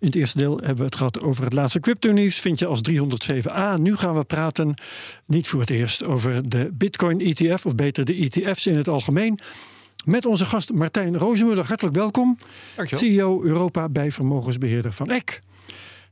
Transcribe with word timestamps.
In 0.00 0.06
het 0.06 0.16
eerste 0.16 0.38
deel 0.38 0.56
hebben 0.56 0.76
we 0.76 0.84
het 0.84 0.96
gehad 0.96 1.22
over 1.22 1.44
het 1.44 1.52
laatste 1.52 1.80
crypto-nieuws. 1.80 2.36
Vind 2.40 2.58
je 2.58 2.66
als 2.66 2.80
307a. 2.90 3.80
Nu 3.80 3.96
gaan 3.96 4.16
we 4.16 4.24
praten, 4.24 4.74
niet 5.26 5.48
voor 5.48 5.60
het 5.60 5.70
eerst, 5.70 6.04
over 6.04 6.48
de 6.48 6.70
Bitcoin 6.72 7.20
ETF, 7.20 7.66
of 7.66 7.74
beter 7.74 8.04
de 8.04 8.14
ETF's 8.14 8.66
in 8.66 8.76
het 8.76 8.88
algemeen. 8.88 9.38
Met 10.04 10.26
onze 10.26 10.44
gast 10.44 10.72
Martijn 10.72 11.16
Rozemuller. 11.16 11.66
Hartelijk 11.66 11.96
welkom. 11.96 12.38
Dankjewel. 12.76 13.10
CEO 13.10 13.42
Europa 13.42 13.88
bij 13.88 14.12
vermogensbeheerder 14.12 14.92
van 14.92 15.06
Eck. 15.06 15.40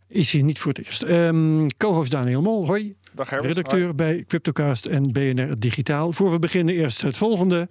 Is 0.09 0.30
hier 0.30 0.42
niet 0.42 0.59
voor 0.59 0.73
het 0.73 0.87
eerst. 0.87 1.03
Ehm 1.03 1.66
Co-host 1.77 2.11
Daniel 2.11 2.42
Mol, 2.42 2.66
hoi. 2.66 2.97
Dag 3.12 3.30
Herbert. 3.30 3.55
Redacteur 3.55 3.95
bij 3.95 4.25
Cryptocast 4.27 4.87
en 4.87 5.12
BNR 5.12 5.59
Digitaal. 5.59 6.12
Voor 6.12 6.30
we 6.30 6.39
beginnen 6.39 6.75
eerst 6.75 7.03
het 7.03 7.16
volgende. 7.16 7.69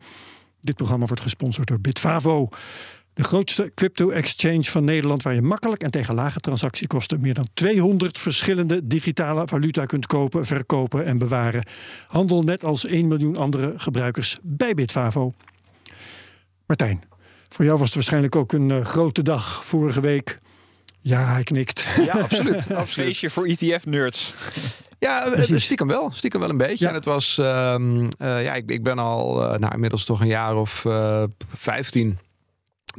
Dit 0.62 0.76
programma 0.76 1.06
wordt 1.06 1.22
gesponsord 1.22 1.68
door 1.68 1.82
Bitfavo. 1.82 2.50
De 3.16 3.24
grootste 3.24 3.72
crypto-exchange 3.76 4.64
van 4.64 4.84
Nederland... 4.84 5.24
waar 5.24 5.34
je 5.34 5.42
makkelijk 5.42 5.84
en 5.84 5.92
tegen 5.92 6.16
lage 6.16 6.40
transactiekosten... 6.40 7.22
meer 7.22 7.34
dan 7.34 7.48
200 7.54 8.20
verschillende 8.20 8.88
digitale 8.88 9.48
valuta 9.48 9.86
kunt 9.86 10.08
kopen, 10.08 10.46
verkopen 10.46 11.06
en 11.06 11.18
bewaren. 11.18 11.66
Handel 12.08 12.44
net 12.44 12.64
als 12.64 12.86
1 12.86 13.08
miljoen 13.08 13.38
andere 13.38 13.74
gebruikers 13.78 14.38
bij 14.42 14.74
Bitfavo. 14.74 15.34
Martijn, 16.66 17.04
voor 17.50 17.66
jou 17.66 17.78
was 17.78 17.88
het 17.88 17.96
waarschijnlijk 17.96 18.36
ook 18.36 18.52
een 18.52 18.72
eh, 18.72 18.86
grote 18.86 19.22
dag 19.22 19.66
vorige 19.66 20.02
week. 20.02 20.38
Ja, 21.02 21.26
hij 21.26 21.44
knikt. 21.44 21.88
Ja, 22.06 22.14
absoluut. 22.14 22.56
absoluut. 22.70 23.08
Feestje 23.08 23.30
voor 23.30 23.46
ETF-nerds. 23.46 24.34
Ja, 25.00 25.26
eh, 25.26 25.32
Precies. 25.32 25.64
stiekem 25.64 25.88
wel. 25.88 26.12
Stiekem 26.12 26.40
wel 26.40 26.50
een 26.50 26.58
beetje. 26.58 26.84
Ja. 26.84 26.90
En 26.90 26.96
het 26.96 27.06
was, 27.06 27.38
ehm, 27.38 28.08
eh, 28.18 28.44
ja, 28.44 28.54
ik, 28.54 28.70
ik 28.70 28.84
ben 28.84 29.00
al 29.00 29.44
eh, 29.44 29.60
nou, 29.60 29.74
inmiddels 29.74 30.06
toch 30.06 30.22
een 30.22 30.28
jaar 30.28 30.56
of 30.56 30.86
eh 30.86 31.24
15 31.54 32.18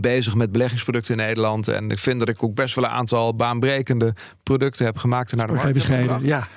bezig 0.00 0.34
met 0.34 0.52
beleggingsproducten 0.52 1.18
in 1.18 1.26
Nederland. 1.26 1.68
En 1.68 1.90
ik 1.90 1.98
vind 1.98 2.18
dat 2.18 2.28
ik 2.28 2.42
ook 2.42 2.54
best 2.54 2.74
wel 2.74 2.84
een 2.84 2.90
aantal 2.90 3.34
baanbrekende 3.34 4.14
producten 4.42 4.84
heb 4.86 4.96
gemaakt 4.98 5.30
en 5.32 5.36
naar 5.38 5.46
de 5.46 5.52
markt 5.52 5.72
bescheiden. 5.72 6.24
Ja, 6.24 6.48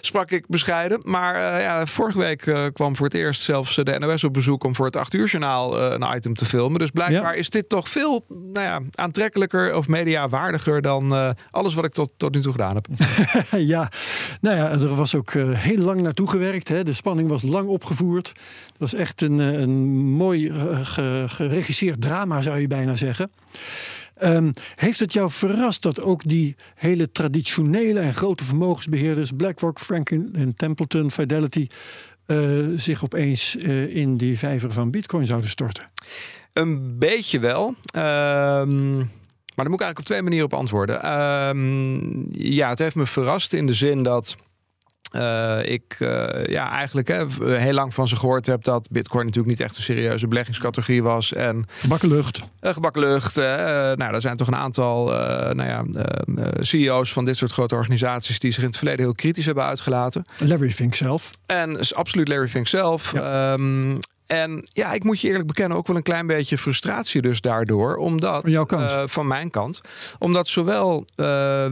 Sprak 0.00 0.30
ik 0.30 0.44
bescheiden. 0.48 1.00
Maar 1.04 1.34
eh, 1.34 1.62
ja, 1.62 1.86
vorige 1.86 2.18
week 2.18 2.46
eh, 2.46 2.64
kwam 2.72 2.96
voor 2.96 3.06
het 3.06 3.14
eerst 3.14 3.42
zelfs 3.42 3.74
de 3.74 3.98
NOS 3.98 4.24
op 4.24 4.32
bezoek 4.32 4.64
om 4.64 4.74
voor 4.74 4.86
het 4.86 4.96
8 4.96 5.14
uur 5.14 5.26
journaal 5.26 5.78
eh, 5.80 5.96
een 5.98 6.16
item 6.16 6.34
te 6.34 6.44
filmen. 6.44 6.78
Dus 6.78 6.90
blijkbaar 6.90 7.32
Ja. 7.32 7.38
is 7.38 7.50
dit 7.50 7.68
toch 7.68 7.88
veel 7.88 8.24
nou 8.28 8.66
ja, 8.66 8.80
aantrekkelijker 8.94 9.74
of 9.76 9.88
mediawaardiger 9.88 10.82
dan 10.82 11.14
eh, 11.14 11.30
alles 11.50 11.74
wat 11.74 11.84
ik 11.84 11.92
tot, 11.92 12.12
tot 12.16 12.34
nu 12.34 12.40
toe 12.40 12.52
gedaan 12.52 12.74
heb. 12.74 12.86
ja, 13.74 13.90
nou 14.40 14.56
ja, 14.56 14.70
er 14.70 14.94
was 14.94 15.14
ook 15.14 15.30
eh, 15.30 15.50
heel 15.50 15.78
lang 15.84 16.00
naartoe 16.00 16.28
gewerkt. 16.28 16.68
Hè. 16.68 16.84
De 16.84 16.92
spanning 16.92 17.28
was 17.28 17.42
lang 17.42 17.68
opgevoerd. 17.68 18.28
Het 18.28 18.78
was 18.78 18.94
echt 18.94 19.22
een, 19.22 19.40
eh, 19.40 19.52
een 19.60 19.86
mooi 19.98 20.48
eh, 20.48 20.78
ge- 20.82 21.24
geregisseerd 21.28 22.00
drama, 22.00 22.40
zou 22.40 22.58
je 22.58 22.66
zeggen. 22.96 23.30
Ehm, 24.14 24.52
heeft 24.74 25.00
het 25.00 25.12
jou 25.12 25.30
verrast 25.30 25.82
dat 25.82 26.00
ook 26.00 26.22
die 26.28 26.56
hele 26.74 27.10
traditionele 27.10 28.00
en 28.00 28.14
grote 28.14 28.44
vermogensbeheerders, 28.44 29.30
BlackRock, 29.36 29.78
Franklin 29.78 30.52
Templeton, 30.56 31.10
Fidelity, 31.10 31.66
eh, 32.26 32.66
zich 32.76 33.04
opeens 33.04 33.56
eh, 33.56 33.96
in 33.96 34.16
die 34.16 34.38
vijver 34.38 34.72
van 34.72 34.90
Bitcoin 34.90 35.26
zouden 35.26 35.50
storten? 35.50 35.90
Een 36.52 36.98
beetje 36.98 37.38
wel. 37.38 37.74
Ehm, 37.92 38.96
maar 38.96 39.68
daar 39.68 39.70
moet 39.70 39.80
ik 39.80 39.86
eigenlijk 39.86 39.98
op 39.98 40.04
twee 40.04 40.22
manieren 40.22 40.46
op 40.46 40.54
antwoorden. 40.54 41.02
Ehm, 41.02 42.42
ja, 42.42 42.68
het 42.68 42.78
heeft 42.78 42.94
me 42.94 43.06
verrast 43.06 43.52
in 43.52 43.66
de 43.66 43.74
zin 43.74 44.02
dat. 44.02 44.36
Eh, 45.10 45.58
ik 45.62 45.96
uh, 45.98 46.44
ja, 46.44 46.72
eigenlijk 46.72 47.08
hè, 47.08 47.24
heel 47.58 47.72
lang 47.72 47.94
van 47.94 48.08
ze 48.08 48.16
gehoord 48.16 48.46
heb 48.46 48.64
dat 48.64 48.88
Bitcoin 48.90 49.24
natuurlijk 49.24 49.58
niet 49.58 49.66
echt 49.66 49.76
een 49.76 49.82
serieuze 49.82 50.28
beleggingscategorie 50.28 51.02
was. 51.02 51.32
En 51.32 51.64
Gebakken 51.80 52.08
lucht. 52.08 52.44
uh, 52.60 52.72
gebakken 52.72 53.02
lucht. 53.02 53.36
Nou, 53.36 54.14
er 54.14 54.20
zijn 54.20 54.36
toch 54.36 54.46
een 54.46 54.56
aantal 54.56 55.04
nou 55.54 55.64
ja, 55.64 55.84
CEO's 56.60 57.12
van 57.12 57.24
dit 57.24 57.36
soort 57.36 57.52
grote 57.52 57.74
organisaties 57.74 58.38
die 58.38 58.50
zich 58.50 58.62
in 58.62 58.68
het 58.68 58.78
verleden 58.78 59.04
heel 59.04 59.14
kritisch 59.14 59.46
hebben 59.46 59.64
uitgelaten. 59.64 60.24
Larry 60.38 60.70
Fink 60.70 60.94
zelf. 60.94 61.30
En 61.46 61.78
is 61.78 61.94
absoluut 61.94 62.28
Larry 62.28 62.48
Fink 62.48 62.66
zelf. 62.66 63.12
Ja. 63.12 63.52
Um, 63.52 63.98
en 64.30 64.64
ja, 64.72 64.92
ik 64.92 65.04
moet 65.04 65.20
je 65.20 65.28
eerlijk 65.28 65.46
bekennen, 65.46 65.76
ook 65.76 65.86
wel 65.86 65.96
een 65.96 66.02
klein 66.02 66.26
beetje 66.26 66.58
frustratie 66.58 67.22
dus 67.22 67.40
daardoor. 67.40 67.96
Omdat, 67.96 68.40
van 68.40 68.50
jouw 68.50 68.64
kant? 68.64 68.92
Uh, 68.92 69.02
van 69.06 69.26
mijn 69.26 69.50
kant. 69.50 69.80
Omdat 70.18 70.48
zowel 70.48 71.04
uh, 71.16 71.26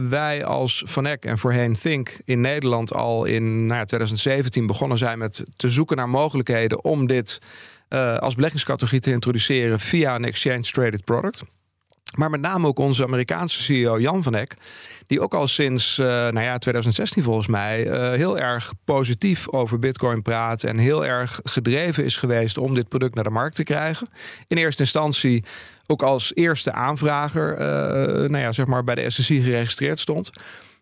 wij 0.09 0.45
als 0.45 0.83
Van 0.85 1.05
Eck 1.05 1.25
en 1.25 1.37
voorheen 1.37 1.79
Think 1.79 2.17
in 2.25 2.41
Nederland 2.41 2.93
al 2.93 3.25
in 3.25 3.65
nou 3.65 3.79
ja, 3.79 3.85
2017 3.85 4.67
begonnen 4.67 4.97
zijn 4.97 5.17
met 5.17 5.43
te 5.55 5.69
zoeken 5.69 5.97
naar 5.97 6.09
mogelijkheden 6.09 6.83
om 6.83 7.07
dit 7.07 7.39
uh, 7.89 8.17
als 8.17 8.35
beleggingscategorie 8.35 9.01
te 9.01 9.11
introduceren 9.11 9.79
via 9.79 10.15
een 10.15 10.25
exchange 10.25 10.61
traded 10.61 11.03
product. 11.03 11.43
Maar 12.17 12.29
met 12.29 12.41
name 12.41 12.67
ook 12.67 12.79
onze 12.79 13.03
Amerikaanse 13.03 13.63
CEO 13.63 13.99
Jan 13.99 14.23
van 14.23 14.35
Eck. 14.35 14.53
Die 15.07 15.21
ook 15.21 15.33
al 15.33 15.47
sinds 15.47 15.97
uh, 15.97 16.05
nou 16.05 16.41
ja, 16.41 16.57
2016 16.57 17.23
volgens 17.23 17.47
mij 17.47 17.85
uh, 17.85 18.11
heel 18.11 18.37
erg 18.37 18.73
positief 18.85 19.49
over 19.49 19.79
Bitcoin 19.79 20.21
praat. 20.21 20.63
En 20.63 20.77
heel 20.77 21.05
erg 21.05 21.39
gedreven 21.43 22.03
is 22.03 22.17
geweest 22.17 22.57
om 22.57 22.73
dit 22.73 22.89
product 22.89 23.15
naar 23.15 23.23
de 23.23 23.29
markt 23.29 23.55
te 23.55 23.63
krijgen. 23.63 24.07
In 24.47 24.57
eerste 24.57 24.81
instantie 24.81 25.43
ook 25.87 26.03
als 26.03 26.35
eerste 26.35 26.71
aanvrager 26.71 27.51
uh, 27.51 28.29
nou 28.29 28.37
ja, 28.37 28.51
zeg 28.51 28.65
maar 28.65 28.83
bij 28.83 28.95
de 28.95 29.09
SEC 29.09 29.43
geregistreerd 29.43 29.99
stond. 29.99 30.31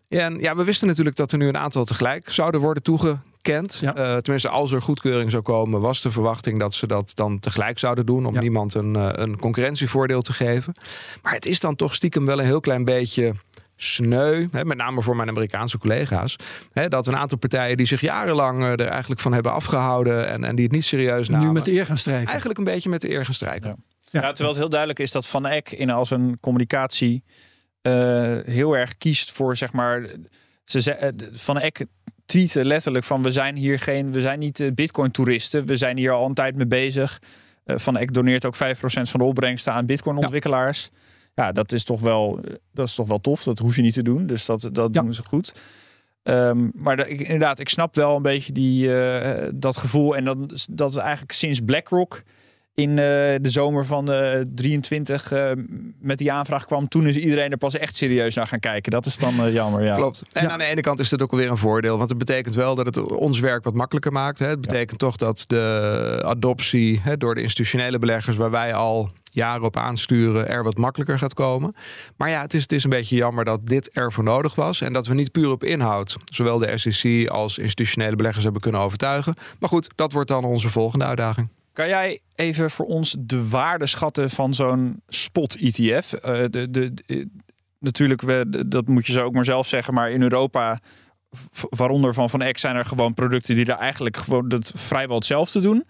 En 0.08 0.38
ja, 0.38 0.56
we 0.56 0.64
wisten 0.64 0.86
natuurlijk 0.86 1.16
dat 1.16 1.32
er 1.32 1.38
nu 1.38 1.48
een 1.48 1.56
aantal 1.56 1.84
tegelijk 1.84 2.30
zouden 2.30 2.60
worden 2.60 2.82
Ja. 3.80 3.96
Uh, 3.96 4.16
tenminste, 4.16 4.48
als 4.48 4.72
er 4.72 4.82
goedkeuring 4.82 5.30
zou 5.30 5.42
komen, 5.42 5.80
was 5.80 6.02
de 6.02 6.10
verwachting 6.10 6.58
dat 6.58 6.74
ze 6.74 6.86
dat 6.86 7.10
dan 7.14 7.38
tegelijk 7.38 7.78
zouden 7.78 8.06
doen. 8.06 8.26
Om 8.26 8.34
ja. 8.34 8.40
niemand 8.40 8.74
een, 8.74 8.94
uh, 8.94 9.08
een 9.12 9.38
concurrentievoordeel 9.38 10.20
te 10.20 10.32
geven. 10.32 10.74
Maar 11.22 11.32
het 11.32 11.46
is 11.46 11.60
dan 11.60 11.76
toch 11.76 11.94
stiekem 11.94 12.26
wel 12.26 12.38
een 12.38 12.44
heel 12.44 12.60
klein 12.60 12.84
beetje 12.84 13.34
sneu, 13.76 14.48
hè, 14.52 14.64
met 14.64 14.76
name 14.76 15.02
voor 15.02 15.16
mijn 15.16 15.28
Amerikaanse 15.28 15.78
collega's, 15.78 16.36
hè, 16.72 16.88
dat 16.88 17.06
een 17.06 17.16
aantal 17.16 17.38
partijen 17.38 17.76
die 17.76 17.86
zich 17.86 18.00
jarenlang 18.00 18.62
uh, 18.62 18.70
er 18.70 18.86
eigenlijk 18.86 19.20
van 19.20 19.32
hebben 19.32 19.52
afgehouden 19.52 20.28
en, 20.28 20.44
en 20.44 20.54
die 20.54 20.64
het 20.64 20.74
niet 20.74 20.84
serieus 20.84 21.28
namen. 21.28 21.46
Nu 21.46 21.52
met 21.52 21.64
de 21.64 21.72
eer 21.72 21.86
gaan 21.86 21.98
strijken. 21.98 22.28
Eigenlijk 22.28 22.58
een 22.58 22.64
beetje 22.64 22.88
met 22.88 23.00
de 23.00 23.10
eer 23.10 23.24
gaan 23.24 23.34
strijken. 23.34 23.68
Ja. 23.68 23.76
Ja. 24.10 24.20
ja. 24.20 24.28
terwijl 24.28 24.48
het 24.48 24.58
heel 24.58 24.68
duidelijk 24.68 24.98
is 24.98 25.10
dat 25.10 25.26
Van 25.26 25.46
Eck 25.46 25.70
in 25.70 25.90
als 25.90 26.10
een 26.10 26.38
communicatie 26.40 27.22
uh, 27.82 27.92
heel 28.44 28.76
erg 28.76 28.96
kiest 28.96 29.32
voor 29.32 29.56
zeg 29.56 29.72
maar. 29.72 30.06
Ze, 30.64 31.12
van 31.32 31.58
Eck 31.58 31.84
tweeten 32.28 32.66
letterlijk 32.66 33.04
van 33.04 33.22
we 33.22 33.30
zijn 33.30 33.56
hier 33.56 33.78
geen, 33.78 34.12
we 34.12 34.20
zijn 34.20 34.38
niet 34.38 34.60
uh, 34.60 34.72
bitcoin 34.72 35.10
toeristen. 35.10 35.66
We 35.66 35.76
zijn 35.76 35.96
hier 35.96 36.12
al 36.12 36.26
een 36.26 36.34
tijd 36.34 36.56
mee 36.56 36.66
bezig. 36.66 37.20
Uh, 37.64 37.78
van 37.78 37.96
Eck 37.96 38.12
doneert 38.12 38.44
ook 38.44 38.56
5% 38.56 38.58
van 38.80 39.20
de 39.20 39.26
opbrengsten 39.26 39.72
aan 39.72 39.86
bitcoin 39.86 40.16
ontwikkelaars. 40.16 40.90
Ja. 41.34 41.44
ja, 41.44 41.52
dat 41.52 41.72
is 41.72 41.84
toch 41.84 42.00
wel, 42.00 42.40
dat 42.72 42.88
is 42.88 42.94
toch 42.94 43.08
wel 43.08 43.20
tof. 43.20 43.42
Dat 43.42 43.58
hoef 43.58 43.76
je 43.76 43.82
niet 43.82 43.94
te 43.94 44.02
doen. 44.02 44.26
Dus 44.26 44.44
dat, 44.44 44.60
dat 44.72 44.94
ja. 44.94 45.00
doen 45.00 45.14
ze 45.14 45.22
goed. 45.22 45.54
Um, 46.22 46.70
maar 46.74 46.96
de, 46.96 47.08
ik, 47.08 47.20
inderdaad, 47.20 47.58
ik 47.58 47.68
snap 47.68 47.94
wel 47.94 48.16
een 48.16 48.22
beetje 48.22 48.52
die, 48.52 48.88
uh, 48.88 49.48
dat 49.54 49.76
gevoel. 49.76 50.16
En 50.16 50.24
dat, 50.24 50.66
dat 50.70 50.90
is 50.90 50.96
eigenlijk 50.96 51.32
sinds 51.32 51.60
BlackRock 51.60 52.22
in 52.78 52.90
uh, 52.90 52.96
de 52.96 53.38
zomer 53.42 53.86
van 53.86 54.10
uh, 54.10 54.40
23 54.54 55.32
uh, 55.32 55.50
met 56.00 56.18
die 56.18 56.32
aanvraag 56.32 56.64
kwam. 56.64 56.88
Toen 56.88 57.06
is 57.06 57.16
iedereen 57.16 57.50
er 57.50 57.56
pas 57.56 57.78
echt 57.78 57.96
serieus 57.96 58.34
naar 58.34 58.46
gaan 58.46 58.60
kijken. 58.60 58.92
Dat 58.92 59.06
is 59.06 59.16
dan 59.16 59.34
uh, 59.46 59.52
jammer. 59.52 59.84
Ja. 59.84 59.94
Klopt. 59.94 60.22
En 60.32 60.42
ja. 60.42 60.50
aan 60.50 60.58
de 60.58 60.64
ene 60.64 60.80
kant 60.80 60.98
is 60.98 61.08
dat 61.08 61.22
ook 61.22 61.30
alweer 61.30 61.50
een 61.50 61.56
voordeel. 61.56 61.96
Want 61.96 62.08
het 62.08 62.18
betekent 62.18 62.54
wel 62.54 62.74
dat 62.74 62.86
het 62.86 63.02
ons 63.02 63.40
werk 63.40 63.64
wat 63.64 63.74
makkelijker 63.74 64.12
maakt. 64.12 64.38
Hè. 64.38 64.46
Het 64.46 64.60
betekent 64.60 65.00
ja. 65.00 65.06
toch 65.06 65.16
dat 65.16 65.44
de 65.46 66.22
adoptie 66.24 67.00
hè, 67.02 67.16
door 67.16 67.34
de 67.34 67.42
institutionele 67.42 67.98
beleggers... 67.98 68.36
waar 68.36 68.50
wij 68.50 68.74
al 68.74 69.10
jaren 69.30 69.62
op 69.62 69.76
aansturen, 69.76 70.48
er 70.48 70.62
wat 70.62 70.76
makkelijker 70.76 71.18
gaat 71.18 71.34
komen. 71.34 71.74
Maar 72.16 72.28
ja, 72.28 72.40
het 72.40 72.54
is, 72.54 72.62
het 72.62 72.72
is 72.72 72.84
een 72.84 72.90
beetje 72.90 73.16
jammer 73.16 73.44
dat 73.44 73.66
dit 73.66 73.90
ervoor 73.90 74.24
nodig 74.24 74.54
was. 74.54 74.80
En 74.80 74.92
dat 74.92 75.06
we 75.06 75.14
niet 75.14 75.32
puur 75.32 75.50
op 75.50 75.64
inhoud, 75.64 76.16
zowel 76.24 76.58
de 76.58 76.78
SEC 76.78 77.28
als 77.28 77.58
institutionele 77.58 78.16
beleggers 78.16 78.44
hebben 78.44 78.62
kunnen 78.62 78.80
overtuigen. 78.80 79.34
Maar 79.58 79.68
goed, 79.68 79.88
dat 79.94 80.12
wordt 80.12 80.28
dan 80.28 80.44
onze 80.44 80.70
volgende 80.70 81.04
uitdaging. 81.04 81.48
Kan 81.78 81.88
jij 81.88 82.20
even 82.34 82.70
voor 82.70 82.86
ons 82.86 83.16
de 83.20 83.48
waarde 83.48 83.86
schatten 83.86 84.30
van 84.30 84.54
zo'n 84.54 85.02
spot-ETF? 85.08 86.12
Uh, 86.12 86.20
de, 86.22 86.70
de, 86.70 86.94
de, 86.94 87.28
natuurlijk, 87.78 88.20
we, 88.22 88.64
dat 88.68 88.88
moet 88.88 89.06
je 89.06 89.12
zo 89.12 89.24
ook 89.24 89.32
maar 89.32 89.44
zelf 89.44 89.66
zeggen, 89.66 89.94
maar 89.94 90.10
in 90.10 90.22
Europa, 90.22 90.78
waaronder 91.70 92.14
van 92.14 92.30
Van 92.30 92.42
Eck, 92.42 92.58
zijn 92.58 92.76
er 92.76 92.84
gewoon 92.84 93.14
producten 93.14 93.54
die 93.54 93.64
daar 93.64 93.78
eigenlijk 93.78 94.16
gewoon 94.16 94.48
dat 94.48 94.72
vrijwel 94.74 95.16
hetzelfde 95.16 95.60
doen. 95.60 95.86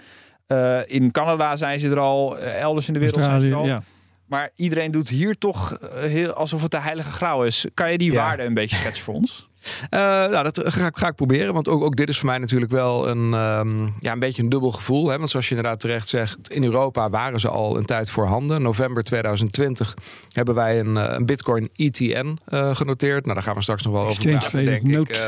Uh, 0.48 0.80
in 0.86 1.10
Canada 1.10 1.56
zijn 1.56 1.80
ze 1.80 1.88
er 1.88 1.98
al, 1.98 2.38
uh, 2.38 2.60
elders 2.60 2.86
in 2.86 2.92
de 2.92 2.98
wereld 2.98 3.18
Australië, 3.18 3.48
zijn 3.48 3.52
ze 3.52 3.68
er 3.68 3.72
al. 3.72 3.78
Ja. 3.78 3.82
Maar 4.26 4.50
iedereen 4.56 4.90
doet 4.90 5.08
hier 5.08 5.38
toch 5.38 5.78
heel, 5.94 6.32
alsof 6.32 6.62
het 6.62 6.70
de 6.70 6.80
heilige 6.80 7.10
graal 7.10 7.44
is. 7.44 7.66
Kan 7.74 7.92
je 7.92 7.98
die 7.98 8.12
Ja. 8.12 8.16
waarde 8.16 8.42
een 8.42 8.54
beetje 8.54 8.76
schetsen 8.76 9.04
voor 9.04 9.14
ons? 9.14 9.47
Uh, 9.64 10.00
nou, 10.00 10.42
dat 10.42 10.60
ga, 10.64 10.86
ik, 10.86 10.96
ga 10.96 11.08
ik 11.08 11.14
proberen. 11.14 11.54
Want 11.54 11.68
ook, 11.68 11.82
ook 11.82 11.96
dit 11.96 12.08
is 12.08 12.18
voor 12.18 12.28
mij 12.28 12.38
natuurlijk 12.38 12.70
wel 12.70 13.08
een, 13.08 13.32
um, 13.32 13.94
ja, 14.00 14.12
een 14.12 14.18
beetje 14.18 14.42
een 14.42 14.48
dubbel 14.48 14.72
gevoel. 14.72 15.08
Hè? 15.08 15.18
Want 15.18 15.30
zoals 15.30 15.48
je 15.48 15.54
inderdaad 15.54 15.80
terecht 15.80 16.08
zegt, 16.08 16.50
in 16.50 16.64
Europa 16.64 17.10
waren 17.10 17.40
ze 17.40 17.48
al 17.48 17.76
een 17.76 17.86
tijd 17.86 18.10
voorhanden. 18.10 18.62
November 18.62 19.04
2020 19.04 19.94
hebben 20.28 20.54
wij 20.54 20.80
een, 20.80 20.96
een 20.96 21.26
Bitcoin 21.26 21.68
ETN 21.74 22.38
uh, 22.48 22.76
genoteerd. 22.76 23.22
Nou, 23.22 23.34
daar 23.34 23.44
gaan 23.44 23.54
we 23.54 23.62
straks 23.62 23.82
nog 23.82 23.92
wel 23.92 24.04
over 24.04 24.22
praten, 24.22 24.60
denk 24.60 24.82
ik. 24.82 25.16
Uh, 25.16 25.26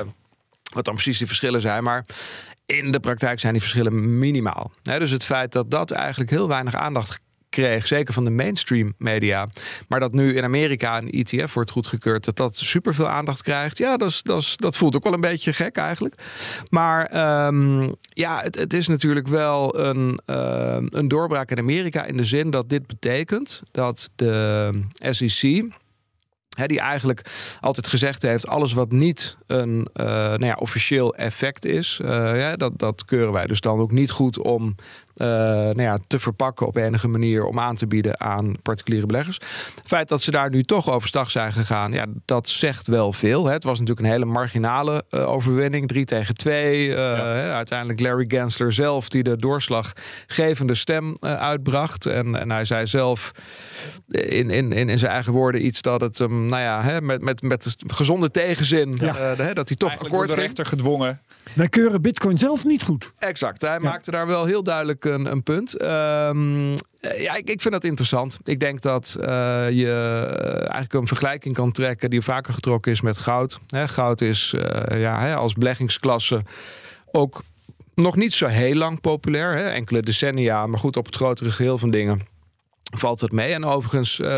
wat 0.73 0.85
dan 0.85 0.95
precies 0.95 1.19
die 1.19 1.27
verschillen 1.27 1.61
zijn. 1.61 1.83
Maar 1.83 2.05
in 2.67 2.93
de 2.93 3.01
praktijk 3.01 3.41
zijn 3.41 3.53
die 3.53 3.63
verschillen 3.63 4.19
minimaal. 4.19 4.71
dus 4.83 5.11
het 5.11 5.25
feit 5.25 5.53
dat 5.53 5.71
dat 5.71 5.91
eigenlijk 5.91 6.31
heel 6.31 6.49
weinig 6.49 6.75
aandacht 6.75 7.21
kreeg, 7.51 7.87
zeker 7.87 8.15
van 8.15 8.25
de 8.25 8.31
mainstream 8.31 8.95
media. 8.99 9.49
Maar 9.89 10.01
dat 10.01 10.13
nu 10.13 10.35
in 10.35 10.45
Amerika 10.45 10.99
een 10.99 11.11
ETF 11.11 11.55
wordt 11.55 11.71
goedgekeurd, 11.71 12.25
dat 12.25 12.37
dat 12.37 12.57
superveel 12.57 13.09
aandacht 13.09 13.43
krijgt. 13.43 13.79
Ja, 13.79 13.97
dat, 13.97 14.11
is, 14.11 14.23
dat, 14.23 14.41
is, 14.41 14.57
dat 14.57 14.77
voelt 14.77 14.97
ook 14.97 15.05
wel 15.05 15.13
een 15.13 15.21
beetje 15.21 15.53
gek 15.53 15.77
eigenlijk. 15.77 16.15
Maar 16.69 17.01
um, 17.47 17.95
ja, 18.01 18.41
het, 18.43 18.57
het, 18.57 18.73
is 18.73 18.89
natuurlijk 18.89 19.29
wel 19.29 19.79
een, 19.79 20.21
uh, 20.27 20.77
een 20.89 21.09
doorbraak 21.09 21.51
in 21.51 21.59
Amerika 21.59 22.05
in 22.05 22.17
de 22.17 22.25
zin 22.25 22.51
dat 22.51 22.69
dit 22.69 22.87
betekent 22.87 23.63
dat 23.71 24.11
de 24.17 24.71
SEC 24.95 25.69
die 26.67 26.81
eigenlijk 26.81 27.31
altijd 27.61 27.87
gezegd 27.87 28.23
heeft: 28.23 28.47
alles 28.47 28.73
wat 28.73 28.93
niet 28.93 29.37
een 29.47 29.89
uh, 29.95 30.07
nou 30.07 30.45
ja, 30.45 30.57
officieel 30.59 31.15
effect 31.15 31.65
is, 31.65 32.01
uh, 32.03 32.09
ja, 32.39 32.57
dat, 32.57 32.79
dat 32.79 33.05
keuren 33.05 33.33
wij 33.33 33.47
dus 33.47 33.61
dan 33.61 33.79
ook 33.79 33.93
niet 33.93 34.11
goed 34.11 34.39
om 34.39 34.75
nou 35.21 35.83
ja, 35.83 35.99
te 36.07 36.19
verpakken 36.19 36.67
op 36.67 36.77
enige 36.77 37.09
manier 37.09 37.45
om 37.45 37.59
aan 37.59 37.77
te 37.77 37.87
bieden 37.87 38.21
aan 38.21 38.55
particuliere 38.63 39.07
beleggers. 39.07 39.37
Het 39.75 39.87
feit 39.87 40.09
dat 40.09 40.21
ze 40.21 40.31
daar 40.31 40.51
nu 40.51 40.63
toch 40.63 40.91
overstag 40.91 41.31
zijn 41.31 41.53
gegaan, 41.53 41.93
ja, 41.93 42.07
dat 42.25 42.49
zegt 42.49 42.87
wel 42.87 43.13
veel. 43.13 43.47
Hè. 43.47 43.53
Het 43.53 43.65
was 43.65 43.79
natuurlijk 43.79 44.07
een 44.07 44.13
hele 44.13 44.25
marginale 44.25 45.05
uh, 45.11 45.29
overwinning, 45.29 45.89
3 45.89 46.05
tegen 46.05 46.35
2. 46.35 46.89
Uh, 46.89 46.95
ja. 46.95 47.53
Uiteindelijk 47.53 48.01
Larry 48.01 48.25
Gensler 48.29 48.73
zelf 48.73 49.09
die 49.09 49.23
de 49.23 49.37
doorslaggevende 49.37 50.75
stem 50.75 51.17
uitbracht. 51.21 52.07
En, 52.07 52.41
en 52.41 52.51
hij 52.51 52.65
zei 52.65 52.87
zelf 52.87 53.33
in, 54.09 54.51
in, 54.51 54.73
in, 54.73 54.89
in 54.89 54.99
zijn 54.99 55.13
eigen 55.13 55.33
woorden 55.33 55.65
iets 55.65 55.83
dat 55.83 56.01
het 56.01 56.19
um, 56.19 56.47
nou 56.47 56.63
ja, 56.63 56.83
hè, 56.83 57.01
met, 57.01 57.23
met, 57.23 57.43
met 57.43 57.77
gezonde 57.87 58.31
tegenzin, 58.31 58.95
ja. 59.01 59.35
dat 59.35 59.69
hij 59.69 59.77
toch 59.77 59.99
akkoord 59.99 60.29
de 60.29 60.35
rechter 60.35 60.67
gedwongen. 60.67 61.21
Wij 61.55 61.69
keuren 61.69 62.03
Bitcoin 62.03 62.39
zelf 62.39 62.65
niet 62.65 62.83
goed. 62.83 63.13
Exact. 63.19 63.61
Hij 63.61 63.79
maakte 63.79 64.11
daar 64.11 64.27
wel 64.27 64.45
heel 64.45 64.63
duidelijk 64.63 65.05
een, 65.11 65.31
een 65.31 65.43
punt. 65.43 65.83
Um, 65.83 66.75
ja, 67.01 67.35
ik, 67.35 67.51
ik 67.51 67.61
vind 67.61 67.75
dat 67.75 67.85
interessant. 67.85 68.39
Ik 68.45 68.61
denk 68.61 68.81
dat 68.83 69.17
uh, 69.19 69.27
je 69.71 70.25
eigenlijk 70.59 70.93
een 70.93 71.07
vergelijking 71.07 71.55
kan 71.55 71.73
trekken 71.73 72.11
die 72.11 72.21
vaker 72.21 72.55
getrokken 72.55 72.93
is 72.93 73.01
met 73.01 73.19
goud. 73.19 73.59
He, 73.67 73.89
goud 73.89 74.21
is 74.21 74.55
ja, 74.95 75.35
als 75.35 75.53
beleggingsklasse 75.53 76.43
ook 77.13 77.43
nog 77.95 78.17
niet 78.17 78.35
zo 78.35 78.47
heel 78.47 78.75
lang 78.75 79.01
populair. 79.01 79.73
Enkele 79.73 80.03
decennia, 80.03 80.67
maar 80.67 80.79
goed, 80.79 80.97
op 80.97 81.07
het 81.07 81.17
grotere 81.17 81.51
geheel 81.51 81.79
van 81.79 81.91
dingen 81.91 82.21
valt 82.91 83.21
het 83.21 83.33
mee. 83.33 83.53
En 83.53 83.65
overigens, 83.65 84.19
uh, 84.19 84.29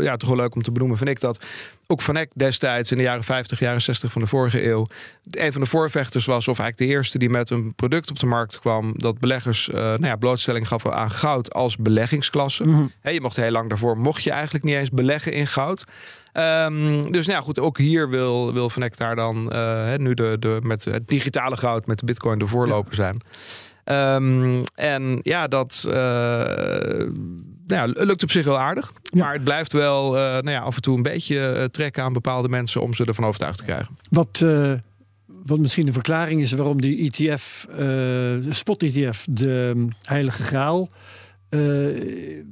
ja, 0.00 0.16
toch 0.16 0.28
wel 0.28 0.38
leuk 0.38 0.54
om 0.54 0.62
te 0.62 0.72
benoemen, 0.72 0.96
vind 0.98 1.10
ik 1.10 1.20
dat 1.20 1.44
ook 1.86 2.02
Van 2.02 2.16
Eck 2.16 2.30
destijds 2.34 2.90
in 2.90 2.96
de 2.96 3.02
jaren 3.02 3.24
50, 3.24 3.58
jaren 3.58 3.80
60 3.80 4.12
van 4.12 4.22
de 4.22 4.28
vorige 4.28 4.66
eeuw 4.66 4.86
een 5.30 5.52
van 5.52 5.60
de 5.60 5.66
voorvechters 5.66 6.24
was, 6.24 6.48
of 6.48 6.58
eigenlijk 6.58 6.90
de 6.90 6.96
eerste 6.96 7.18
die 7.18 7.30
met 7.30 7.50
een 7.50 7.74
product 7.74 8.10
op 8.10 8.18
de 8.18 8.26
markt 8.26 8.58
kwam 8.58 8.92
dat 8.96 9.18
beleggers 9.18 9.68
uh, 9.68 9.74
nou 9.74 10.06
ja, 10.06 10.16
blootstelling 10.16 10.68
gaf 10.68 10.88
aan 10.88 11.10
goud 11.10 11.54
als 11.54 11.76
beleggingsklasse. 11.76 12.64
Mm 12.64 12.92
je 13.02 13.20
mocht 13.20 13.36
heel 13.36 13.50
lang 13.50 13.68
daarvoor, 13.68 13.98
mocht 13.98 14.22
je 14.22 14.30
eigenlijk 14.30 14.64
niet 14.64 14.74
eens 14.74 14.90
beleggen 14.90 15.32
in 15.32 15.46
goud. 15.46 15.84
Um, 16.32 17.12
dus 17.12 17.26
nou 17.26 17.38
ja, 17.38 17.44
goed, 17.44 17.60
ook 17.60 17.78
hier 17.78 18.08
wil, 18.08 18.52
wil 18.52 18.70
Van 18.70 18.82
Eck 18.82 18.96
daar 18.96 19.16
dan 19.16 19.50
uh, 19.52 19.94
nu 19.96 20.14
de, 20.14 20.36
de, 20.38 20.58
met 20.62 20.84
het 20.84 21.08
digitale 21.08 21.56
goud, 21.56 21.86
met 21.86 21.98
de 21.98 22.04
bitcoin 22.04 22.38
de 22.38 22.46
voorloper 22.46 22.94
zijn. 22.94 23.20
Um, 23.84 24.62
en 24.74 25.18
ja, 25.22 25.46
dat 25.46 25.84
uh, 25.88 25.94
nou 27.72 27.92
ja, 27.94 28.04
lukt 28.04 28.22
op 28.22 28.30
zich 28.30 28.44
wel 28.44 28.58
aardig. 28.58 28.92
Ja. 29.02 29.24
Maar 29.24 29.32
het 29.32 29.44
blijft 29.44 29.72
wel 29.72 30.16
uh, 30.16 30.20
nou 30.20 30.50
ja, 30.50 30.60
af 30.60 30.76
en 30.76 30.82
toe 30.82 30.96
een 30.96 31.02
beetje 31.02 31.54
uh, 31.56 31.64
trekken 31.64 32.02
aan 32.02 32.12
bepaalde 32.12 32.48
mensen 32.48 32.82
om 32.82 32.94
ze 32.94 33.04
ervan 33.04 33.24
overtuigd 33.24 33.58
te 33.58 33.64
krijgen. 33.64 33.96
Wat, 34.10 34.44
wat 35.26 35.58
misschien 35.58 35.86
een 35.86 35.92
verklaring 35.92 36.40
is 36.40 36.52
waarom 36.52 36.80
die 36.80 37.10
ETF, 37.10 37.66
de 37.76 38.48
spot-ETF, 38.50 39.26
de 39.30 39.86
heilige 40.02 40.42
graal. 40.42 40.90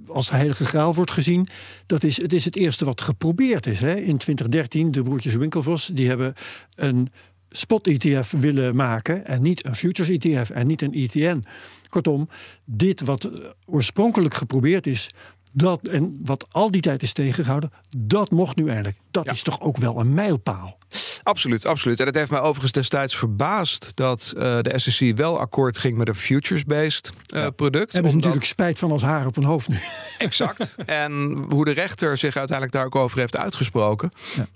als 0.07 0.31
heilige 0.31 0.65
graal 0.65 0.95
wordt 0.95 1.11
gezien. 1.11 1.49
Dat 1.87 2.03
is, 2.03 2.23
het 2.23 2.33
is 2.33 2.45
het 2.45 2.57
eerste 2.57 2.85
wat 2.85 3.01
geprobeerd 3.01 3.67
is. 3.67 3.81
Hè? 3.81 3.95
In 3.95 4.17
2013, 4.17 4.91
de 4.91 5.03
broertjes 5.03 5.35
Winkelvos, 5.35 5.87
die 5.87 6.09
hebben 6.09 6.35
een 6.75 7.09
spot-ETF 7.51 8.31
willen 8.31 8.77
maken 8.77 9.27
en 9.27 9.43
niet 9.43 9.67
een 9.67 9.77
futures-ETF 9.77 10.51
en 10.51 10.67
niet 10.67 10.83
een 10.83 10.93
ETN. 10.93 11.43
Kortom, 11.91 12.29
dit 12.65 13.01
wat 13.01 13.31
oorspronkelijk 13.67 14.35
geprobeerd 14.35 14.87
is, 14.87 15.11
dat, 15.53 15.81
en 15.89 16.19
wat 16.23 16.49
al 16.53 16.71
die 16.71 16.81
tijd 16.81 17.03
is 17.03 17.13
tegengehouden, 17.13 17.71
dat 17.99 18.31
mocht 18.31 18.57
nu 18.57 18.67
eigenlijk. 18.67 18.99
Dat 19.11 19.25
ja. 19.25 19.33
is 19.33 19.43
toch 19.43 19.61
ook 19.61 19.77
wel 19.77 20.01
een 20.01 20.15
mijlpaal. 20.15 20.79
Absoluut, 21.23 21.67
absoluut. 21.67 22.01
En 22.01 22.07
het 22.07 22.15
heeft 22.15 22.31
mij 22.31 22.41
overigens 22.41 22.73
destijds 22.73 23.17
verbaasd 23.17 23.93
dat 23.95 24.33
uh, 24.37 24.43
de 24.43 24.79
SEC 24.79 25.17
wel 25.17 25.39
akkoord 25.39 25.79
ging 25.79 25.97
met 25.97 26.09
een 26.09 26.15
futures-based 26.15 27.13
uh, 27.35 27.41
ja. 27.41 27.51
product. 27.51 27.93
Hebben 27.93 28.11
ze 28.11 28.17
natuurlijk 28.17 28.45
spijt 28.45 28.79
van 28.79 28.91
als 28.91 29.03
haar 29.03 29.27
op 29.27 29.35
hun 29.35 29.45
hoofd 29.45 29.69
nu. 29.69 29.79
Exact. 30.19 30.75
en 30.87 31.45
hoe 31.49 31.65
de 31.65 31.71
rechter 31.71 32.17
zich 32.17 32.37
uiteindelijk 32.37 32.77
daar 32.77 32.87
ook 32.87 32.97
over 32.97 33.19
heeft 33.19 33.37
uitgesproken. 33.37 34.11
Ja 34.37 34.47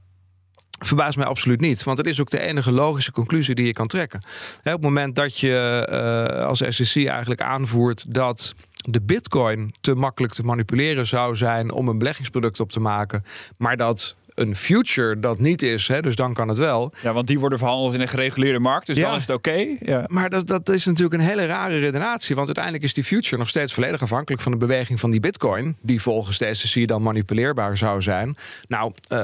verbaast 0.79 1.17
mij 1.17 1.27
absoluut 1.27 1.61
niet. 1.61 1.83
Want 1.83 1.99
het 1.99 2.07
is 2.07 2.21
ook 2.21 2.31
de 2.31 2.41
enige 2.41 2.73
logische 2.73 3.13
conclusie 3.13 3.55
die 3.55 3.67
je 3.67 3.73
kan 3.73 3.87
trekken. 3.87 4.21
op 4.59 4.65
het 4.65 4.81
moment 4.81 5.15
dat 5.15 5.39
je 5.39 5.87
uh, 5.91 6.47
als 6.47 6.63
SEC 6.69 7.07
eigenlijk 7.07 7.41
aanvoert 7.41 8.15
dat 8.15 8.55
de 8.75 9.01
bitcoin 9.01 9.75
te 9.81 9.95
makkelijk 9.95 10.33
te 10.33 10.43
manipuleren 10.43 11.07
zou 11.07 11.37
zijn 11.37 11.73
om 11.73 11.89
een 11.89 11.99
beleggingsproduct 11.99 12.61
op 12.61 12.73
te 12.73 12.81
maken, 12.81 13.25
maar 13.59 13.77
dat 13.77 14.17
een 14.35 14.57
future 14.57 15.19
dat 15.19 15.39
niet 15.39 15.63
is, 15.63 15.89
hè, 15.89 16.01
dus 16.01 16.17
dan 16.17 16.35
kan 16.35 16.49
het 16.49 16.59
wel. 16.59 16.93
Ja, 17.03 17.13
want 17.13 17.27
die 17.27 17.39
worden 17.39 17.59
verhandeld 17.59 17.95
in 17.95 18.01
een 18.01 18.09
gereguleerde 18.09 18.59
markt, 18.59 18.87
dus 18.87 18.97
ja. 18.97 19.09
dan 19.09 19.17
is 19.17 19.27
het 19.27 19.37
oké. 19.37 19.49
Okay. 19.49 19.77
Ja. 19.81 20.05
Maar 20.07 20.31
dat, 20.31 20.47
dat 20.47 20.69
is 20.69 20.85
natuurlijk 20.85 21.15
een 21.15 21.29
hele 21.29 21.47
rare 21.47 21.79
redenatie, 21.79 22.35
want 22.35 22.47
uiteindelijk 22.47 22.85
is 22.85 22.95
die 22.95 23.05
future 23.05 23.37
nog 23.37 23.49
steeds 23.49 23.73
volledig 23.73 24.03
afhankelijk 24.03 24.43
van 24.43 24.53
de 24.53 24.59
beweging 24.59 25.01
van 25.01 25.11
die 25.11 25.21
bitcoin, 25.21 25.77
die 25.81 26.03
volgens 26.03 26.39
de 26.39 26.55
SEC 26.55 26.89
dan 26.89 27.03
manipuleerbaar 27.03 27.77
zou 27.77 28.03
zijn. 28.03 28.37
Nou, 28.69 28.93
uh, 29.13 29.19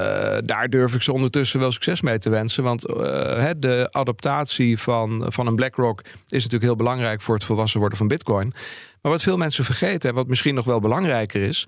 daar 0.45 0.69
durf 0.69 0.93
ik 0.93 1.01
ze 1.01 1.13
ondertussen 1.13 1.59
wel 1.59 1.71
succes 1.71 2.01
mee 2.01 2.17
te 2.17 2.29
wensen, 2.29 2.63
want 2.63 2.89
uh, 2.89 3.49
de 3.57 3.87
adaptatie 3.91 4.77
van, 4.77 5.25
van 5.27 5.47
een 5.47 5.55
BlackRock 5.55 6.01
is 6.01 6.43
natuurlijk 6.43 6.63
heel 6.63 6.75
belangrijk 6.75 7.21
voor 7.21 7.35
het 7.35 7.43
volwassen 7.43 7.79
worden 7.79 7.97
van 7.97 8.07
bitcoin. 8.07 8.53
Maar 9.01 9.11
wat 9.11 9.21
veel 9.21 9.37
mensen 9.37 9.65
vergeten 9.65 10.09
en 10.09 10.15
wat 10.15 10.27
misschien 10.27 10.55
nog 10.55 10.65
wel 10.65 10.79
belangrijker 10.79 11.41
is, 11.41 11.67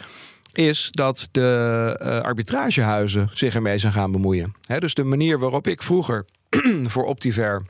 is 0.54 0.90
dat 0.92 1.28
de 1.32 2.00
uh, 2.02 2.20
arbitragehuizen 2.20 3.30
zich 3.34 3.56
ermee 3.56 3.78
zijn 3.78 3.94
gaan 3.94 4.12
bemoeien. 4.12 4.54
Dus 4.80 4.94
de 4.94 5.04
manier 5.04 5.40
waarop 5.40 5.68
ik 5.68 5.84
vroeger 5.84 6.26
voor 6.94 7.06
Optiver 7.06 7.62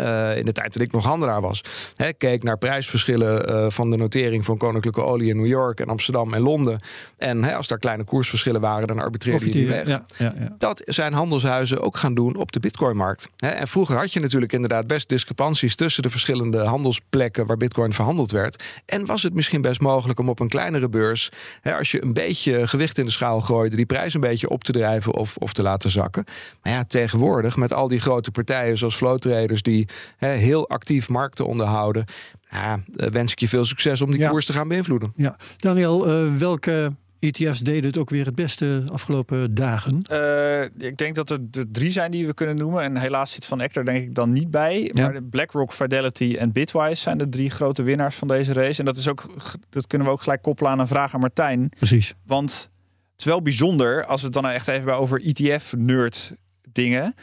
uh, 0.00 0.36
in 0.36 0.44
de 0.44 0.52
tijd 0.52 0.72
dat 0.72 0.82
ik 0.82 0.92
nog 0.92 1.04
handelaar 1.04 1.40
was, 1.40 1.64
hè, 1.96 2.12
keek 2.12 2.42
naar 2.42 2.58
prijsverschillen 2.58 3.50
uh, 3.50 3.70
van 3.70 3.90
de 3.90 3.96
notering 3.96 4.44
van 4.44 4.58
Koninklijke 4.58 5.02
Olie 5.02 5.28
in 5.28 5.36
New 5.36 5.46
York 5.46 5.80
en 5.80 5.88
Amsterdam 5.88 6.34
en 6.34 6.40
Londen. 6.40 6.80
En 7.18 7.44
hè, 7.44 7.54
als 7.54 7.68
daar 7.68 7.78
kleine 7.78 8.04
koersverschillen 8.04 8.60
waren, 8.60 8.86
dan 8.86 8.98
arbitreerde 8.98 9.44
je 9.44 9.52
die 9.52 9.68
weg. 9.68 9.86
Ja, 9.86 10.04
ja, 10.18 10.34
ja. 10.38 10.54
Dat 10.58 10.82
zijn 10.84 11.12
handelshuizen 11.12 11.80
ook 11.80 11.96
gaan 11.96 12.14
doen 12.14 12.36
op 12.36 12.52
de 12.52 12.60
Bitcoinmarkt. 12.60 13.28
Hè, 13.36 13.48
en 13.48 13.68
vroeger 13.68 13.96
had 13.96 14.12
je 14.12 14.20
natuurlijk 14.20 14.52
inderdaad 14.52 14.86
best 14.86 15.08
discrepanties 15.08 15.76
tussen 15.76 16.02
de 16.02 16.10
verschillende 16.10 16.58
handelsplekken 16.58 17.46
waar 17.46 17.56
Bitcoin 17.56 17.92
verhandeld 17.92 18.30
werd. 18.30 18.62
En 18.86 19.06
was 19.06 19.22
het 19.22 19.34
misschien 19.34 19.60
best 19.60 19.80
mogelijk 19.80 20.18
om 20.18 20.28
op 20.28 20.40
een 20.40 20.48
kleinere 20.48 20.88
beurs, 20.88 21.30
hè, 21.60 21.76
als 21.76 21.90
je 21.90 22.02
een 22.02 22.12
beetje 22.12 22.66
gewicht 22.66 22.98
in 22.98 23.04
de 23.04 23.10
schaal 23.10 23.40
gooide, 23.40 23.76
die 23.76 23.86
prijs 23.86 24.14
een 24.14 24.20
beetje 24.20 24.48
op 24.48 24.64
te 24.64 24.72
drijven 24.72 25.14
of, 25.14 25.36
of 25.36 25.52
te 25.52 25.62
laten 25.62 25.90
zakken. 25.90 26.24
Maar 26.62 26.72
ja, 26.72 26.84
tegenwoordig 26.84 27.56
met 27.56 27.72
al 27.72 27.88
die 27.88 28.00
grote 28.00 28.30
partijen 28.30 28.78
zoals 28.78 28.96
flow 28.96 29.18
traders 29.18 29.62
die 29.62 29.88
heel 30.16 30.68
actief 30.68 31.08
markten 31.08 31.46
onderhouden. 31.46 32.04
Ja, 32.50 32.80
wens 32.92 33.32
ik 33.32 33.38
je 33.38 33.48
veel 33.48 33.64
succes 33.64 34.00
om 34.02 34.10
die 34.10 34.20
ja. 34.20 34.30
koers 34.30 34.46
te 34.46 34.52
gaan 34.52 34.68
beïnvloeden. 34.68 35.12
Ja. 35.16 35.36
Daniel, 35.56 36.24
uh, 36.24 36.36
welke 36.36 36.90
ETF's 37.20 37.58
deden 37.58 37.84
het 37.84 37.98
ook 37.98 38.10
weer 38.10 38.24
het 38.24 38.34
beste 38.34 38.82
de 38.84 38.92
afgelopen 38.92 39.54
dagen? 39.54 40.02
Uh, 40.12 40.62
ik 40.62 40.96
denk 40.96 41.14
dat 41.14 41.30
er 41.30 41.50
de 41.50 41.70
drie 41.70 41.90
zijn 41.90 42.10
die 42.10 42.26
we 42.26 42.34
kunnen 42.34 42.56
noemen. 42.56 42.82
En 42.82 42.96
helaas 42.96 43.32
zit 43.32 43.44
Van 43.46 43.60
Eck 43.60 43.72
denk 43.72 43.88
ik 43.88 44.14
dan 44.14 44.32
niet 44.32 44.50
bij. 44.50 44.90
Ja. 44.92 45.08
Maar 45.08 45.22
BlackRock, 45.22 45.72
Fidelity 45.72 46.36
en 46.38 46.52
Bitwise 46.52 47.02
zijn 47.02 47.18
de 47.18 47.28
drie 47.28 47.50
grote 47.50 47.82
winnaars 47.82 48.16
van 48.16 48.28
deze 48.28 48.52
race. 48.52 48.78
En 48.78 48.84
dat, 48.84 48.96
is 48.96 49.08
ook, 49.08 49.26
dat 49.70 49.86
kunnen 49.86 50.06
we 50.06 50.12
ook 50.12 50.22
gelijk 50.22 50.42
koppelen 50.42 50.72
aan 50.72 50.78
een 50.78 50.86
vraag 50.86 51.14
aan 51.14 51.20
Martijn. 51.20 51.68
Precies. 51.76 52.14
Want 52.26 52.70
het 53.12 53.18
is 53.18 53.24
wel 53.24 53.42
bijzonder 53.42 54.04
als 54.04 54.20
we 54.20 54.26
het 54.26 54.34
dan 54.34 54.46
echt 54.46 54.68
even 54.68 54.84
bij 54.84 54.94
over 54.94 55.22
ETF-nerd 55.24 56.34
dingen 56.72 57.14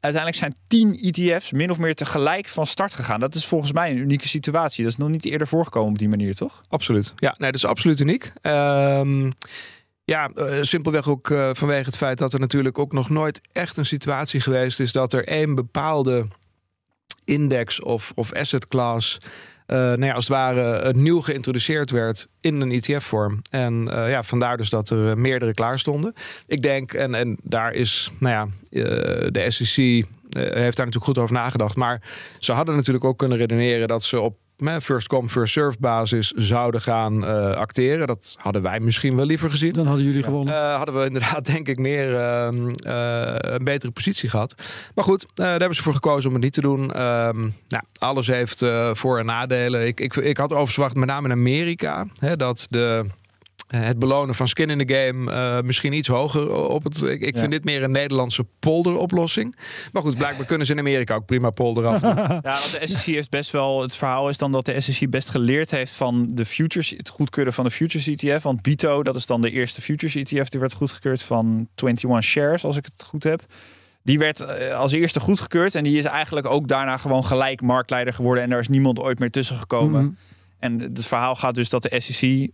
uiteindelijk 0.00 0.36
zijn 0.36 0.56
10 0.66 0.98
ETF's 1.00 1.52
min 1.52 1.70
of 1.70 1.78
meer 1.78 1.94
tegelijk 1.94 2.48
van 2.48 2.66
start 2.66 2.94
gegaan. 2.94 3.20
Dat 3.20 3.34
is 3.34 3.46
volgens 3.46 3.72
mij 3.72 3.90
een 3.90 3.96
unieke 3.96 4.28
situatie. 4.28 4.82
Dat 4.82 4.92
is 4.92 4.98
nog 4.98 5.08
niet 5.08 5.24
eerder 5.24 5.48
voorgekomen 5.48 5.90
op 5.90 5.98
die 5.98 6.08
manier, 6.08 6.34
toch? 6.34 6.62
Absoluut. 6.68 7.12
Ja, 7.16 7.34
nee, 7.38 7.50
dat 7.50 7.60
is 7.60 7.66
absoluut 7.66 8.00
uniek. 8.00 8.32
Um, 8.42 9.32
Ja, 10.08 10.30
uh, 10.34 10.54
simpelweg 10.60 11.08
ook 11.08 11.28
uh, 11.30 11.50
vanwege 11.52 11.84
het 11.84 11.96
feit 11.96 12.18
dat 12.18 12.32
er 12.32 12.40
natuurlijk 12.40 12.78
ook 12.78 12.92
nog 12.92 13.10
nooit 13.10 13.40
echt 13.52 13.76
een 13.76 13.86
situatie 13.86 14.40
geweest 14.40 14.80
is 14.80 14.92
dat 14.92 15.12
er 15.12 15.26
één 15.26 15.54
bepaalde 15.54 16.26
index 17.24 17.82
of, 17.82 18.12
of 18.14 18.32
asset 18.32 18.68
class. 18.68 19.18
Uh, 19.70 19.76
nou 19.76 20.04
ja, 20.04 20.12
als 20.12 20.28
het 20.28 20.36
ware 20.36 20.92
nieuw 20.92 21.20
geïntroduceerd 21.20 21.90
werd 21.90 22.28
in 22.40 22.60
een 22.60 22.70
ETF-vorm. 22.70 23.40
En 23.50 23.84
ja, 23.90 24.22
vandaar 24.22 24.56
dus 24.56 24.70
dat 24.70 24.90
er 24.90 25.18
meerdere 25.18 25.54
klaar 25.54 25.78
stonden. 25.78 26.14
Ik 26.46 26.62
denk, 26.62 26.92
en, 26.92 27.14
en 27.14 27.36
daar 27.42 27.72
is 27.72 28.10
nou 28.18 28.34
ja, 28.34 28.48
de 29.30 29.44
SEC 29.48 30.06
heeft 30.32 30.76
daar 30.76 30.86
natuurlijk 30.86 31.04
goed 31.04 31.18
over 31.18 31.34
nagedacht. 31.34 31.76
Maar 31.76 32.02
ze 32.38 32.52
hadden 32.52 32.76
natuurlijk 32.76 33.04
ook 33.04 33.18
kunnen 33.18 33.38
redeneren 33.38 33.88
dat 33.88 34.02
ze 34.02 34.20
op 34.20 34.36
first 34.80 35.06
come, 35.06 35.28
first 35.28 35.52
serve 35.52 35.76
basis 35.80 36.30
zouden 36.30 36.80
gaan 36.80 37.24
uh, 37.24 37.50
acteren. 37.50 38.06
Dat 38.06 38.36
hadden 38.38 38.62
wij 38.62 38.80
misschien 38.80 39.16
wel 39.16 39.24
liever 39.24 39.50
gezien. 39.50 39.72
Dan 39.72 39.86
hadden 39.86 40.04
jullie 40.04 40.22
gewonnen. 40.22 40.54
Uh, 40.54 40.76
hadden 40.76 40.98
we 40.98 41.04
inderdaad 41.04 41.46
denk 41.54 41.68
ik 41.68 41.78
meer 41.78 42.10
uh, 42.10 42.48
een 43.38 43.64
betere 43.64 43.92
positie 43.92 44.28
gehad. 44.28 44.54
Maar 44.94 45.04
goed, 45.04 45.26
daar 45.34 45.58
hebben 45.58 45.74
ze 45.74 45.82
voor 45.82 45.94
gekozen 45.94 46.28
om 46.28 46.34
het 46.34 46.44
niet 46.44 46.52
te 46.52 46.60
doen. 46.60 46.92
Ehm, 46.92 47.40
nou, 47.68 47.82
alles 47.98 48.26
heeft 48.26 48.64
voor- 48.92 49.18
en 49.18 49.26
nadelen. 49.26 49.86
Ik, 49.86 50.00
ik, 50.00 50.16
ik 50.16 50.36
had 50.36 50.52
overzwacht, 50.52 50.94
met 50.94 51.08
name 51.08 51.26
in 51.26 51.32
Amerika, 51.32 52.06
hè, 52.20 52.36
dat 52.36 52.66
de 52.70 53.04
eh, 53.04 53.10
het 53.76 53.98
belonen 53.98 54.34
van 54.34 54.48
skin 54.48 54.70
in 54.70 54.86
the 54.86 54.94
game 54.94 55.32
uh, 55.32 55.60
misschien 55.60 55.92
iets 55.92 56.08
hoger 56.08 56.54
op 56.54 56.84
het. 56.84 57.02
Ik, 57.02 57.20
ik 57.20 57.38
vind 57.38 57.50
dit 57.50 57.64
meer 57.64 57.82
een 57.82 57.90
Nederlandse 57.90 58.46
polderoplossing. 58.58 59.56
Maar 59.92 60.02
goed, 60.02 60.16
blijkbaar 60.16 60.46
kunnen 60.46 60.66
ze 60.66 60.72
in 60.72 60.78
Amerika 60.78 61.14
ook 61.14 61.26
prima 61.26 61.50
polder 61.50 61.86
af. 61.86 62.00
ja, 62.02 62.40
want 62.42 62.78
de 62.80 62.86
SEC 62.86 63.14
heeft 63.14 63.30
best 63.30 63.50
wel. 63.50 63.82
Het 63.82 63.96
verhaal 63.96 64.28
is 64.28 64.38
dan 64.38 64.52
dat 64.52 64.66
de 64.66 64.80
SEC 64.80 65.10
best 65.10 65.28
geleerd 65.28 65.70
heeft 65.70 65.92
van 65.92 66.26
de 66.34 66.44
futures, 66.44 66.90
het 66.90 67.08
goedkeuren 67.08 67.52
van 67.52 67.64
de 67.64 67.70
futures 67.70 68.06
ETF. 68.06 68.42
Want 68.42 68.62
Bito, 68.62 69.02
dat 69.02 69.16
is 69.16 69.26
dan 69.26 69.40
de 69.40 69.50
eerste 69.50 69.80
futures 69.80 70.14
ETF, 70.14 70.48
die 70.48 70.60
werd 70.60 70.72
goedgekeurd 70.72 71.22
van 71.22 71.68
21 71.74 72.22
shares, 72.22 72.64
als 72.64 72.76
ik 72.76 72.84
het 72.84 73.04
goed 73.04 73.24
heb. 73.24 73.42
Die 74.02 74.18
werd 74.18 74.40
eh, 74.40 74.78
als 74.78 74.92
eerste 74.92 75.20
goedgekeurd 75.20 75.74
en 75.74 75.84
die 75.84 75.98
is 75.98 76.04
eigenlijk 76.04 76.46
ook 76.46 76.68
daarna 76.68 76.96
gewoon 76.96 77.24
gelijk 77.24 77.60
marktleider 77.60 78.14
geworden. 78.14 78.42
En 78.42 78.50
daar 78.50 78.60
is 78.60 78.68
niemand 78.68 78.98
ooit 78.98 79.18
meer 79.18 79.30
tussen 79.30 79.56
gekomen. 79.56 80.04
Mhm. 80.04 80.12
En 80.58 80.80
het 80.80 81.06
verhaal 81.06 81.34
gaat 81.34 81.54
dus 81.54 81.68
dat 81.68 81.82
de 81.82 82.00
SEC 82.00 82.50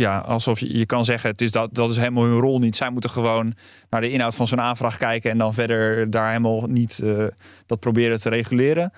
ja, 0.00 0.18
alsof 0.18 0.60
je, 0.60 0.78
je 0.78 0.86
kan 0.86 1.04
zeggen, 1.04 1.30
het 1.30 1.40
is 1.40 1.50
dat, 1.50 1.74
dat 1.74 1.90
is 1.90 1.96
helemaal 1.96 2.24
hun 2.24 2.40
rol 2.40 2.58
niet. 2.58 2.76
Zij 2.76 2.90
moeten 2.90 3.10
gewoon 3.10 3.54
naar 3.90 4.00
de 4.00 4.10
inhoud 4.10 4.34
van 4.34 4.46
zo'n 4.46 4.60
aanvraag 4.60 4.96
kijken 4.96 5.30
en 5.30 5.38
dan 5.38 5.54
verder 5.54 6.10
daar 6.10 6.26
helemaal 6.26 6.66
niet 6.66 7.00
uh, 7.02 7.24
dat 7.66 7.80
proberen 7.80 8.20
te 8.20 8.28
reguleren. 8.28 8.92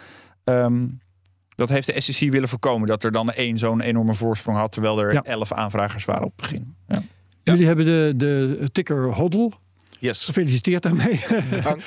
Um, 0.45 1.01
dat 1.55 1.69
heeft 1.69 1.87
de 1.87 2.01
SEC 2.01 2.31
willen 2.31 2.49
voorkomen, 2.49 2.89
dat 2.89 3.05
er 3.05 3.13
dan 3.13 3.31
één 3.31 3.59
zo'n 3.59 3.81
enorme 3.81 4.15
voorsprong 4.15 4.59
had, 4.59 4.73
terwijl 4.73 5.01
er 5.03 5.13
ja. 5.13 5.23
elf 5.23 5.53
aanvragers 5.53 6.05
waren 6.05 6.25
op 6.25 6.33
het 6.37 6.51
begin. 6.51 6.75
Ja. 6.89 7.03
Jullie 7.43 7.67
hebben 7.67 7.85
de, 7.85 8.13
de 8.17 8.69
ticker 8.73 9.13
HODL. 9.13 9.53
Yes. 9.99 10.25
Gefeliciteerd 10.25 10.83
daarmee. 10.83 11.21
Dank. 11.63 11.83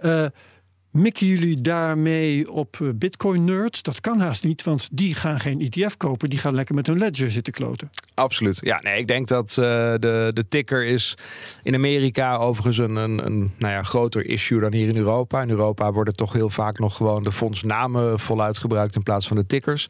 uh, 0.00 0.26
Mikken 0.94 1.26
jullie 1.26 1.60
daarmee 1.60 2.50
op 2.52 2.76
eh, 2.80 2.88
Bitcoin 2.94 3.44
nerds? 3.44 3.82
Dat 3.82 4.00
kan 4.00 4.20
haast 4.20 4.44
niet, 4.44 4.62
want 4.62 4.88
die 4.92 5.14
gaan 5.14 5.40
geen 5.40 5.70
ETF 5.70 5.96
kopen. 5.96 6.28
Die 6.28 6.38
gaan 6.38 6.54
lekker 6.54 6.74
met 6.74 6.86
hun 6.86 6.98
ledger 6.98 7.30
zitten 7.30 7.52
kloten. 7.52 7.90
Absoluut. 8.14 8.58
Ja, 8.60 8.80
nee, 8.82 8.98
ik 8.98 9.06
denk 9.06 9.28
dat 9.28 9.50
uh, 9.50 9.56
de, 9.94 10.30
de 10.32 10.48
ticker 10.48 10.84
is 10.84 11.16
in 11.62 11.74
Amerika 11.74 12.36
overigens 12.36 12.78
een, 12.78 12.96
een, 12.96 13.26
een 13.26 13.52
nou 13.58 13.72
ja, 13.72 13.82
groter 13.82 14.26
issue 14.26 14.60
dan 14.60 14.72
hier 14.72 14.88
in 14.88 14.96
Europa. 14.96 15.42
In 15.42 15.50
Europa 15.50 15.92
worden 15.92 16.16
toch 16.16 16.32
heel 16.32 16.50
vaak 16.50 16.78
nog 16.78 16.96
gewoon 16.96 17.22
de 17.22 17.32
fondsnamen 17.32 18.20
voluit 18.20 18.58
gebruikt 18.58 18.94
in 18.96 19.02
plaats 19.02 19.28
van 19.28 19.36
de 19.36 19.46
tickers. 19.46 19.88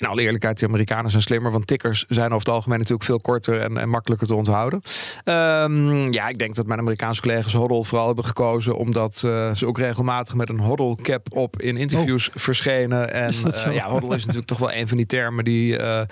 In 0.00 0.06
alle 0.06 0.22
eerlijkheid, 0.22 0.58
de 0.58 0.66
Amerikanen 0.66 1.10
zijn 1.10 1.22
slimmer, 1.22 1.52
want 1.52 1.66
tickers 1.66 2.04
zijn 2.08 2.26
over 2.26 2.38
het 2.38 2.48
algemeen 2.48 2.78
natuurlijk 2.78 3.04
veel 3.04 3.20
korter 3.20 3.60
en, 3.60 3.78
en 3.78 3.88
makkelijker 3.88 4.26
te 4.26 4.34
onthouden. 4.34 4.82
Um, 5.24 6.12
ja, 6.12 6.28
ik 6.28 6.38
denk 6.38 6.54
dat 6.54 6.66
mijn 6.66 6.78
Amerikaanse 6.78 7.20
collega's 7.20 7.52
HODL 7.52 7.82
vooral 7.82 8.06
hebben 8.06 8.24
gekozen 8.24 8.76
omdat 8.76 9.22
uh, 9.26 9.54
ze 9.54 9.66
ook 9.66 9.78
regelmatig 9.78 10.34
met 10.34 10.48
een 10.48 10.58
HODL 10.58 10.94
cap 11.02 11.26
op 11.36 11.60
in 11.60 11.76
interviews 11.76 12.28
oh. 12.28 12.34
verschenen. 12.36 13.12
En 13.12 13.34
uh, 13.46 13.74
ja, 13.74 13.88
HODL 13.88 14.12
is 14.12 14.20
natuurlijk 14.20 14.46
toch 14.46 14.58
wel 14.58 14.72
een 14.72 14.88
van 14.88 14.96
die 14.96 15.06
termen 15.06 15.44
die 15.44 15.78
uh, 15.78 16.02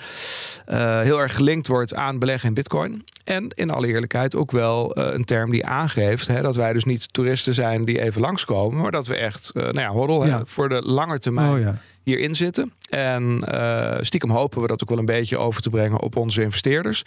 heel 1.00 1.20
erg 1.20 1.34
gelinkt 1.34 1.66
wordt 1.66 1.94
aan 1.94 2.18
beleggen 2.18 2.48
in 2.48 2.54
Bitcoin. 2.54 3.04
En 3.24 3.48
in 3.54 3.70
alle 3.70 3.86
eerlijkheid 3.86 4.36
ook 4.36 4.50
wel 4.50 4.98
een 4.98 5.24
term 5.24 5.50
die 5.50 5.66
aangeeft 5.66 6.26
hè, 6.26 6.42
dat 6.42 6.56
wij 6.56 6.72
dus 6.72 6.84
niet 6.84 7.12
toeristen 7.12 7.54
zijn 7.54 7.84
die 7.84 8.00
even 8.00 8.20
langskomen, 8.20 8.80
maar 8.80 8.90
dat 8.90 9.06
we 9.06 9.16
echt, 9.16 9.50
nou 9.54 9.80
ja. 9.80 10.36
Hè, 10.38 10.46
voor 10.46 10.68
de 10.68 10.82
lange 10.82 11.18
termijn. 11.18 11.52
Oh, 11.52 11.60
ja 11.60 11.78
hierin 12.08 12.34
zitten. 12.34 12.72
En 12.88 13.44
uh, 13.54 13.96
stiekem 14.00 14.30
hopen 14.30 14.60
we 14.60 14.66
dat 14.66 14.82
ook 14.82 14.88
wel 14.88 14.98
een 14.98 15.04
beetje 15.04 15.38
over 15.38 15.62
te 15.62 15.70
brengen 15.70 16.00
op 16.00 16.16
onze 16.16 16.42
investeerders. 16.42 17.02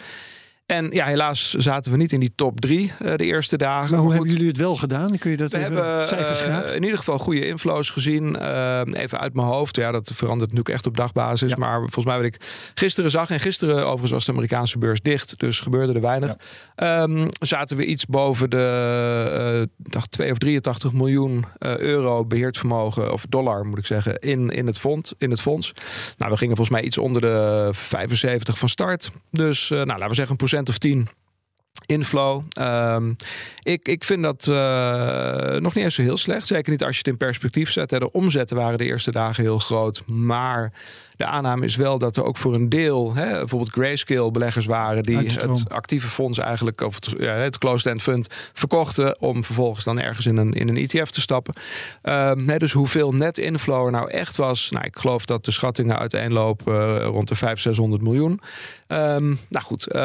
En 0.66 0.90
ja, 0.90 1.06
helaas 1.06 1.54
zaten 1.54 1.92
we 1.92 1.98
niet 1.98 2.12
in 2.12 2.20
die 2.20 2.32
top 2.34 2.60
drie 2.60 2.92
uh, 3.02 3.14
de 3.14 3.24
eerste 3.24 3.56
dagen. 3.56 3.90
Maar 3.90 4.00
hoe 4.00 4.12
hebben 4.12 4.30
jullie 4.30 4.46
het 4.46 4.56
wel 4.56 4.76
gedaan? 4.76 5.18
Kun 5.18 5.30
je 5.30 5.36
dat 5.36 5.52
we 5.52 5.58
even 5.58 5.72
hebben, 5.72 6.08
cijfers 6.08 6.46
uh, 6.46 6.74
in 6.74 6.82
ieder 6.82 6.98
geval 6.98 7.18
goede 7.18 7.46
inflows 7.46 7.90
gezien. 7.90 8.36
Uh, 8.40 8.80
even 8.92 9.20
uit 9.20 9.34
mijn 9.34 9.46
hoofd. 9.46 9.76
Ja, 9.76 9.90
dat 9.90 10.10
verandert 10.14 10.50
natuurlijk 10.50 10.76
echt 10.76 10.86
op 10.86 10.96
dagbasis. 10.96 11.50
Ja. 11.50 11.56
Maar 11.58 11.78
volgens 11.78 12.04
mij 12.04 12.16
wat 12.16 12.24
ik 12.24 12.40
gisteren 12.74 13.10
zag. 13.10 13.30
En 13.30 13.40
gisteren 13.40 13.84
overigens 13.84 14.10
was 14.10 14.24
de 14.24 14.32
Amerikaanse 14.32 14.78
beurs 14.78 15.00
dicht. 15.00 15.38
Dus 15.38 15.60
gebeurde 15.60 15.92
er 15.92 16.00
weinig. 16.00 16.36
Ja. 16.76 17.02
Um, 17.02 17.28
zaten 17.40 17.76
we 17.76 17.84
iets 17.84 18.06
boven 18.06 18.50
de 18.50 19.68
dacht 19.76 20.10
2 20.10 20.30
of 20.30 20.38
83 20.38 20.92
miljoen 20.92 21.44
euro 21.58 22.24
beheerd 22.24 22.58
vermogen. 22.58 23.12
Of 23.12 23.26
dollar 23.28 23.66
moet 23.66 23.78
ik 23.78 23.86
zeggen. 23.86 24.18
In, 24.18 24.50
in, 24.50 24.66
het, 24.66 24.78
fonds, 24.78 25.14
in 25.18 25.30
het 25.30 25.40
fonds. 25.40 25.72
Nou, 26.16 26.30
we 26.30 26.36
gingen 26.36 26.56
volgens 26.56 26.76
mij 26.76 26.86
iets 26.86 26.98
onder 26.98 27.22
de 27.22 27.68
75 27.72 28.58
van 28.58 28.68
start. 28.68 29.10
Dus 29.30 29.68
nou, 29.68 29.86
laten 29.86 30.08
we 30.08 30.14
zeggen 30.14 30.30
een 30.30 30.36
of 30.52 30.78
10 30.78 31.08
inflow. 31.86 32.42
Um, 32.60 33.16
ik, 33.62 33.88
ik 33.88 34.04
vind 34.04 34.22
dat 34.22 34.46
uh, 34.46 35.60
nog 35.60 35.74
niet 35.74 35.84
eens 35.84 35.94
zo 35.94 36.02
heel 36.02 36.16
slecht. 36.16 36.46
Zeker 36.46 36.70
niet 36.70 36.84
als 36.84 36.92
je 36.92 36.98
het 36.98 37.06
in 37.06 37.16
perspectief 37.16 37.70
zet. 37.70 37.88
De 37.88 38.12
omzetten 38.12 38.56
waren 38.56 38.78
de 38.78 38.84
eerste 38.84 39.10
dagen 39.10 39.42
heel 39.42 39.58
groot. 39.58 40.06
Maar 40.06 40.72
de 41.16 41.26
aanname 41.26 41.64
is 41.64 41.76
wel 41.76 41.98
dat 41.98 42.16
er 42.16 42.24
ook 42.24 42.36
voor 42.36 42.54
een 42.54 42.68
deel, 42.68 43.14
hè, 43.14 43.30
bijvoorbeeld 43.30 43.72
grayscale 43.72 44.30
beleggers 44.30 44.66
waren 44.66 45.02
die 45.02 45.16
het 45.16 45.64
actieve 45.68 46.08
fonds 46.08 46.38
eigenlijk, 46.38 46.80
of 46.80 46.94
het, 46.94 47.14
ja, 47.18 47.32
het 47.32 47.58
closed-end 47.58 48.02
fund, 48.02 48.26
verkochten 48.52 49.20
om 49.20 49.44
vervolgens 49.44 49.84
dan 49.84 50.00
ergens 50.00 50.26
in 50.26 50.36
een, 50.36 50.52
in 50.52 50.68
een 50.68 50.76
ETF 50.76 51.10
te 51.10 51.20
stappen. 51.20 51.54
Um, 52.02 52.48
hè, 52.48 52.56
dus 52.56 52.72
hoeveel 52.72 53.12
net 53.12 53.38
inflow 53.38 53.84
er 53.84 53.90
nou 53.90 54.10
echt 54.10 54.36
was, 54.36 54.70
nou, 54.70 54.84
ik 54.84 54.98
geloof 54.98 55.24
dat 55.24 55.44
de 55.44 55.50
schattingen 55.50 55.98
uiteenlopen 55.98 56.74
uh, 56.74 57.04
rond 57.04 57.28
de 57.28 57.36
500, 57.36 57.60
600 57.60 58.02
miljoen. 58.02 58.40
Um, 58.88 59.38
nou 59.48 59.64
goed, 59.64 59.94
uh, 59.94 60.00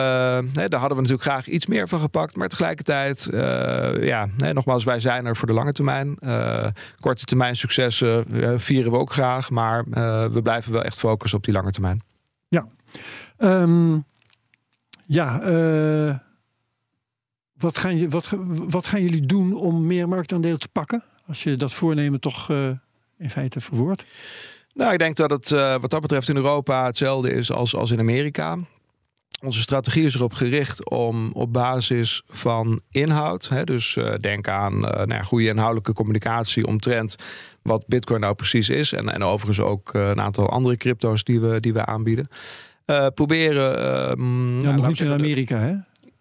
hè, 0.54 0.68
daar 0.68 0.80
hadden 0.80 0.98
we 0.98 1.04
natuurlijk 1.04 1.22
graag 1.22 1.48
iets 1.48 1.66
meer 1.66 1.88
van 1.88 2.00
gepakt, 2.00 2.36
maar 2.36 2.48
tegelijkertijd, 2.48 3.30
uh, 3.32 3.40
ja, 4.08 4.28
hè, 4.38 4.54
nogmaals, 4.54 4.84
wij 4.84 5.00
zijn 5.00 5.26
er 5.26 5.36
voor 5.36 5.48
de 5.48 5.54
lange 5.54 5.72
termijn. 5.72 6.18
korte 7.00 7.26
termijn 7.26 7.56
successen 7.56 8.26
vieren 8.60 8.92
we 8.92 8.98
ook 8.98 9.14
graag, 9.14 9.50
maar 9.50 9.84
we 10.32 10.40
blijven 10.44 10.72
wel 10.72 10.84
echt 10.84 10.97
focus 10.98 11.34
op 11.34 11.44
die 11.44 11.54
lange 11.54 11.72
termijn. 11.72 12.02
Ja, 12.48 12.68
um, 13.38 14.06
ja. 15.06 15.42
Uh, 15.42 16.18
wat, 17.54 17.78
gaan 17.78 17.98
je, 17.98 18.10
wat, 18.10 18.30
wat 18.48 18.86
gaan 18.86 19.02
jullie 19.02 19.26
doen 19.26 19.54
om 19.54 19.86
meer 19.88 20.08
marktaandeel 20.08 20.58
te 20.58 20.70
pakken? 20.70 21.04
Als 21.28 21.44
je 21.44 21.56
dat 21.56 21.74
voornemen 21.74 22.20
toch 22.20 22.50
uh, 22.50 22.70
in 23.18 23.30
feite 23.30 23.60
verwoordt? 23.60 24.06
Nou, 24.74 24.94
ik 24.94 25.00
denk 25.00 25.16
dat 25.16 25.30
het 25.30 25.50
uh, 25.50 25.80
wat 25.80 25.90
dat 25.90 26.02
betreft 26.02 26.30
in 26.30 26.36
Europa 26.36 26.86
hetzelfde 26.86 27.32
is 27.32 27.52
als, 27.52 27.76
als 27.76 27.92
in 27.92 28.00
Amerika. 28.00 28.58
Onze 29.44 29.62
strategie 29.62 30.06
is 30.06 30.16
erop 30.16 30.34
gericht 30.34 30.90
om 30.90 31.32
op 31.32 31.54
basis 31.54 32.22
van 32.28 32.82
inhoud, 32.92 33.50
hè, 33.50 33.64
dus 33.64 33.96
uh, 33.96 34.14
denk 34.20 34.48
aan 34.48 34.74
uh, 34.74 34.82
nou 34.82 35.14
ja, 35.14 35.22
goede 35.22 35.48
inhoudelijke 35.48 35.94
communicatie 35.94 36.68
omtrent 36.68 37.16
wat 37.62 37.88
Bitcoin 37.88 38.20
nou 38.20 38.36
precies 38.36 38.70
is. 38.70 38.94
En, 38.94 39.14
en 39.14 39.24
overigens 39.24 39.60
ook 39.60 39.94
uh, 39.94 40.08
een 40.08 40.22
aantal 40.22 40.50
andere 40.50 40.78
crypto's 40.78 41.24
die 41.24 41.40
we, 41.40 41.60
die 41.60 41.74
we 41.74 41.86
aanbieden. 41.86 42.28
proberen. 43.14 44.10
Um, 44.12 44.62
ja, 44.62 44.72
nog 44.72 44.88
niet 44.88 45.00
in 45.00 45.12
Amerika, 45.12 45.58
hè? 45.60 45.76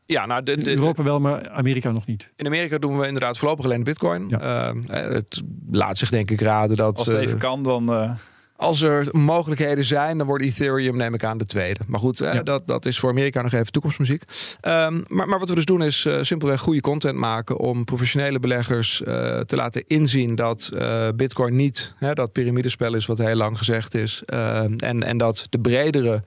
Ja, 0.07 0.27
nou, 0.27 0.43
de, 0.43 0.57
de, 0.57 0.71
Europa 0.71 1.03
wel, 1.03 1.21
maar 1.21 1.49
Amerika 1.49 1.91
nog 1.91 2.07
niet. 2.07 2.33
In 2.37 2.47
Amerika 2.47 2.79
doen 2.79 2.99
we 2.99 3.07
inderdaad 3.07 3.39
voorlopig 3.39 3.65
alleen 3.65 3.83
Bitcoin. 3.83 4.29
Ja. 4.29 4.75
het 4.87 5.43
laat 5.71 5.99
zich 5.99 6.11
denk 6.11 6.31
ik 6.31 6.41
raden 6.41 6.77
dat. 6.77 6.99
Als 6.99 7.07
het 7.07 7.17
even 7.17 7.39
kan, 7.39 7.63
dan. 7.63 8.17
Als 8.57 8.81
er 8.81 9.09
mogelijkheden 9.11 9.85
zijn, 9.85 10.19
dan 10.19 10.27
wordt 10.27 10.45
Ethereum, 10.45 10.97
neem 10.97 11.15
ik 11.15 11.25
aan, 11.25 11.39
de 11.39 11.45
tweede. 11.45 11.81
Maar 11.87 12.01
goed, 12.01 12.19
ja. 12.19 12.43
dat, 12.43 12.67
dat 12.67 12.87
is 12.87 12.99
voor 12.99 13.11
Amerika 13.11 13.43
nog 13.43 13.53
even 13.53 13.73
toekomstmuziek. 13.73 14.23
Um, 14.63 15.05
maar, 15.09 15.29
maar 15.29 15.39
wat 15.39 15.49
we 15.49 15.55
dus 15.55 15.65
doen 15.65 15.83
is 15.83 16.05
uh, 16.05 16.19
simpelweg 16.23 16.61
goede 16.61 16.81
content 16.81 17.19
maken 17.19 17.59
om 17.59 17.85
professionele 17.85 18.39
beleggers 18.39 19.01
uh, 19.01 19.07
te 19.41 19.57
laten 19.57 19.85
inzien 19.87 20.35
dat 20.35 20.71
uh, 20.75 21.09
Bitcoin 21.17 21.57
niet 21.57 21.95
hè, 21.97 22.13
dat 22.13 22.33
piramidespel 22.33 22.95
is 22.95 23.07
wat 23.07 23.19
heel 23.19 23.35
lang 23.35 23.59
gezegd 23.59 23.95
is. 23.95 24.23
Ehm, 24.25 24.75
en, 24.77 25.03
en 25.03 25.19
dat 25.19 25.47
de 25.51 25.59
bredere 25.59 26.23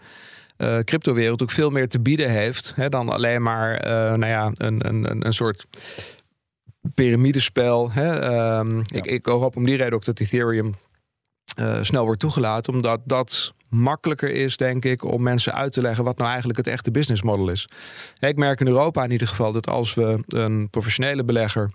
uh, 0.57 0.79
cryptowereld 0.79 1.41
ook 1.41 1.51
veel 1.51 1.69
meer 1.69 1.87
te 1.87 1.99
bieden 1.99 2.29
heeft 2.29 2.73
hè, 2.75 2.89
dan 2.89 3.09
alleen 3.09 3.41
maar 3.41 3.85
uh, 3.85 3.91
nou 3.91 4.27
ja, 4.27 4.51
een, 4.53 4.87
een, 4.87 5.25
een 5.25 5.33
soort 5.33 5.65
piramidespel. 6.93 7.91
Hè. 7.91 8.09
Um, 8.59 8.77
ja. 8.77 8.83
ik, 8.97 9.05
ik 9.05 9.25
hoop 9.25 9.55
om 9.55 9.65
die 9.65 9.77
reden 9.77 9.93
ook 9.93 10.05
dat 10.05 10.19
Ethereum 10.19 10.75
snel 11.81 12.03
wordt 12.03 12.19
toegelaten. 12.19 12.73
Omdat 12.73 13.01
dat 13.03 13.53
makkelijker 13.69 14.31
is, 14.31 14.57
denk 14.57 14.85
ik, 14.85 15.03
om 15.03 15.21
mensen 15.23 15.53
uit 15.53 15.71
te 15.71 15.81
leggen 15.81 16.03
wat 16.03 16.17
nou 16.17 16.29
eigenlijk 16.29 16.57
het 16.57 16.67
echte 16.67 16.91
business 16.91 17.21
model 17.21 17.49
is. 17.49 17.69
Ik 18.19 18.37
merk 18.37 18.59
in 18.59 18.67
Europa 18.67 19.03
in 19.03 19.11
ieder 19.11 19.27
geval 19.27 19.51
dat 19.51 19.67
als 19.67 19.93
we 19.93 20.19
een 20.27 20.69
professionele 20.69 21.23
belegger 21.23 21.71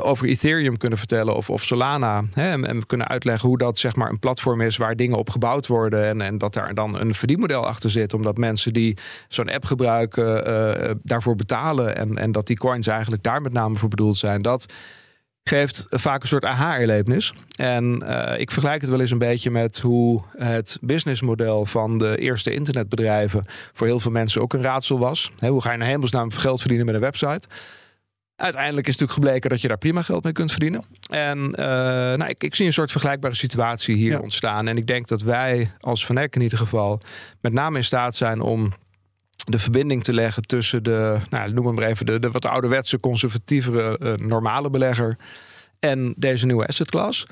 over 0.00 0.28
Ethereum 0.28 0.76
kunnen 0.76 0.98
vertellen 0.98 1.36
of, 1.36 1.50
of 1.50 1.64
Solana. 1.64 2.24
Hè, 2.32 2.50
en, 2.50 2.78
we 2.78 2.86
kunnen 2.86 3.08
uitleggen 3.08 3.48
hoe 3.48 3.58
dat 3.58 3.78
zeg 3.78 3.96
maar 3.96 4.10
een 4.10 4.18
platform 4.18 4.60
is 4.60 4.76
waar 4.76 4.96
dingen 4.96 5.18
op 5.18 5.30
gebouwd 5.30 5.66
worden. 5.66 6.08
En, 6.08 6.20
en 6.20 6.38
dat 6.38 6.52
daar 6.52 6.74
dan 6.74 7.00
een 7.00 7.14
verdienmodel 7.14 7.66
achter 7.66 7.90
zit. 7.90 8.14
Omdat 8.14 8.36
mensen 8.36 8.72
die 8.72 8.96
zo'n 9.28 9.50
app 9.50 9.64
gebruiken 9.64 10.48
uh, 10.48 10.90
daarvoor 11.02 11.34
betalen. 11.34 11.96
En, 11.96 12.18
en 12.18 12.32
dat 12.32 12.46
die 12.46 12.56
coins 12.56 12.86
eigenlijk 12.86 13.22
daar 13.22 13.42
met 13.42 13.52
name 13.52 13.76
voor 13.76 13.88
bedoeld 13.88 14.18
zijn. 14.18 14.42
Dat 14.42 14.66
geeft 15.50 15.86
vaak 15.88 16.22
een 16.22 16.28
soort 16.28 16.44
aha-erlevenis. 16.44 17.32
En 17.56 18.02
uh, 18.04 18.34
ik 18.38 18.50
vergelijk 18.50 18.80
het 18.80 18.90
wel 18.90 19.00
eens 19.00 19.10
een 19.10 19.18
beetje 19.18 19.50
met 19.50 19.78
hoe 19.78 20.22
het 20.36 20.78
businessmodel 20.80 21.66
van 21.66 21.98
de 21.98 22.18
eerste 22.18 22.52
internetbedrijven 22.52 23.44
voor 23.72 23.86
heel 23.86 24.00
veel 24.00 24.10
mensen 24.10 24.40
ook 24.40 24.52
een 24.52 24.62
raadsel 24.62 24.98
was. 24.98 25.32
hoe 25.38 25.62
ga 25.62 25.72
je 25.72 25.78
naar 25.78 25.88
hemelsnaam 25.88 26.30
geld 26.30 26.60
verdienen 26.60 26.86
met 26.86 26.94
een 26.94 27.00
website? 27.00 27.48
Uiteindelijk 28.36 28.86
is 28.86 28.96
natuurlijk 28.96 29.20
gebleken 29.20 29.50
dat 29.50 29.60
je 29.60 29.68
daar 29.68 29.78
prima 29.78 30.02
geld 30.02 30.24
mee 30.24 30.32
kunt 30.32 30.50
verdienen. 30.50 30.84
En 31.10 31.38
uh, 31.38 31.64
nou, 32.16 32.28
ik, 32.28 32.42
ik, 32.42 32.54
zie 32.54 32.66
een 32.66 32.72
soort 32.72 32.90
vergelijkbare 32.90 33.34
situatie 33.34 33.94
hier 33.94 34.20
ontstaan. 34.20 34.68
En 34.68 34.76
ik 34.76 34.86
denk 34.86 35.08
dat 35.08 35.22
wij 35.22 35.72
als 35.80 36.06
Van 36.06 36.18
Eck 36.18 36.36
in 36.36 36.42
ieder 36.42 36.58
geval 36.58 37.00
met 37.40 37.52
name 37.52 37.76
in 37.76 37.84
staat 37.84 38.14
zijn 38.14 38.40
om 38.40 38.72
de 39.50 39.58
verbinding 39.58 40.04
te 40.04 40.14
leggen 40.14 40.42
tussen 40.42 40.82
de, 40.82 41.18
nou, 41.30 41.52
noem 41.52 41.74
maar 41.74 41.84
even, 41.84 42.06
de, 42.06 42.18
de 42.18 42.30
wat 42.30 42.46
ouderwetse, 42.46 43.00
conservatievere, 43.00 43.98
uh, 44.02 44.14
normale 44.14 44.70
belegger 44.70 45.16
en 45.78 46.14
deze 46.16 46.46
nieuwe 46.46 46.66
asset 46.66 46.90
class. 46.90 47.26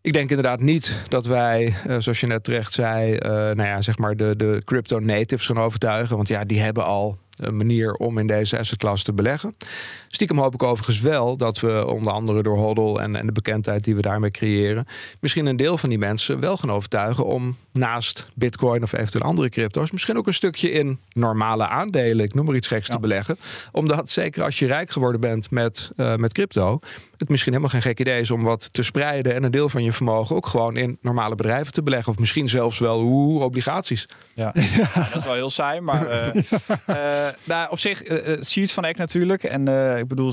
Ik 0.00 0.12
denk 0.12 0.28
inderdaad 0.28 0.60
niet 0.60 1.00
dat 1.08 1.26
wij, 1.26 1.74
uh, 1.86 1.96
zoals 1.98 2.20
je 2.20 2.26
net 2.26 2.44
terecht 2.44 2.72
zei, 2.72 3.12
uh, 3.12 3.20
nou 3.30 3.62
ja, 3.62 3.80
zeg 3.80 3.98
maar 3.98 4.16
de, 4.16 4.36
de 4.36 4.62
crypto 4.64 4.98
natives 4.98 5.46
gaan 5.46 5.58
overtuigen. 5.58 6.16
Want 6.16 6.28
ja, 6.28 6.44
die 6.44 6.60
hebben 6.60 6.84
al 6.84 7.18
manier 7.50 7.94
om 7.94 8.18
in 8.18 8.26
deze 8.26 8.58
asset 8.58 8.78
class 8.78 9.02
te 9.02 9.12
beleggen. 9.12 9.56
Stiekem 10.08 10.38
hoop 10.38 10.54
ik 10.54 10.62
overigens 10.62 11.00
wel 11.00 11.36
dat 11.36 11.60
we 11.60 11.86
onder 11.86 12.12
andere 12.12 12.42
door 12.42 12.58
HODL 12.58 12.98
en, 13.00 13.16
en 13.16 13.26
de 13.26 13.32
bekendheid 13.32 13.84
die 13.84 13.94
we 13.94 14.02
daarmee 14.02 14.30
creëren, 14.30 14.86
misschien 15.20 15.46
een 15.46 15.56
deel 15.56 15.78
van 15.78 15.88
die 15.88 15.98
mensen 15.98 16.40
wel 16.40 16.56
gaan 16.56 16.70
overtuigen 16.70 17.26
om 17.26 17.56
naast 17.72 18.28
Bitcoin 18.34 18.82
of 18.82 18.92
eventueel 18.92 19.24
andere 19.24 19.48
crypto's, 19.48 19.90
misschien 19.90 20.16
ook 20.16 20.26
een 20.26 20.34
stukje 20.34 20.70
in 20.70 21.00
normale 21.12 21.68
aandelen, 21.68 22.24
ik 22.24 22.34
noem 22.34 22.44
maar 22.44 22.54
iets 22.54 22.68
geks, 22.68 22.88
te 22.88 22.98
beleggen. 22.98 23.36
Omdat 23.72 24.10
zeker 24.10 24.42
als 24.42 24.58
je 24.58 24.66
rijk 24.66 24.90
geworden 24.90 25.20
bent 25.20 25.50
met, 25.50 25.90
uh, 25.96 26.14
met 26.14 26.32
crypto, 26.32 26.80
het 27.16 27.28
misschien 27.28 27.52
helemaal 27.52 27.72
geen 27.72 27.90
gek 27.90 28.00
idee 28.00 28.20
is 28.20 28.30
om 28.30 28.42
wat 28.42 28.72
te 28.72 28.82
spreiden 28.82 29.34
en 29.34 29.44
een 29.44 29.50
deel 29.50 29.68
van 29.68 29.84
je 29.84 29.92
vermogen 29.92 30.36
ook 30.36 30.46
gewoon 30.46 30.76
in 30.76 30.98
normale 31.00 31.34
bedrijven 31.34 31.72
te 31.72 31.82
beleggen. 31.82 32.12
Of 32.12 32.18
misschien 32.18 32.48
zelfs 32.48 32.78
wel 32.78 33.00
hoe 33.00 33.42
obligaties. 33.42 34.06
Ja. 34.34 34.52
ja. 34.54 35.08
dat 35.08 35.16
is 35.16 35.24
wel 35.24 35.34
heel 35.34 35.50
saai, 35.50 35.80
maar 35.80 36.08
uh, 36.08 36.34
uh, 36.86 37.28
nou, 37.44 37.70
op 37.70 37.78
zich 37.78 38.08
uh, 38.08 38.18
zie 38.40 38.60
je 38.60 38.60
het 38.60 38.72
van 38.72 38.84
Eck 38.84 38.96
natuurlijk. 38.96 39.44
En 39.44 39.68
ik 39.98 40.08
bedoel, 40.08 40.32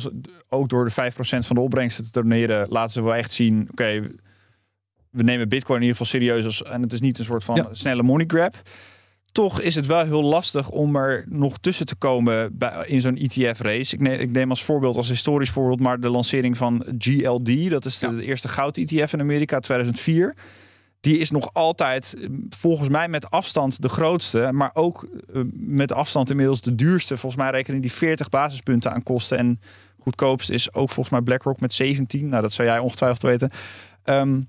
ook 0.49 0.69
door 0.69 0.85
de 0.85 1.11
5% 1.11 1.15
van 1.15 1.55
de 1.55 1.61
opbrengsten 1.61 2.03
te 2.03 2.11
doneren, 2.11 2.67
laten 2.69 2.93
ze 2.93 3.03
wel 3.03 3.15
echt 3.15 3.33
zien, 3.33 3.67
oké, 3.71 4.09
we 5.09 5.23
nemen 5.23 5.49
Bitcoin 5.49 5.81
in 5.81 5.87
ieder 5.87 5.97
geval 5.97 6.19
serieus 6.19 6.45
als, 6.45 6.63
en 6.63 6.81
het 6.81 6.93
is 6.93 7.01
niet 7.01 7.19
een 7.19 7.25
soort 7.25 7.43
van 7.43 7.67
snelle 7.71 8.03
money 8.03 8.25
grab 8.27 8.55
toch 9.33 9.61
is 9.61 9.75
het 9.75 9.85
wel 9.85 10.03
heel 10.03 10.23
lastig 10.23 10.69
om 10.69 10.95
er 10.95 11.25
nog 11.29 11.57
tussen 11.57 11.85
te 11.85 11.95
komen 11.95 12.57
bij, 12.57 12.85
in 12.87 13.01
zo'n 13.01 13.17
ETF-race. 13.17 13.95
Ik 13.95 14.01
neem, 14.01 14.19
ik 14.19 14.31
neem 14.31 14.49
als 14.49 14.63
voorbeeld, 14.63 14.95
als 14.95 15.09
historisch 15.09 15.49
voorbeeld, 15.49 15.79
maar 15.79 15.99
de 15.99 16.09
lancering 16.09 16.57
van 16.57 16.85
GLD. 16.97 17.69
Dat 17.69 17.85
is 17.85 17.99
de, 17.99 18.23
eerste 18.23 18.47
goud-ETF 18.47 19.13
in 19.13 19.19
Amerika 19.19 19.59
2004. 19.59 20.35
Die 20.99 21.17
is 21.17 21.31
nog 21.31 21.53
altijd, 21.53 22.15
volgens 22.49 22.89
mij, 22.89 23.07
met 23.07 23.29
afstand 23.29 23.81
de 23.81 23.89
grootste. 23.89 24.49
Maar 24.51 24.71
ook 24.73 25.07
uh, 25.33 25.43
met 25.53 25.91
afstand 25.91 26.29
inmiddels 26.29 26.61
de 26.61 26.75
duurste. 26.75 27.17
Volgens 27.17 27.41
mij 27.41 27.51
rekenen 27.51 27.81
die 27.81 27.91
40 27.91 28.29
basispunten 28.29 28.93
aan 28.93 29.03
kosten. 29.03 29.37
En 29.37 29.59
goedkoopst 29.99 30.49
is 30.49 30.73
ook 30.73 30.89
volgens 30.89 31.09
mij 31.09 31.21
BlackRock 31.21 31.59
met 31.59 31.73
17. 31.73 32.29
Nou, 32.29 32.41
dat 32.41 32.51
zou 32.51 32.67
jij 32.67 32.79
ongetwijfeld 32.79 33.21
weten. 33.21 33.51
Um, 34.03 34.47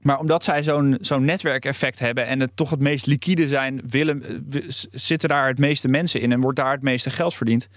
maar 0.00 0.18
omdat 0.18 0.44
zij 0.44 0.62
zo'n 0.62 0.96
zo'n 1.00 1.24
netwerkeffect 1.24 1.98
hebben 1.98 2.26
en 2.26 2.40
het 2.40 2.50
toch 2.54 2.70
het 2.70 2.80
meest 2.80 3.06
liquide 3.06 3.48
zijn, 3.48 3.80
willen, 3.88 4.22
eh, 4.50 4.62
zitten 4.90 5.28
daar 5.28 5.46
het 5.46 5.58
meeste 5.58 5.88
mensen 5.88 6.20
in 6.20 6.32
en 6.32 6.40
wordt 6.40 6.58
daar 6.58 6.72
het 6.72 6.82
meeste 6.82 7.10
geld 7.10 7.34
verdiend. 7.34 7.68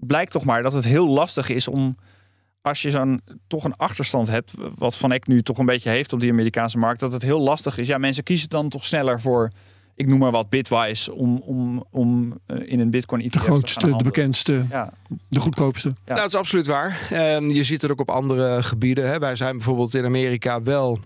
Blijkt 0.00 0.32
toch 0.32 0.44
maar 0.44 0.62
dat 0.62 0.72
het 0.72 0.84
heel 0.84 1.08
lastig 1.08 1.48
is 1.48 1.68
om, 1.68 1.96
als 2.62 2.82
je 2.82 2.90
zo'n 2.90 3.20
toch 3.46 3.64
een 3.64 3.76
achterstand 3.76 4.28
hebt, 4.28 4.54
wat 4.74 4.96
Van 4.96 5.12
Eck 5.12 5.26
nu 5.26 5.42
toch 5.42 5.58
een 5.58 5.66
beetje 5.66 5.90
heeft 5.90 6.12
op 6.12 6.20
die 6.20 6.30
Amerikaanse 6.30 6.78
markt, 6.78 7.00
dat 7.00 7.12
het 7.12 7.22
heel 7.22 7.40
lastig 7.40 7.78
is. 7.78 7.86
Ja, 7.86 7.98
mensen 7.98 8.22
kiezen 8.22 8.48
dan 8.48 8.68
toch 8.68 8.84
sneller 8.84 9.20
voor, 9.20 9.50
ik 9.94 10.06
noem 10.06 10.18
maar 10.18 10.30
wat, 10.30 10.48
Bitwise, 10.48 11.14
om, 11.14 11.36
om, 11.36 11.84
om 11.90 12.38
eh, 12.46 12.56
in 12.64 12.80
een 12.80 12.90
Bitcoin 12.90 13.22
ETF 13.22 13.32
De 13.32 13.38
grootste, 13.38 13.96
de 13.96 14.04
bekendste, 14.04 14.64
ja. 14.70 14.92
de 15.28 15.40
goedkoopste. 15.40 15.88
Ja. 15.88 15.94
Nou, 16.04 16.20
dat 16.20 16.28
is 16.28 16.34
absoluut 16.34 16.66
waar. 16.66 17.08
En 17.10 17.50
je 17.54 17.64
ziet 17.64 17.82
het 17.82 17.90
ook 17.90 18.00
op 18.00 18.10
andere 18.10 18.62
gebieden. 18.62 19.08
Hè. 19.08 19.18
Wij 19.18 19.36
zijn 19.36 19.56
bijvoorbeeld 19.56 19.94
in 19.94 20.04
Amerika 20.04 20.62
wel 20.62 20.98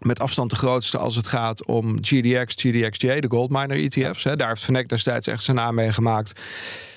met 0.00 0.20
afstand 0.20 0.50
de 0.50 0.56
grootste 0.56 0.98
als 0.98 1.16
het 1.16 1.26
gaat 1.26 1.64
om 1.64 1.96
GDX, 2.00 2.54
GDXJ, 2.54 3.20
de 3.20 3.28
goldminer 3.28 3.76
ETF's. 3.76 4.24
Hè. 4.24 4.36
Daar 4.36 4.48
heeft 4.48 4.64
Vanek 4.64 4.88
destijds 4.88 5.26
echt 5.26 5.42
zijn 5.42 5.56
naam 5.56 5.74
mee 5.74 5.92
gemaakt. 5.92 6.40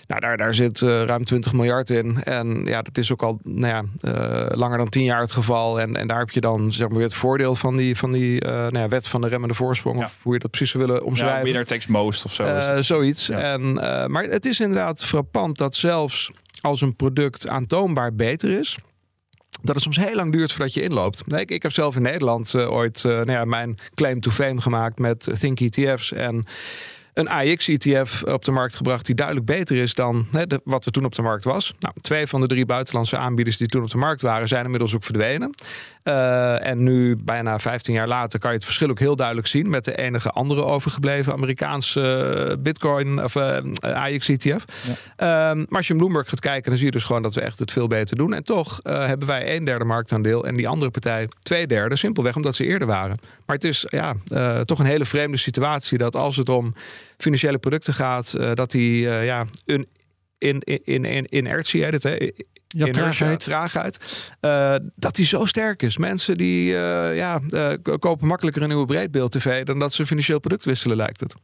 Nou, 0.08 0.22
daar, 0.22 0.38
daar 0.38 0.54
zit 0.54 0.82
uh, 0.82 1.04
ruim 1.04 1.24
20 1.24 1.54
miljard 1.54 1.89
in. 1.89 2.24
En 2.24 2.66
ja, 2.66 2.82
dat 2.82 2.98
is 2.98 3.12
ook 3.12 3.24
al 3.24 3.39
nou 3.44 3.68
ja, 3.68 3.84
uh, 4.02 4.46
langer 4.58 4.78
dan 4.78 4.89
10 4.89 5.04
jaar 5.04 5.20
het 5.20 5.32
geval. 5.32 5.80
En, 5.82 5.96
en 5.96 6.08
daar 6.08 6.20
heb 6.20 6.30
je 6.30 6.42
dan 6.42 6.72
zeg 6.72 6.88
maar, 6.88 6.98
weer 6.98 7.06
het 7.06 7.16
voordeel 7.16 7.56
van 7.56 7.76
die, 7.76 7.98
van 7.98 8.12
die 8.12 8.46
uh, 8.46 8.50
nou 8.52 8.78
ja, 8.78 8.88
wet 8.88 9.08
van 9.08 9.22
de 9.22 9.28
remmende 9.28 9.54
voorsprong. 9.54 10.00
Ja. 10.00 10.06
Of 10.06 10.20
hoe 10.24 10.34
je 10.34 10.39
dat 10.39 10.52
precies 10.52 10.72
zou 10.72 10.86
willen 10.86 11.04
omschrijven. 11.04 11.38
Ja, 11.38 11.44
winner 11.44 11.66
takes 11.66 11.88
most 11.88 12.26
of 12.26 12.34
zo. 12.34 12.82
zoiets. 12.82 13.30
En, 13.30 13.74
maar 14.12 14.24
het 14.24 14.46
is 14.46 14.60
inderdaad 14.60 15.06
frappant 15.06 15.58
dat 15.58 15.76
zelfs 15.76 16.32
als 16.62 16.82
een 16.82 16.96
product 16.96 17.48
aantoonbaar 17.48 18.16
beter 18.16 18.60
is 18.60 18.78
dat 19.63 19.76
het 19.76 19.84
soms 19.84 19.97
heel 19.97 20.15
lang 20.15 20.32
duurt 20.32 20.52
voordat 20.52 20.73
je 20.73 20.82
inloopt. 20.82 21.28
Nee, 21.28 21.45
ik, 21.45 21.62
heb 21.62 21.71
zelf 21.71 21.95
in 21.95 22.02
Nederland 22.02 22.54
uh, 22.54 22.71
ooit 22.71 23.04
uh, 23.04 23.12
nou 23.12 23.32
ja, 23.32 23.45
mijn 23.45 23.78
claim 23.93 24.19
to 24.19 24.32
fame 24.32 24.62
gemaakt 24.62 24.99
met 24.99 25.39
Think 25.39 25.60
ETF's. 25.60 26.12
En 26.12 26.45
een 27.13 27.30
AX-ETF 27.30 28.23
op 28.23 28.45
de 28.45 28.52
markt 28.52 28.76
gebracht 28.76 29.06
die 29.06 29.15
duidelijk 29.15 29.45
beter 29.45 29.78
is 29.78 29.93
dan 29.93 30.26
hè, 30.32 30.43
wat 30.63 30.86
er 30.86 30.91
toen 30.91 31.06
op 31.06 31.15
de 31.15 31.21
markt 31.21 31.43
was. 31.43 31.73
Nou, 31.80 31.93
twee 32.02 32.28
van 32.28 32.41
de 32.41 32.47
drie 32.47 32.65
buitenlandse 32.65 33.17
aanbieders 33.17 33.58
die 33.58 33.67
toen 33.67 33.84
op 33.84 33.89
de 33.89 33.97
markt 33.97 34.21
waren, 34.21 34.47
zijn 34.47 34.63
inmiddels 34.63 34.95
ook 34.95 35.04
verdwenen. 35.04 35.49
Uh, 36.04 36.68
en 36.68 36.84
nu, 36.84 37.16
bijna 37.24 37.60
15 37.60 37.94
jaar 37.94 38.08
later, 38.08 38.39
kan 38.39 38.50
je 38.50 38.56
het 38.56 38.66
verschil 38.66 38.89
ook 38.89 39.00
heel 39.00 39.16
duidelijk 39.16 39.48
zien 39.48 39.70
met 39.70 39.86
de 39.86 39.96
enige 39.96 40.30
andere 40.30 40.63
overgebleven 40.63 41.34
Amerikaanse 41.34 42.58
Bitcoin 42.60 43.24
of 43.24 43.36
uh, 43.36 43.58
AX-ETF. 43.82 44.66
Ja. 45.18 45.52
Uh, 45.52 45.58
maar 45.58 45.78
als 45.78 45.88
je 45.88 45.94
in 45.94 46.00
Bloomberg 46.00 46.30
gaat 46.30 46.39
kijken, 46.39 46.70
dan 46.70 46.78
zie 46.78 46.86
je 46.86 46.92
dus 46.92 47.04
gewoon 47.04 47.22
dat 47.22 47.36
we 47.36 47.42
echt 47.42 47.60
het 47.60 47.72
veel 47.72 47.88
beter 47.88 48.18
doen. 48.18 48.34
En 48.34 48.44
toch 48.44 48.80
uh, 48.84 49.06
hebben 49.06 49.28
wij 49.28 49.56
een 49.56 49.66
derde 49.66 49.86
marktaandeel 49.86 50.46
en 50.46 50.56
die 50.56 50.68
andere 50.68 50.92
partij 50.92 51.28
twee 51.39 51.68
derde, 51.68 51.96
simpelweg 51.96 52.36
omdat 52.36 52.56
ze 52.56 52.66
eerder 52.66 52.88
waren. 52.88 53.18
Maar 53.46 53.56
het 53.56 53.66
is 53.66 53.86
ja, 53.88 54.16
toch 54.63 54.80
een 54.80 54.86
hele 54.86 55.06
vreemde 55.06 55.38
situatie 55.38 55.98
dat 55.98 56.16
als 56.16 56.38
het 56.38 56.50
om 56.50 56.74
financiële 57.18 57.58
producten 57.58 57.94
gaat, 57.94 58.56
dat 58.56 58.72
die 58.72 59.02
ja, 59.10 59.46
een 59.66 59.88
in, 60.44 60.60
in, 60.84 61.06
in, 61.06 61.36
inertie 61.36 61.84
heet 61.84 61.94
het, 61.94 62.04
hè? 62.04 62.32
Ja, 62.75 62.91
traagheid. 62.91 63.39
traagheid 63.39 63.97
uh, 64.41 64.75
dat 64.95 65.15
die 65.15 65.25
zo 65.25 65.45
sterk 65.45 65.81
is. 65.81 65.97
Mensen 65.97 66.38
die 66.38 66.65
ja, 67.13 67.41
kopen 67.99 68.27
makkelijker 68.27 68.62
een 68.62 68.67
nieuwe 68.67 68.86
breedbeeld 68.86 69.31
tv 69.31 69.63
dan 69.63 69.79
dat 69.79 69.93
ze 69.93 70.05
financieel 70.05 70.39
product 70.39 70.65
wisselen, 70.65 70.97
lijkt 70.97 71.19
het. 71.19 71.36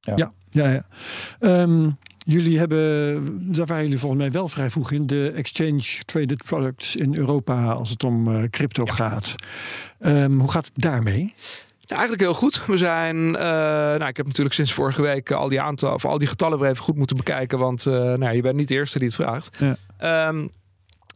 Ja, 0.00 0.14
ja, 0.16 0.32
ja. 0.50 0.68
ja. 0.70 0.84
Um, 1.62 1.98
jullie 2.18 2.58
hebben, 2.58 3.52
daar 3.52 3.66
waren 3.66 3.84
jullie 3.84 3.98
volgens 3.98 4.20
mij 4.20 4.30
wel 4.30 4.48
vrij 4.48 4.70
vroeg 4.70 4.90
in, 4.90 5.06
de 5.06 5.30
exchange 5.30 5.82
traded 6.04 6.44
products 6.44 6.96
in 6.96 7.16
Europa 7.16 7.72
als 7.72 7.90
het 7.90 8.04
om 8.04 8.50
crypto 8.50 8.82
ja. 8.84 8.92
gaat. 8.92 9.34
Um, 10.00 10.40
hoe 10.40 10.50
gaat 10.50 10.64
het 10.64 10.82
daarmee? 10.82 11.34
Ja, 11.78 11.96
eigenlijk 11.96 12.22
heel 12.22 12.34
goed. 12.34 12.66
We 12.66 12.76
zijn, 12.76 13.16
uh, 13.16 13.32
nou, 13.32 14.06
ik 14.06 14.16
heb 14.16 14.26
natuurlijk 14.26 14.54
sinds 14.54 14.72
vorige 14.72 15.02
week 15.02 15.30
al 15.30 15.48
die 15.48 15.60
aantal 15.60 15.94
of 15.94 16.04
al 16.04 16.18
die 16.18 16.28
getallen 16.28 16.58
weer 16.58 16.70
even 16.70 16.82
goed 16.82 16.96
moeten 16.96 17.16
bekijken, 17.16 17.58
want 17.58 17.86
uh, 17.86 17.94
nou, 17.94 18.34
je 18.34 18.42
bent 18.42 18.56
niet 18.56 18.68
de 18.68 18.74
eerste 18.74 18.98
die 18.98 19.08
het 19.08 19.16
vraagt. 19.16 19.50
Ja. 19.58 20.28
Um, 20.28 20.50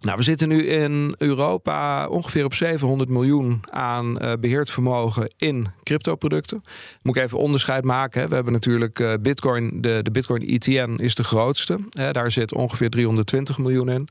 nou, 0.03 0.17
we 0.17 0.23
zitten 0.23 0.49
nu 0.49 0.67
in 0.67 1.15
Europa 1.19 2.09
ongeveer 2.09 2.45
op 2.45 2.55
700 2.55 3.11
miljoen 3.11 3.61
aan 3.71 4.25
uh, 4.25 4.33
beheerd 4.41 4.71
vermogen 4.71 5.33
in 5.37 5.67
cryptoproducten. 5.83 6.63
Moet 7.03 7.17
ik 7.17 7.23
even 7.23 7.39
onderscheid 7.39 7.85
maken. 7.85 8.21
Hè. 8.21 8.29
We 8.29 8.35
hebben 8.35 8.53
natuurlijk 8.53 8.99
uh, 8.99 9.13
Bitcoin, 9.21 9.81
de, 9.81 10.01
de 10.03 10.11
Bitcoin 10.11 10.49
ETN 10.49 10.95
is 10.97 11.15
de 11.15 11.25
grootste. 11.25 11.79
Hè. 11.89 12.11
Daar 12.11 12.31
zit 12.31 12.55
ongeveer 12.55 12.91
320 12.91 13.59
miljoen 13.59 13.89
in. 13.89 14.09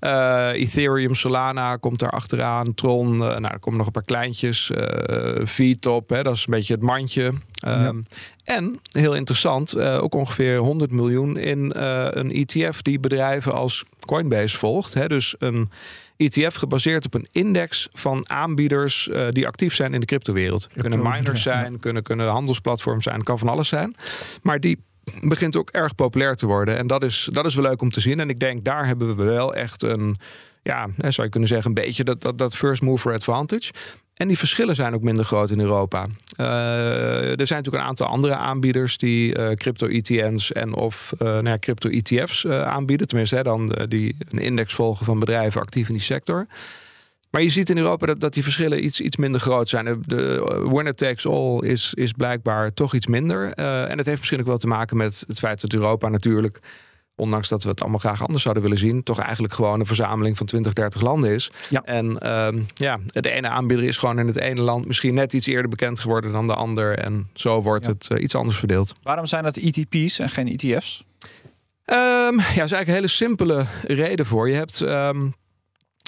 Uh, 0.00 0.50
Ethereum, 0.52 1.14
Solana 1.14 1.76
komt 1.76 1.98
daar 1.98 2.10
achteraan. 2.10 2.74
Tron, 2.74 3.16
nou, 3.16 3.44
er 3.44 3.58
komen 3.58 3.78
nog 3.78 3.86
een 3.86 3.92
paar 3.92 4.02
kleintjes. 4.02 4.70
VTOP, 5.42 6.08
hè, 6.10 6.22
dat 6.22 6.34
is 6.34 6.46
een 6.46 6.54
beetje 6.54 6.74
het 6.74 6.82
mandje. 6.82 7.32
Ehm, 7.58 8.00
En, 8.48 8.80
heel 8.92 9.14
interessant, 9.14 9.76
uh, 9.76 10.02
ook 10.02 10.14
ongeveer 10.14 10.56
100 10.56 10.90
miljoen 10.90 11.36
in 11.36 11.72
uh, 11.76 12.06
een 12.10 12.30
ETF 12.30 12.82
die 12.82 13.00
bedrijven 13.00 13.52
als 13.52 13.84
Coinbase 14.06 14.58
volgt. 14.58 14.94
Hè? 14.94 15.06
Dus 15.06 15.34
een 15.38 15.70
ETF 16.16 16.54
gebaseerd 16.54 17.04
op 17.04 17.14
een 17.14 17.28
index 17.32 17.88
van 17.92 18.30
aanbieders 18.30 19.08
uh, 19.08 19.26
die 19.30 19.46
actief 19.46 19.74
zijn 19.74 19.94
in 19.94 20.00
de 20.00 20.06
cryptowereld. 20.06 20.66
Crypto, 20.66 20.88
kunnen 20.88 21.12
miners 21.12 21.42
zijn, 21.42 21.78
kunnen, 21.78 22.02
kunnen 22.02 22.28
handelsplatforms 22.28 23.04
zijn, 23.04 23.22
kan 23.22 23.38
van 23.38 23.48
alles 23.48 23.68
zijn. 23.68 23.94
Maar 24.42 24.60
die 24.60 24.78
begint 25.20 25.56
ook 25.56 25.70
erg 25.70 25.94
populair 25.94 26.34
te 26.34 26.46
worden. 26.46 26.76
En 26.76 26.86
dat 26.86 27.02
is, 27.02 27.28
dat 27.32 27.44
is 27.44 27.54
wel 27.54 27.64
leuk 27.64 27.82
om 27.82 27.90
te 27.90 28.00
zien. 28.00 28.20
En 28.20 28.28
ik 28.28 28.40
denk, 28.40 28.64
daar 28.64 28.86
hebben 28.86 29.16
we 29.16 29.22
wel 29.22 29.54
echt 29.54 29.82
een, 29.82 30.16
ja, 30.62 30.88
zou 30.96 31.22
je 31.22 31.28
kunnen 31.28 31.48
zeggen, 31.48 31.68
een 31.68 31.82
beetje 31.82 32.04
dat, 32.04 32.22
dat, 32.22 32.38
dat 32.38 32.56
first 32.56 32.82
mover 32.82 33.12
advantage. 33.12 33.72
En 34.18 34.28
die 34.28 34.38
verschillen 34.38 34.74
zijn 34.74 34.94
ook 34.94 35.02
minder 35.02 35.24
groot 35.24 35.50
in 35.50 35.60
Europa. 35.60 36.06
Uh, 36.40 36.46
er 37.40 37.46
zijn 37.46 37.58
natuurlijk 37.58 37.84
een 37.84 37.88
aantal 37.88 38.06
andere 38.06 38.36
aanbieders 38.36 38.98
die 38.98 39.38
uh, 39.38 39.50
crypto-ETN's 39.50 40.52
en 40.52 40.74
of 40.74 41.12
uh, 41.18 41.28
nou 41.28 41.48
ja, 41.48 41.58
crypto-ETF's 41.58 42.46
aanbieden. 42.46 43.06
Tenminste, 43.06 43.36
hè, 43.36 43.42
dan 43.42 43.86
die 43.88 44.16
een 44.30 44.38
index 44.38 44.74
volgen 44.74 45.04
van 45.04 45.18
bedrijven 45.18 45.60
actief 45.60 45.88
in 45.88 45.94
die 45.94 46.02
sector. 46.02 46.46
Maar 47.30 47.42
je 47.42 47.50
ziet 47.50 47.70
in 47.70 47.78
Europa 47.78 48.06
dat, 48.06 48.20
dat 48.20 48.34
die 48.34 48.42
verschillen 48.42 48.84
iets, 48.84 49.00
iets 49.00 49.16
minder 49.16 49.40
groot 49.40 49.68
zijn. 49.68 50.02
De, 50.06 50.66
winner 50.72 50.94
takes 50.94 51.26
all 51.26 51.58
is, 51.60 51.94
is 51.94 52.12
blijkbaar 52.12 52.74
toch 52.74 52.94
iets 52.94 53.06
minder. 53.06 53.52
en 53.52 53.98
het 53.98 54.06
heeft 54.06 54.18
misschien 54.18 54.40
ook 54.40 54.46
wel 54.46 54.58
te 54.58 54.66
maken 54.66 54.96
met 54.96 55.24
het 55.26 55.38
feit 55.38 55.60
dat 55.60 55.72
Europa 55.72 56.08
natuurlijk 56.08 56.60
ondanks 57.18 57.48
dat 57.48 57.62
we 57.62 57.68
het 57.68 57.80
allemaal 57.80 57.98
graag 57.98 58.22
anders 58.22 58.42
zouden 58.42 58.62
willen 58.62 58.78
zien, 58.78 59.02
toch 59.02 59.18
eigenlijk 59.18 59.54
gewoon 59.54 59.80
een 59.80 59.86
verzameling 59.86 60.36
van 60.36 60.46
20, 60.46 60.72
30 60.72 61.00
landen 61.00 61.30
is. 61.30 61.50
Ja. 61.70 61.82
En 61.84 62.06
uh, 62.22 62.62
ja, 62.74 62.98
de 63.06 63.30
ene 63.30 63.48
aanbieder 63.48 63.86
is 63.86 63.96
gewoon 63.96 64.18
in 64.18 64.26
het 64.26 64.36
ene 64.38 64.60
land 64.60 64.86
misschien 64.86 65.14
net 65.14 65.32
iets 65.32 65.46
eerder 65.46 65.68
bekend 65.68 66.00
geworden 66.00 66.32
dan 66.32 66.46
de 66.46 66.54
ander. 66.54 66.98
En 66.98 67.28
zo 67.34 67.62
wordt 67.62 67.84
Ja. 67.84 67.90
het 67.92 68.08
uh, 68.12 68.22
iets 68.22 68.34
anders 68.34 68.56
verdeeld. 68.58 68.92
Waarom 69.02 69.26
zijn 69.26 69.44
dat 69.44 69.56
ETP's 69.56 70.18
en 70.18 70.28
geen 70.30 70.48
ETF's? 70.58 71.02
Um, 71.90 71.96
ja, 72.38 72.44
dat 72.44 72.48
is 72.48 72.56
eigenlijk 72.56 72.88
een 72.88 72.94
hele 72.94 73.08
simpele 73.08 73.66
reden 73.82 74.26
voor. 74.26 74.48
Je 74.48 74.54
hebt. 74.54 74.80
Um, 74.80 75.34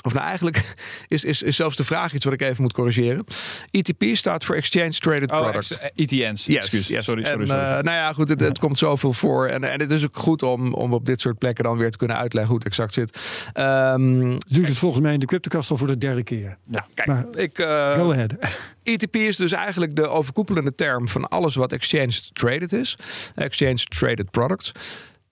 of 0.03 0.13
nou 0.15 0.27
eigenlijk 0.27 0.75
is, 1.09 1.25
is, 1.25 1.43
is 1.43 1.57
zelfs 1.57 1.77
de 1.77 1.85
vraag 1.85 2.13
iets 2.15 2.25
wat 2.25 2.33
ik 2.33 2.43
even 2.43 2.63
moet 2.63 2.73
corrigeren. 2.73 3.25
ETP 3.71 4.05
staat 4.13 4.45
voor 4.45 4.57
Exchange 4.57 4.91
Traded 4.91 5.31
Oh, 5.33 5.41
Products. 5.41 5.79
ex- 5.79 5.91
ETN's. 6.13 6.45
Yes, 6.45 6.57
Excuus. 6.57 6.87
yes. 6.87 7.05
Sorry, 7.05 7.25
sorry, 7.25 7.41
en, 7.41 7.47
sorry. 7.47 7.63
eh, 7.63 7.69
nou 7.71 7.97
ja, 7.97 8.13
goed, 8.13 8.29
het, 8.29 8.41
het 8.41 8.59
komt 8.65 8.79
zoveel 8.79 9.13
voor. 9.13 9.47
En, 9.47 9.65
en 9.65 9.81
het 9.81 9.91
is 9.91 10.05
ook 10.05 10.17
goed 10.17 10.43
om, 10.43 10.73
om 10.73 10.93
op 10.95 11.07
dit 11.07 11.21
soort 11.21 11.39
plekken 11.39 11.65
dan 11.65 11.77
weer 11.77 11.91
te 11.91 11.97
kunnen 11.97 12.17
uitleggen 12.17 12.51
hoe 12.53 12.59
het 12.59 12.69
exact 12.69 12.95
zit. 12.95 13.19
Um, 13.59 14.39
Duurt 14.49 14.69
het 14.69 14.79
volgens 14.79 15.03
mij 15.03 15.13
in 15.13 15.19
de 15.21 15.27
CryptoCast 15.27 15.71
al 15.71 15.77
voor 15.77 15.87
de 15.87 15.99
derde 15.99 16.23
keer. 16.23 16.57
nou, 16.69 16.85
kijk, 16.95 17.09
Maar- 17.09 17.27
ik, 17.35 17.59
uh, 17.59 17.95
Go 17.95 18.13
ahead. 18.13 18.33
ETP 18.83 19.17
is 19.17 19.37
dus 19.37 19.53
eigenlijk 19.53 19.97
de 19.97 20.09
overkoepelende 20.09 20.75
term 20.75 21.09
van 21.09 21.29
alles 21.29 21.55
wat 21.55 21.73
exchange 21.73 22.13
traded 22.33 22.73
is. 22.73 22.97
Exchange 23.35 23.77
traded 23.89 24.31
products. 24.31 24.73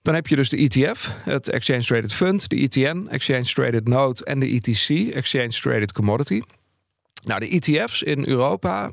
Dan 0.01 0.13
heb 0.13 0.27
je 0.27 0.35
dus 0.35 0.49
de 0.49 0.57
ETF, 0.57 1.13
het 1.23 1.49
Exchange 1.49 1.83
Traded 1.83 2.13
Fund, 2.13 2.49
de 2.49 2.55
ETN, 2.55 3.07
Exchange 3.09 3.43
Traded 3.43 3.87
Note 3.87 4.25
en 4.25 4.39
de 4.39 4.47
ETC, 4.47 5.13
Exchange 5.13 5.49
Traded 5.61 5.91
Commodity. 5.91 6.41
Nou, 7.23 7.39
de 7.39 7.49
ETF's 7.49 8.01
in 8.01 8.27
Europa 8.27 8.91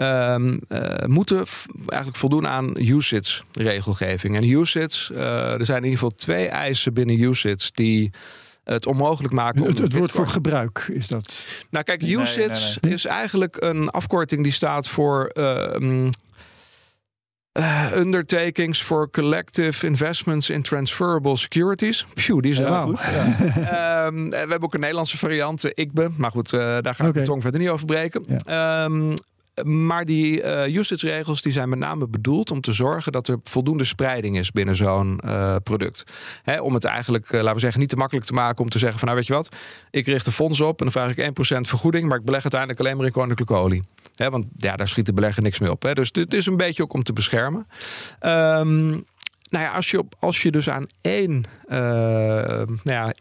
um, 0.00 0.60
uh, 0.68 1.04
moeten 1.06 1.44
eigenlijk 1.86 2.16
voldoen 2.16 2.48
aan 2.48 2.76
UCITS-regelgeving. 2.76 4.36
En 4.36 4.44
UCITS, 4.44 5.10
uh, 5.12 5.18
er 5.52 5.64
zijn 5.64 5.78
in 5.78 5.84
ieder 5.84 5.98
geval 5.98 6.14
twee 6.16 6.48
eisen 6.48 6.94
binnen 6.94 7.20
UCITS 7.20 7.72
die 7.72 8.10
het 8.64 8.86
onmogelijk 8.86 9.34
maken. 9.34 9.62
Het, 9.62 9.78
het 9.78 9.92
woord 9.92 10.12
voor 10.12 10.26
gebruik 10.26 10.88
is 10.92 11.06
dat. 11.06 11.46
Nou, 11.70 11.84
kijk, 11.84 12.02
Nee, 12.02 12.16
UCITS 12.16 12.60
nee, 12.60 12.76
nee. 12.80 12.92
is 12.92 13.04
eigenlijk 13.06 13.56
een 13.60 13.90
afkorting 13.90 14.42
die 14.42 14.52
staat 14.52 14.88
voor. 14.88 15.30
Uh, 15.34 16.08
uh, 17.58 17.92
undertakings 17.94 18.82
for 18.82 19.10
collective 19.10 19.86
investments 19.86 20.50
in 20.50 20.62
transferable 20.62 21.36
securities. 21.36 22.06
Phew, 22.14 22.40
die 22.40 22.52
is 22.52 22.58
Ja. 22.58 22.82
Um, 24.06 24.30
we 24.30 24.36
hebben 24.36 24.62
ook 24.62 24.74
een 24.74 24.80
Nederlandse 24.80 25.18
variant, 25.18 25.64
uh, 25.64 25.70
ICBE. 25.74 26.08
Maar 26.16 26.30
goed, 26.30 26.52
uh, 26.52 26.60
daar 26.60 26.82
ga 26.82 26.90
ik 26.90 27.00
Oké. 27.00 27.12
mijn 27.12 27.24
tong 27.24 27.42
verder 27.42 27.60
niet 27.60 27.68
over 27.68 27.86
breken. 27.86 28.24
Um, 28.84 29.12
maar 29.62 30.04
die 30.04 30.42
uh, 30.42 30.76
usage-regels 30.76 31.42
die 31.42 31.52
zijn 31.52 31.68
met 31.68 31.78
name 31.78 32.08
bedoeld 32.08 32.50
om 32.50 32.60
te 32.60 32.72
zorgen 32.72 33.12
dat 33.12 33.28
er 33.28 33.38
voldoende 33.42 33.84
spreiding 33.84 34.38
is 34.38 34.50
binnen 34.50 34.76
zo'n 34.76 35.20
uh, 35.24 35.56
product. 35.62 36.04
Hè, 36.42 36.60
om 36.60 36.74
het 36.74 36.84
eigenlijk, 36.84 37.32
uh, 37.32 37.40
laten 37.40 37.54
we 37.54 37.60
zeggen, 37.60 37.80
niet 37.80 37.88
te 37.88 37.96
makkelijk 37.96 38.26
te 38.26 38.32
maken 38.32 38.62
om 38.62 38.70
te 38.70 38.78
zeggen 38.78 38.98
van 38.98 39.08
nou 39.08 39.20
weet 39.20 39.28
je 39.28 39.34
wat, 39.34 39.48
ik 39.90 40.06
richt 40.06 40.26
een 40.26 40.32
fonds 40.32 40.60
op 40.60 40.78
en 40.78 40.90
dan 40.90 40.92
vraag 40.92 41.16
ik 41.16 41.56
1% 41.56 41.60
vergoeding, 41.60 42.08
maar 42.08 42.18
ik 42.18 42.24
beleg 42.24 42.42
uiteindelijk 42.42 42.80
alleen 42.80 42.96
maar 42.96 43.06
in 43.06 43.12
koninklijke 43.12 43.54
olie. 43.54 43.82
Hè, 44.14 44.30
want 44.30 44.46
ja, 44.56 44.76
daar 44.76 44.88
schiet 44.88 45.06
de 45.06 45.12
belegger 45.12 45.42
niks 45.42 45.58
mee 45.58 45.70
op. 45.70 45.82
Hè. 45.82 45.92
Dus 45.92 46.12
dit 46.12 46.34
is 46.34 46.46
een 46.46 46.56
beetje 46.56 46.82
ook 46.82 46.92
om 46.92 47.02
te 47.02 47.12
beschermen. 47.12 47.66
Um, 48.20 49.04
nou 49.50 49.64
ja, 49.64 49.72
als 49.72 49.90
je, 49.90 49.98
op, 49.98 50.14
als 50.18 50.42
je 50.42 50.50
dus 50.50 50.70
aan 50.70 50.86
één 51.00 51.44
nou 51.68 52.76
ja, 52.82 53.14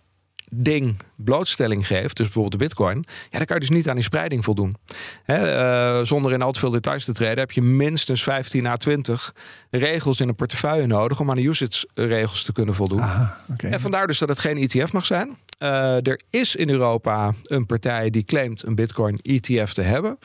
ding 0.52 0.98
blootstelling 1.16 1.88
geeft, 1.88 2.16
dus 2.16 2.26
bijvoorbeeld 2.26 2.52
de 2.52 2.66
bitcoin, 2.66 3.06
ja, 3.30 3.38
dan 3.38 3.46
kan 3.46 3.56
je 3.56 3.62
dus 3.62 3.76
niet 3.76 3.90
aan 3.90 3.96
die 3.96 4.04
spreiding 4.04 4.44
voldoen. 4.44 4.76
Hè, 5.24 5.58
uh, 6.00 6.06
zonder 6.06 6.34
in 6.34 6.42
al 6.42 6.52
te 6.52 6.60
veel 6.60 6.70
details 6.70 7.06
te 7.06 7.14
treden, 7.14 7.40
heb 7.40 7.52
je 7.52 7.62
minstens 7.62 8.24
15 8.24 8.68
à 8.68 8.76
20 8.76 9.34
regels 9.70 10.20
in 10.20 10.28
een 10.28 10.36
portefeuille 10.36 10.88
nodig 10.88 11.20
om 11.20 11.30
aan 11.30 11.36
de 11.36 11.48
usage-regels 11.48 12.44
te 12.44 12.52
kunnen 12.52 12.76
voldoen. 12.76 13.02
Aha, 13.02 13.38
okay. 13.52 13.72
En 13.72 13.80
vandaar 13.80 14.08
dus 14.08 14.20
dat 14.20 14.30
het 14.30 14.40
geen 14.40 14.58
ETF 14.58 14.94
mag 14.94 15.06
zijn. 15.06 15.38
Uh, 15.60 16.08
er 16.08 16.22
is 16.30 16.56
in 16.56 16.70
Europa 16.70 17.34
een 17.44 17.66
partij 17.66 18.10
die 18.10 18.24
claimt 18.24 18.64
een 18.66 18.76
bitcoin 18.76 19.20
ETF 19.22 19.74
te 19.74 19.82
hebben. 19.82 20.18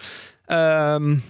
Um, 0.46 1.22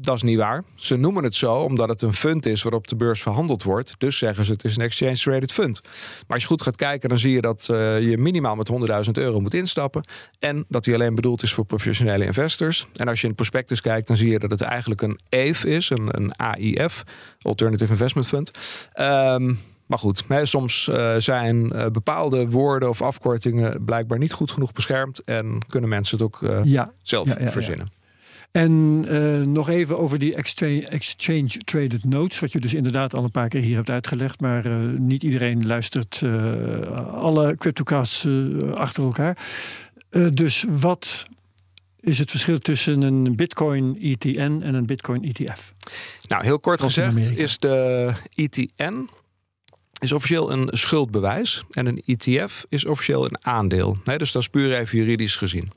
dat 0.00 0.14
is 0.14 0.22
niet 0.22 0.36
waar. 0.36 0.64
Ze 0.74 0.96
noemen 0.96 1.24
het 1.24 1.34
zo 1.34 1.54
omdat 1.54 1.88
het 1.88 2.02
een 2.02 2.14
fund 2.14 2.46
is 2.46 2.62
waarop 2.62 2.88
de 2.88 2.96
beurs 2.96 3.22
verhandeld 3.22 3.62
wordt. 3.62 3.94
Dus 3.98 4.18
zeggen 4.18 4.44
ze 4.44 4.52
het 4.52 4.64
is 4.64 4.76
een 4.76 4.82
exchange 4.82 5.16
traded 5.16 5.52
fund. 5.52 5.80
Maar 5.82 6.24
als 6.26 6.42
je 6.42 6.48
goed 6.48 6.62
gaat 6.62 6.76
kijken, 6.76 7.08
dan 7.08 7.18
zie 7.18 7.32
je 7.32 7.40
dat 7.40 7.68
uh, 7.70 8.00
je 8.00 8.18
minimaal 8.18 8.54
met 8.56 8.70
100.000 9.06 9.10
euro 9.12 9.40
moet 9.40 9.54
instappen. 9.54 10.04
En 10.38 10.64
dat 10.68 10.84
die 10.84 10.94
alleen 10.94 11.14
bedoeld 11.14 11.42
is 11.42 11.52
voor 11.52 11.64
professionele 11.64 12.24
investors. 12.24 12.86
En 12.94 13.08
als 13.08 13.16
je 13.16 13.22
in 13.22 13.28
het 13.28 13.38
prospectus 13.38 13.80
kijkt, 13.80 14.06
dan 14.06 14.16
zie 14.16 14.30
je 14.30 14.38
dat 14.38 14.50
het 14.50 14.60
eigenlijk 14.60 15.02
een 15.02 15.18
AIF 15.28 15.64
is, 15.64 15.90
een, 15.90 16.08
een 16.16 16.32
AIF, 16.32 17.02
Alternative 17.42 17.92
Investment 17.92 18.26
Fund. 18.26 18.50
Um, 19.00 19.58
maar 19.86 19.98
goed, 19.98 20.24
hè, 20.28 20.46
soms 20.46 20.88
uh, 20.88 21.14
zijn 21.16 21.72
uh, 21.74 21.86
bepaalde 21.86 22.48
woorden 22.48 22.88
of 22.88 23.02
afkortingen 23.02 23.84
blijkbaar 23.84 24.18
niet 24.18 24.32
goed 24.32 24.50
genoeg 24.50 24.72
beschermd. 24.72 25.24
En 25.24 25.58
kunnen 25.68 25.90
mensen 25.90 26.18
het 26.18 26.26
ook 26.26 26.38
ja. 26.64 26.92
zelf 27.02 27.28
ja, 27.28 27.36
ja, 27.40 27.50
verzinnen. 27.50 27.96
En 28.52 29.04
uh, 29.08 29.42
nog 29.42 29.68
even 29.68 29.98
over 29.98 30.18
die 30.18 30.34
exchange, 30.34 31.48
traded 31.64 32.04
notes, 32.04 32.40
wat 32.40 32.52
je 32.52 32.60
dus 32.60 32.74
inderdaad 32.74 33.14
al 33.14 33.24
een 33.24 33.30
paar 33.30 33.48
keer 33.48 33.60
hier 33.60 33.76
hebt 33.76 33.90
uitgelegd, 33.90 34.40
maar 34.40 34.66
uh, 34.66 34.98
niet 34.98 35.22
iedereen 35.22 35.66
luistert 35.66 36.20
uh, 36.24 37.12
alle 37.12 37.56
cryptocasts 37.56 38.26
achter 38.74 39.02
elkaar. 39.02 39.38
dus 40.32 40.64
wat 40.68 41.26
is 42.00 42.18
het 42.18 42.30
verschil 42.30 42.58
tussen 42.58 43.02
een 43.02 43.36
Bitcoin 43.36 43.98
ETN 44.00 44.60
en 44.62 44.74
een 44.74 44.86
Bitcoin 44.86 45.22
ETF? 45.22 45.72
Nou, 46.28 46.44
heel 46.44 46.60
kort 46.60 46.82
gezegd 46.82 47.36
is 47.38 47.58
de 47.58 48.12
ETN 48.34 49.08
is 49.98 50.12
officieel 50.12 50.52
een 50.52 50.68
schuldbewijs 50.72 51.64
en 51.70 51.86
een 51.86 52.02
ETF 52.06 52.64
is 52.68 52.86
officieel 52.86 53.24
een 53.24 53.44
aandeel. 53.44 53.96
Nee, 54.04 54.18
dus 54.18 54.32
dat 54.32 54.42
is 54.42 54.48
puur 54.48 54.78
even 54.78 54.98
juridisch 54.98 55.36
gezien. 55.36 55.70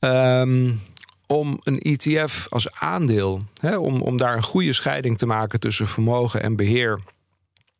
Um, 0.00 0.80
om 1.28 1.58
een 1.62 1.78
ETF 1.78 2.46
als 2.48 2.72
aandeel, 2.72 3.42
hè, 3.60 3.76
om, 3.76 4.00
om 4.00 4.16
daar 4.16 4.36
een 4.36 4.42
goede 4.42 4.72
scheiding 4.72 5.18
te 5.18 5.26
maken 5.26 5.60
tussen 5.60 5.88
vermogen 5.88 6.42
en 6.42 6.56
beheer, 6.56 7.00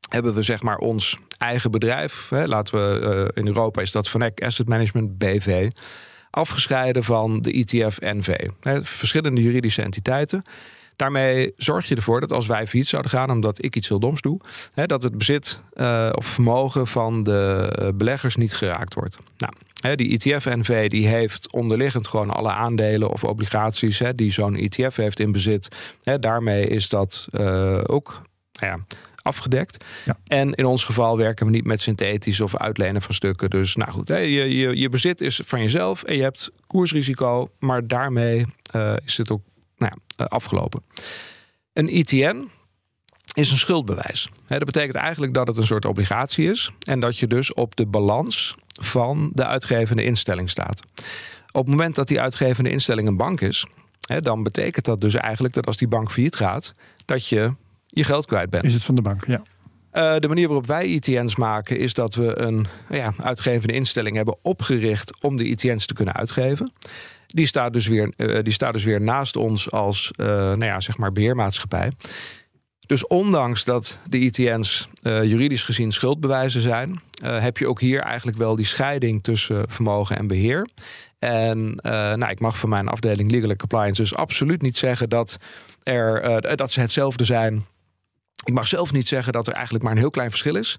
hebben 0.09 0.35
we 0.35 0.43
zeg 0.43 0.63
maar 0.63 0.79
ons 0.79 1.19
eigen 1.39 1.71
bedrijf. 1.71 2.29
Hè, 2.29 2.47
laten 2.47 2.75
we 2.75 3.01
uh, 3.01 3.43
in 3.43 3.47
Europa 3.47 3.81
is 3.81 3.93
dat 3.93 4.09
Van 4.09 4.23
Eck 4.23 4.43
Asset 4.43 4.69
Management 4.69 5.19
BV. 5.19 5.71
Afgescheiden 6.31 7.05
van 7.05 7.41
de 7.41 7.53
ETF 7.53 8.01
NV. 8.01 8.49
Hè, 8.61 8.85
verschillende 8.85 9.43
juridische 9.43 9.83
entiteiten. 9.83 10.43
Daarmee 10.99 11.53
zorg 11.57 11.89
je 11.89 11.95
ervoor 11.95 12.21
dat 12.21 12.33
als 12.33 12.47
wij 12.47 12.67
fiets 12.67 12.89
zouden 12.89 13.11
gaan, 13.11 13.31
omdat 13.31 13.65
ik 13.65 13.77
iets 13.77 13.89
heel 13.89 13.99
doms 13.99 14.21
doe, 14.21 14.41
hè, 14.75 14.85
dat 14.85 15.03
het 15.03 15.19
bezit 15.19 15.61
uh, 15.75 16.11
of 16.13 16.27
vermogen 16.27 16.87
van 16.87 17.23
de 17.23 17.93
beleggers 17.95 18.37
niet 18.37 18.55
geraakt 18.55 18.95
wordt. 18.95 19.19
Nou, 19.37 19.53
hè, 19.81 19.95
die 19.95 20.19
ETF-NV 20.19 20.89
die 20.89 21.07
heeft 21.07 21.53
onderliggend 21.53 22.09
gewoon 22.09 22.31
alle 22.31 22.51
aandelen 22.51 23.11
of 23.11 23.25
obligaties 23.25 23.99
hè, 23.99 24.13
die 24.13 24.33
zo'n 24.33 24.57
ETF 24.57 24.97
heeft 24.97 25.21
in 25.21 25.33
bezit. 25.33 25.69
Hè, 26.03 26.19
daarmee 26.19 26.67
is 26.67 26.89
dat 26.89 27.29
uh, 27.33 27.81
ook 27.87 28.23
nou 28.61 28.73
ja, 28.73 28.97
afgedekt. 29.23 29.85
Ja. 30.05 30.17
En 30.27 30.53
in 30.53 30.67
ons 30.67 30.85
geval 30.85 31.17
werken 31.17 31.47
we 31.47 31.53
niet 31.53 31.67
met 31.67 31.81
synthetisch 31.81 32.41
of 32.41 32.57
uitlenen 32.57 33.03
van 33.03 33.15
stukken. 33.15 33.51
Dus 33.51 33.77
nou 33.77 33.91
goed, 33.91 34.09
hè, 34.09 34.19
je, 34.19 34.57
je, 34.57 34.77
je 34.77 34.89
bezit 34.89 35.21
is 35.21 35.41
van 35.45 35.61
jezelf 35.61 36.03
en 36.03 36.17
je 36.17 36.23
hebt 36.23 36.51
koersrisico, 36.67 37.51
maar 37.59 37.87
daarmee 37.87 38.47
uh, 38.75 38.97
is 39.05 39.17
het 39.17 39.31
ook 39.31 39.43
nou 39.79 39.93
ja, 40.17 40.25
afgelopen. 40.25 40.83
Een 41.73 41.89
ETN 41.89 42.51
is 43.33 43.51
een 43.51 43.59
schuldbewijs. 43.59 44.29
dat 44.47 44.65
betekent 44.65 44.95
eigenlijk 44.95 45.35
dat 45.35 45.47
het 45.47 45.57
een 45.57 45.67
soort 45.67 45.85
obligatie 45.85 46.49
is 46.49 46.71
en 46.87 47.01
dat 47.01 47.19
je 47.19 47.27
dus 47.27 47.55
op 47.55 47.77
de 47.77 47.87
balans 47.87 48.55
van 48.81 49.31
de 49.35 49.47
uitgevende 49.47 50.05
instelling 50.05 50.51
staat. 50.51 50.83
Op 51.53 51.61
het 51.61 51.69
moment 51.69 51.95
dat 51.95 52.09
die 52.09 52.21
uitgevende 52.21 52.71
instelling 52.71 53.09
een 53.09 53.17
bank 53.17 53.41
is, 53.41 53.67
dan 54.01 54.43
betekent 54.43 54.85
dat 54.85 55.01
dus 55.01 55.15
eigenlijk 55.15 55.55
dat 55.55 55.67
als 55.67 55.77
die 55.77 55.89
bank 55.89 56.11
failliet 56.11 56.37
gaat, 56.37 56.75
dat 57.05 57.29
je 57.29 57.55
je 57.87 58.05
geld 58.05 58.27
kwijt 58.27 58.51
bent. 58.51 58.65
Is 58.65 58.75
het 58.75 58.85
van 58.85 58.95
de 58.95 59.03
bank, 59.03 59.27
ja. 59.27 59.43
Uh, 59.93 60.17
de 60.19 60.29
manier 60.29 60.47
waarop 60.47 60.67
wij 60.67 60.95
ETN's 60.95 61.37
maken 61.37 61.79
is 61.79 61.95
dat 61.95 62.15
we 62.15 62.41
een 62.41 62.67
ja, 62.91 63.13
uitgevende 63.19 63.75
instelling 63.75 64.17
hebben 64.17 64.37
opgericht 64.43 65.23
om 65.23 65.37
de 65.37 65.45
ETN's 65.45 65.87
te 65.87 65.95
kunnen 65.95 66.15
uitgeven. 66.15 66.73
Die 67.35 67.47
staat 67.47 67.73
dus 67.73 67.87
weer, 67.87 68.13
uh, 68.17 68.43
die 68.43 68.53
staat 68.53 68.73
dus 68.73 68.85
weer 68.85 69.01
naast 69.01 69.37
ons 69.37 69.71
als 69.71 70.13
uh, 70.17 70.27
nou 70.27 70.65
ja, 70.65 70.81
zeg 70.81 70.97
maar 70.97 71.13
beheermaatschappij. 71.13 71.93
Dus 72.87 73.07
ondanks 73.07 73.65
dat 73.65 73.99
de 74.09 74.19
ETN's 74.19 74.89
juridisch 75.03 75.63
gezien 75.63 75.93
schuldbewijzen 75.93 76.61
zijn, 76.61 77.01
heb 77.25 77.59
je 77.59 77.69
ook 77.69 77.81
hier 77.81 78.01
eigenlijk 78.01 78.37
wel 78.37 78.57
die 78.57 78.65
scheiding 78.65 79.23
tussen 79.23 79.71
vermogen 79.71 80.17
en 80.17 80.27
beheer. 80.27 80.69
En 81.19 81.75
nou, 81.83 82.27
ik 82.27 82.41
mag 82.41 82.59
van 82.59 82.69
mijn 82.69 82.89
afdeling 82.89 83.31
Legal 83.31 83.57
Compliance 83.57 84.03
dus 84.03 84.15
absoluut 84.15 84.63
niet 84.63 84.77
zeggen 84.77 85.09
dat, 85.09 85.37
er, 85.83 86.57
dat 86.57 86.73
ze 86.73 86.81
hetzelfde 86.81 87.25
zijn 87.25 87.67
ik 88.49 88.55
mag 88.55 88.69
zelf 88.69 88.93
niet 88.93 89.09
zeggen 89.09 89.33
dat 89.33 89.47
er 89.47 89.53
eigenlijk 89.53 89.85
maar 89.85 89.93
een 89.93 89.99
heel 89.99 90.11
klein 90.11 90.31
verschil 90.31 90.55
is. 90.55 90.77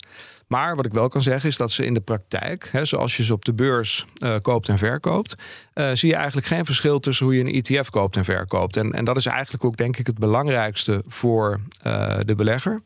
Maar 0.47 0.75
wat 0.75 0.85
ik 0.85 0.93
wel 0.93 1.07
kan 1.07 1.21
zeggen 1.21 1.49
is 1.49 1.57
dat 1.57 1.71
ze 1.71 1.85
in 1.85 1.93
de 1.93 1.99
praktijk, 1.99 2.69
hè, 2.71 2.85
zoals 2.85 3.17
je 3.17 3.23
ze 3.23 3.33
op 3.33 3.45
de 3.45 3.53
beurs 3.53 4.05
uh, 4.23 4.35
koopt 4.41 4.69
en 4.69 4.77
verkoopt, 4.77 5.35
uh, 5.75 5.89
zie 5.93 6.09
je 6.09 6.15
eigenlijk 6.15 6.47
geen 6.47 6.65
verschil 6.65 6.99
tussen 6.99 7.25
hoe 7.25 7.35
je 7.35 7.43
een 7.43 7.61
ETF 7.61 7.89
koopt 7.89 8.15
en 8.15 8.23
verkoopt. 8.25 8.77
En, 8.77 8.91
en 8.93 9.05
dat 9.05 9.17
is 9.17 9.25
eigenlijk 9.25 9.63
ook 9.63 9.77
denk 9.77 9.97
ik 9.97 10.07
het 10.07 10.17
belangrijkste 10.17 11.03
voor 11.07 11.59
uh, 11.87 12.17
de 12.25 12.35
belegger. 12.35 12.81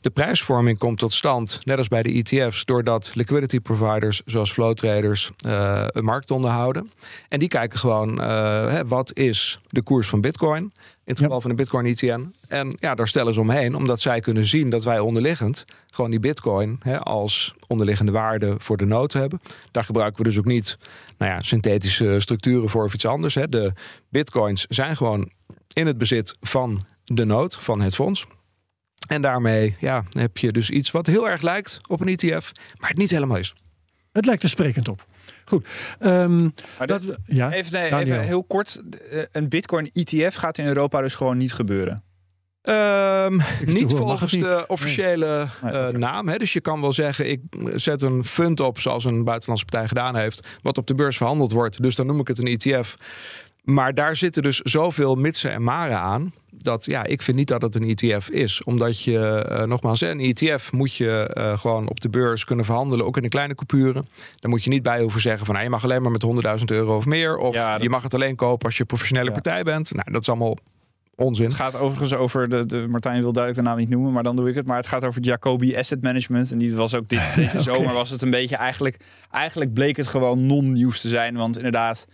De 0.00 0.10
prijsvorming 0.10 0.78
komt 0.78 0.98
tot 0.98 1.12
stand, 1.12 1.58
net 1.64 1.78
als 1.78 1.88
bij 1.88 2.02
de 2.02 2.12
ETF's, 2.12 2.64
doordat 2.64 3.10
liquidity 3.14 3.60
providers 3.60 4.22
zoals 4.24 4.52
flow 4.52 4.74
traders 4.74 5.30
uh, 5.46 5.84
een 5.86 6.04
markt 6.04 6.30
onderhouden. 6.30 6.90
En 7.28 7.38
die 7.38 7.48
kijken 7.48 7.78
gewoon, 7.78 8.10
uh, 8.20 8.26
hè, 8.70 8.86
wat 8.86 9.16
is 9.16 9.58
de 9.68 9.82
koers 9.82 10.08
van 10.08 10.20
Bitcoin? 10.20 10.62
In 10.62 11.14
het 11.14 11.18
geval 11.18 11.34
ja. 11.34 11.40
van 11.40 11.50
de 11.50 11.56
Bitcoin 11.56 11.86
ETN. 11.86 12.34
En 12.48 12.76
ja, 12.80 12.94
daar 12.94 13.08
stellen 13.08 13.34
ze 13.34 13.40
omheen, 13.40 13.74
omdat 13.74 14.00
zij 14.00 14.20
kunnen 14.20 14.44
zien 14.44 14.70
dat 14.70 14.84
wij 14.84 14.98
onderliggend 14.98 15.64
gewoon 15.94 16.10
die 16.10 16.20
Bitcoin 16.20 16.78
hè, 16.82 16.98
als 16.98 17.54
onderliggende 17.66 18.12
waarde 18.12 18.54
voor 18.58 18.76
de 18.76 18.84
nood 18.84 19.12
hebben. 19.12 19.40
Daar 19.70 19.84
gebruiken 19.84 20.22
we 20.22 20.28
dus 20.28 20.38
ook 20.38 20.44
niet 20.44 20.78
nou 21.18 21.32
ja, 21.32 21.40
synthetische 21.40 22.20
structuren 22.20 22.68
voor 22.68 22.84
of 22.84 22.94
iets 22.94 23.06
anders. 23.06 23.34
Hè. 23.34 23.48
De 23.48 23.72
Bitcoins 24.08 24.66
zijn 24.68 24.96
gewoon 24.96 25.30
in 25.72 25.86
het 25.86 25.98
bezit 25.98 26.36
van 26.40 26.80
de 27.04 27.24
nood, 27.24 27.56
van 27.56 27.80
het 27.80 27.94
fonds. 27.94 28.26
En 29.08 29.22
daarmee 29.22 29.76
ja, 29.78 30.04
heb 30.10 30.36
je 30.36 30.52
dus 30.52 30.70
iets 30.70 30.90
wat 30.90 31.06
heel 31.06 31.28
erg 31.28 31.42
lijkt 31.42 31.80
op 31.88 32.00
een 32.00 32.08
ETF, 32.08 32.52
maar 32.78 32.88
het 32.88 32.98
niet 32.98 33.10
helemaal 33.10 33.36
is. 33.36 33.54
Het 34.12 34.26
lijkt 34.26 34.42
er 34.42 34.48
sprekend 34.48 34.88
op. 34.88 35.06
Goed. 35.44 35.66
Um, 36.00 36.52
dat, 36.86 37.02
ja, 37.24 37.52
even, 37.52 37.72
nee, 37.72 37.94
even 37.94 38.22
heel 38.22 38.44
kort. 38.44 38.82
Een 39.32 39.48
Bitcoin 39.48 39.90
ETF 39.92 40.34
gaat 40.34 40.58
in 40.58 40.66
Europa 40.66 41.00
dus 41.00 41.14
gewoon 41.14 41.36
niet 41.36 41.52
gebeuren. 41.52 42.02
Um, 42.62 43.40
niet 43.66 43.92
volgens 43.92 44.32
niet. 44.32 44.42
de 44.42 44.64
officiële 44.66 45.48
nee. 45.62 45.72
uh, 45.72 45.88
naam. 45.88 46.28
Hè. 46.28 46.38
Dus 46.38 46.52
je 46.52 46.60
kan 46.60 46.80
wel 46.80 46.92
zeggen, 46.92 47.30
ik 47.30 47.40
zet 47.74 48.02
een 48.02 48.24
fund 48.24 48.60
op 48.60 48.80
zoals 48.80 49.04
een 49.04 49.24
buitenlandse 49.24 49.64
partij 49.64 49.88
gedaan 49.88 50.16
heeft, 50.16 50.48
wat 50.62 50.78
op 50.78 50.86
de 50.86 50.94
beurs 50.94 51.16
verhandeld 51.16 51.52
wordt. 51.52 51.82
Dus 51.82 51.94
dan 51.94 52.06
noem 52.06 52.20
ik 52.20 52.28
het 52.28 52.38
een 52.38 52.46
ETF. 52.46 52.96
Maar 53.70 53.94
daar 53.94 54.16
zitten 54.16 54.42
dus 54.42 54.58
zoveel 54.58 55.14
mitsen 55.14 55.52
en 55.52 55.62
maren 55.62 55.98
aan. 55.98 56.32
Dat 56.50 56.84
ja, 56.84 57.04
ik 57.04 57.22
vind 57.22 57.36
niet 57.36 57.48
dat 57.48 57.62
het 57.62 57.74
een 57.74 57.94
ETF 57.94 58.28
is. 58.28 58.62
Omdat 58.62 59.02
je, 59.02 59.46
uh, 59.50 59.62
nogmaals, 59.62 60.00
een 60.00 60.20
ETF 60.20 60.72
moet 60.72 60.94
je 60.94 61.34
uh, 61.38 61.58
gewoon 61.58 61.88
op 61.88 62.00
de 62.00 62.08
beurs 62.08 62.44
kunnen 62.44 62.64
verhandelen. 62.64 63.06
Ook 63.06 63.16
in 63.16 63.22
de 63.22 63.28
kleine 63.28 63.54
coupuren. 63.54 64.06
Daar 64.40 64.50
moet 64.50 64.64
je 64.64 64.70
niet 64.70 64.82
bij 64.82 65.00
hoeven 65.00 65.20
zeggen 65.20 65.44
van 65.44 65.54
nou, 65.54 65.66
je 65.66 65.72
mag 65.72 65.84
alleen 65.84 66.02
maar 66.02 66.10
met 66.10 66.26
100.000 66.58 66.64
euro 66.66 66.96
of 66.96 67.06
meer. 67.06 67.36
Of 67.36 67.54
ja, 67.54 67.78
je 67.80 67.88
mag 67.88 68.02
het 68.02 68.14
alleen 68.14 68.36
kopen 68.36 68.66
als 68.66 68.76
je 68.76 68.84
professionele 68.84 69.26
ja. 69.26 69.32
partij 69.32 69.62
bent. 69.62 69.94
Nou, 69.94 70.12
dat 70.12 70.20
is 70.20 70.28
allemaal 70.28 70.56
onzin. 71.14 71.46
Het 71.46 71.54
gaat 71.54 71.78
overigens 71.78 72.14
over, 72.14 72.48
de, 72.48 72.66
de 72.66 72.86
Martijn 72.88 73.20
wil 73.20 73.32
duidelijk 73.32 73.64
de 73.64 73.70
naam 73.70 73.78
niet 73.78 73.88
noemen, 73.88 74.12
maar 74.12 74.22
dan 74.22 74.36
doe 74.36 74.48
ik 74.48 74.54
het. 74.54 74.66
Maar 74.66 74.76
het 74.76 74.86
gaat 74.86 75.04
over 75.04 75.22
Jacobi 75.22 75.76
Asset 75.76 76.02
Management. 76.02 76.52
En 76.52 76.58
die 76.58 76.74
was 76.74 76.94
ook 76.94 77.08
dit, 77.08 77.20
deze 77.34 77.50
okay. 77.50 77.62
zomer 77.62 77.94
was 77.94 78.10
het 78.10 78.22
een 78.22 78.30
beetje 78.30 78.56
eigenlijk, 78.56 78.96
eigenlijk 79.30 79.72
bleek 79.72 79.96
het 79.96 80.06
gewoon 80.06 80.46
non-nieuws 80.46 81.00
te 81.00 81.08
zijn. 81.08 81.36
Want 81.36 81.56
inderdaad 81.56 82.06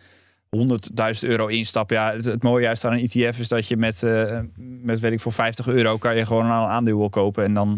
100.000 0.54 1.28
euro 1.28 1.46
instappen. 1.46 1.96
Ja, 1.96 2.12
het, 2.12 2.24
het, 2.24 2.42
mooie 2.42 2.64
juist 2.64 2.84
aan 2.84 2.92
een 2.92 3.08
ETF 3.10 3.38
is 3.38 3.48
dat 3.48 3.68
je 3.68 3.76
met, 3.76 4.02
uh, 4.02 4.40
met 4.56 5.00
weet 5.00 5.12
ik 5.12 5.20
voor 5.20 5.32
50 5.32 5.66
euro 5.66 5.96
kan 5.96 6.16
je 6.16 6.26
gewoon 6.26 6.44
een 6.44 6.50
aandeel 6.50 7.08
kopen. 7.08 7.44
En 7.44 7.54
dan, 7.54 7.68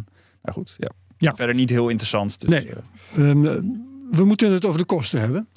nou 0.42 0.56
goed, 0.56 0.76
ja. 0.78 0.90
ja. 1.16 1.34
Verder 1.34 1.54
niet 1.54 1.70
heel 1.70 1.88
interessant. 1.88 2.40
Dus, 2.40 2.50
nee. 2.50 2.70
Uh, 3.16 3.28
um, 3.28 3.42
we 4.10 4.24
moeten 4.24 4.52
het 4.52 4.64
over 4.64 4.78
de 4.78 4.86
kosten 4.86 5.20
hebben. 5.20 5.48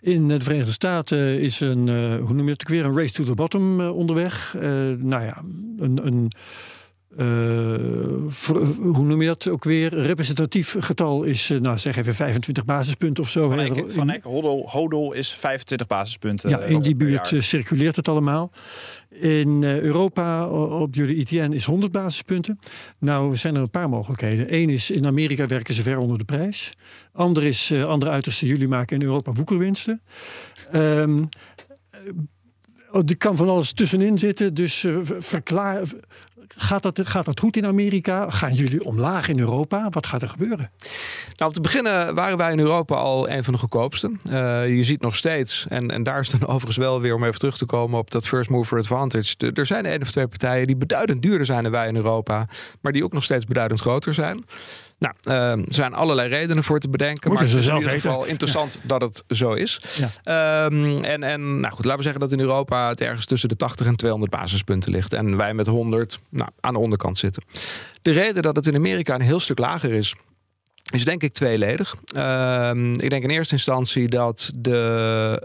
In 0.00 0.28
de 0.28 0.40
Verenigde 0.40 0.72
Staten 0.72 1.40
is 1.40 1.60
een, 1.60 1.86
uh, 1.86 2.24
hoe 2.24 2.34
noem 2.34 2.44
je 2.44 2.52
het 2.52 2.60
ook 2.60 2.68
weer, 2.68 2.84
een 2.84 2.96
race 2.96 3.12
to 3.12 3.24
the 3.24 3.34
bottom 3.34 3.80
onderweg. 3.80 4.54
nou 4.98 5.24
ja, 5.24 5.42
een, 5.78 6.06
een 6.06 6.32
uh, 7.16 7.24
hoe 8.78 9.04
noem 9.04 9.20
je 9.20 9.26
dat 9.26 9.48
ook 9.48 9.64
weer? 9.64 9.94
Representatief 9.94 10.76
getal 10.78 11.22
is, 11.22 11.50
uh, 11.50 11.60
nou 11.60 11.78
zeg 11.78 11.96
even 11.96 12.14
25 12.14 12.64
basispunten 12.64 13.22
of 13.22 13.30
zo. 13.30 13.48
Van 13.48 13.60
Eck, 13.60 13.84
van 13.86 14.10
Eck 14.10 14.22
hodel, 14.22 14.68
hodel 14.70 15.12
is 15.12 15.32
25 15.32 15.86
basispunten. 15.86 16.50
Ja, 16.50 16.60
in 16.60 16.80
die 16.80 16.96
buurt 16.96 17.30
uh, 17.30 17.40
circuleert 17.40 17.96
het 17.96 18.08
allemaal. 18.08 18.50
In 19.08 19.64
Europa 19.64 20.48
op 20.48 20.94
jullie 20.94 21.16
ITN 21.16 21.52
is 21.52 21.64
100 21.64 21.92
basispunten. 21.92 22.58
Nou 22.98 23.36
zijn 23.36 23.54
er 23.54 23.62
een 23.62 23.70
paar 23.70 23.88
mogelijkheden. 23.88 24.54
Eén 24.54 24.70
is 24.70 24.90
in 24.90 25.06
Amerika 25.06 25.46
werken 25.46 25.74
ze 25.74 25.82
ver 25.82 25.98
onder 25.98 26.18
de 26.18 26.24
prijs. 26.24 26.72
Ander 27.12 27.44
is, 27.44 27.72
andere 27.72 28.10
uiterste, 28.10 28.46
jullie 28.46 28.68
maken 28.68 28.98
in 29.00 29.06
Europa 29.06 29.32
woekerwinsten. 29.32 30.02
Um, 30.74 31.28
er 32.92 33.16
kan 33.16 33.36
van 33.36 33.48
alles 33.48 33.72
tussenin 33.72 34.18
zitten. 34.18 34.54
Dus 34.54 34.84
uh, 34.84 34.98
verklaar, 35.18 35.82
gaat, 36.56 36.82
dat, 36.82 37.00
gaat 37.02 37.24
dat 37.24 37.40
goed 37.40 37.56
in 37.56 37.66
Amerika? 37.66 38.30
Gaan 38.30 38.54
jullie 38.54 38.84
omlaag 38.84 39.28
in 39.28 39.38
Europa? 39.38 39.88
Wat 39.90 40.06
gaat 40.06 40.22
er 40.22 40.28
gebeuren? 40.28 40.70
Nou, 41.36 41.50
om 41.50 41.52
te 41.52 41.60
beginnen 41.60 42.14
waren 42.14 42.36
wij 42.36 42.52
in 42.52 42.58
Europa 42.58 42.94
al 42.94 43.30
een 43.30 43.44
van 43.44 43.52
de 43.52 43.58
goedkoopsten. 43.58 44.20
Uh, 44.30 44.76
je 44.76 44.82
ziet 44.82 45.00
nog 45.00 45.16
steeds, 45.16 45.66
en, 45.68 45.90
en 45.90 46.02
daar 46.02 46.20
is 46.20 46.30
dan 46.30 46.46
overigens 46.48 46.76
wel 46.76 47.00
weer 47.00 47.14
om 47.14 47.24
even 47.24 47.38
terug 47.38 47.58
te 47.58 47.66
komen 47.66 47.98
op 47.98 48.10
dat 48.10 48.26
first 48.26 48.50
mover 48.50 48.78
advantage. 48.78 49.52
Er 49.54 49.66
zijn 49.66 49.86
één 49.86 50.02
of 50.02 50.10
twee 50.10 50.28
partijen 50.28 50.66
die 50.66 50.76
beduidend 50.76 51.22
duurder 51.22 51.46
zijn 51.46 51.62
dan 51.62 51.72
wij 51.72 51.88
in 51.88 51.96
Europa, 51.96 52.46
maar 52.80 52.92
die 52.92 53.04
ook 53.04 53.12
nog 53.12 53.24
steeds 53.24 53.44
beduidend 53.44 53.80
groter 53.80 54.14
zijn. 54.14 54.44
Nou, 54.98 55.14
uh, 55.28 55.50
er 55.50 55.64
zijn 55.68 55.94
allerlei 55.94 56.28
redenen 56.28 56.64
voor 56.64 56.78
te 56.78 56.88
bedenken. 56.88 57.30
Moeten 57.30 57.46
maar 57.46 57.56
het 57.56 57.64
is 57.64 57.70
in 57.70 57.76
ieder 57.76 57.90
geval 57.90 58.24
interessant 58.24 58.74
ja. 58.74 58.80
dat 58.86 59.00
het 59.00 59.24
zo 59.28 59.52
is. 59.52 59.80
Ja. 60.24 60.64
Um, 60.64 61.04
en, 61.04 61.22
en 61.22 61.60
nou 61.60 61.74
goed, 61.74 61.84
laten 61.84 61.96
we 61.96 62.02
zeggen 62.02 62.20
dat 62.20 62.32
in 62.32 62.40
Europa 62.40 62.88
het 62.88 63.00
ergens 63.00 63.26
tussen 63.26 63.48
de 63.48 63.56
80 63.56 63.86
en 63.86 63.96
200 63.96 64.32
basispunten 64.32 64.92
ligt. 64.92 65.12
En 65.12 65.36
wij 65.36 65.54
met 65.54 65.66
100 65.66 66.20
nou, 66.28 66.50
aan 66.60 66.72
de 66.72 66.78
onderkant 66.78 67.18
zitten. 67.18 67.42
De 68.02 68.12
reden 68.12 68.42
dat 68.42 68.56
het 68.56 68.66
in 68.66 68.74
Amerika 68.74 69.14
een 69.14 69.20
heel 69.20 69.40
stuk 69.40 69.58
lager 69.58 69.92
is, 69.92 70.14
is 70.90 71.04
denk 71.04 71.22
ik 71.22 71.32
tweeledig. 71.32 71.94
Um, 72.16 73.00
ik 73.00 73.10
denk 73.10 73.22
in 73.22 73.30
eerste 73.30 73.54
instantie 73.54 74.08
dat 74.08 74.50
de, 74.54 75.42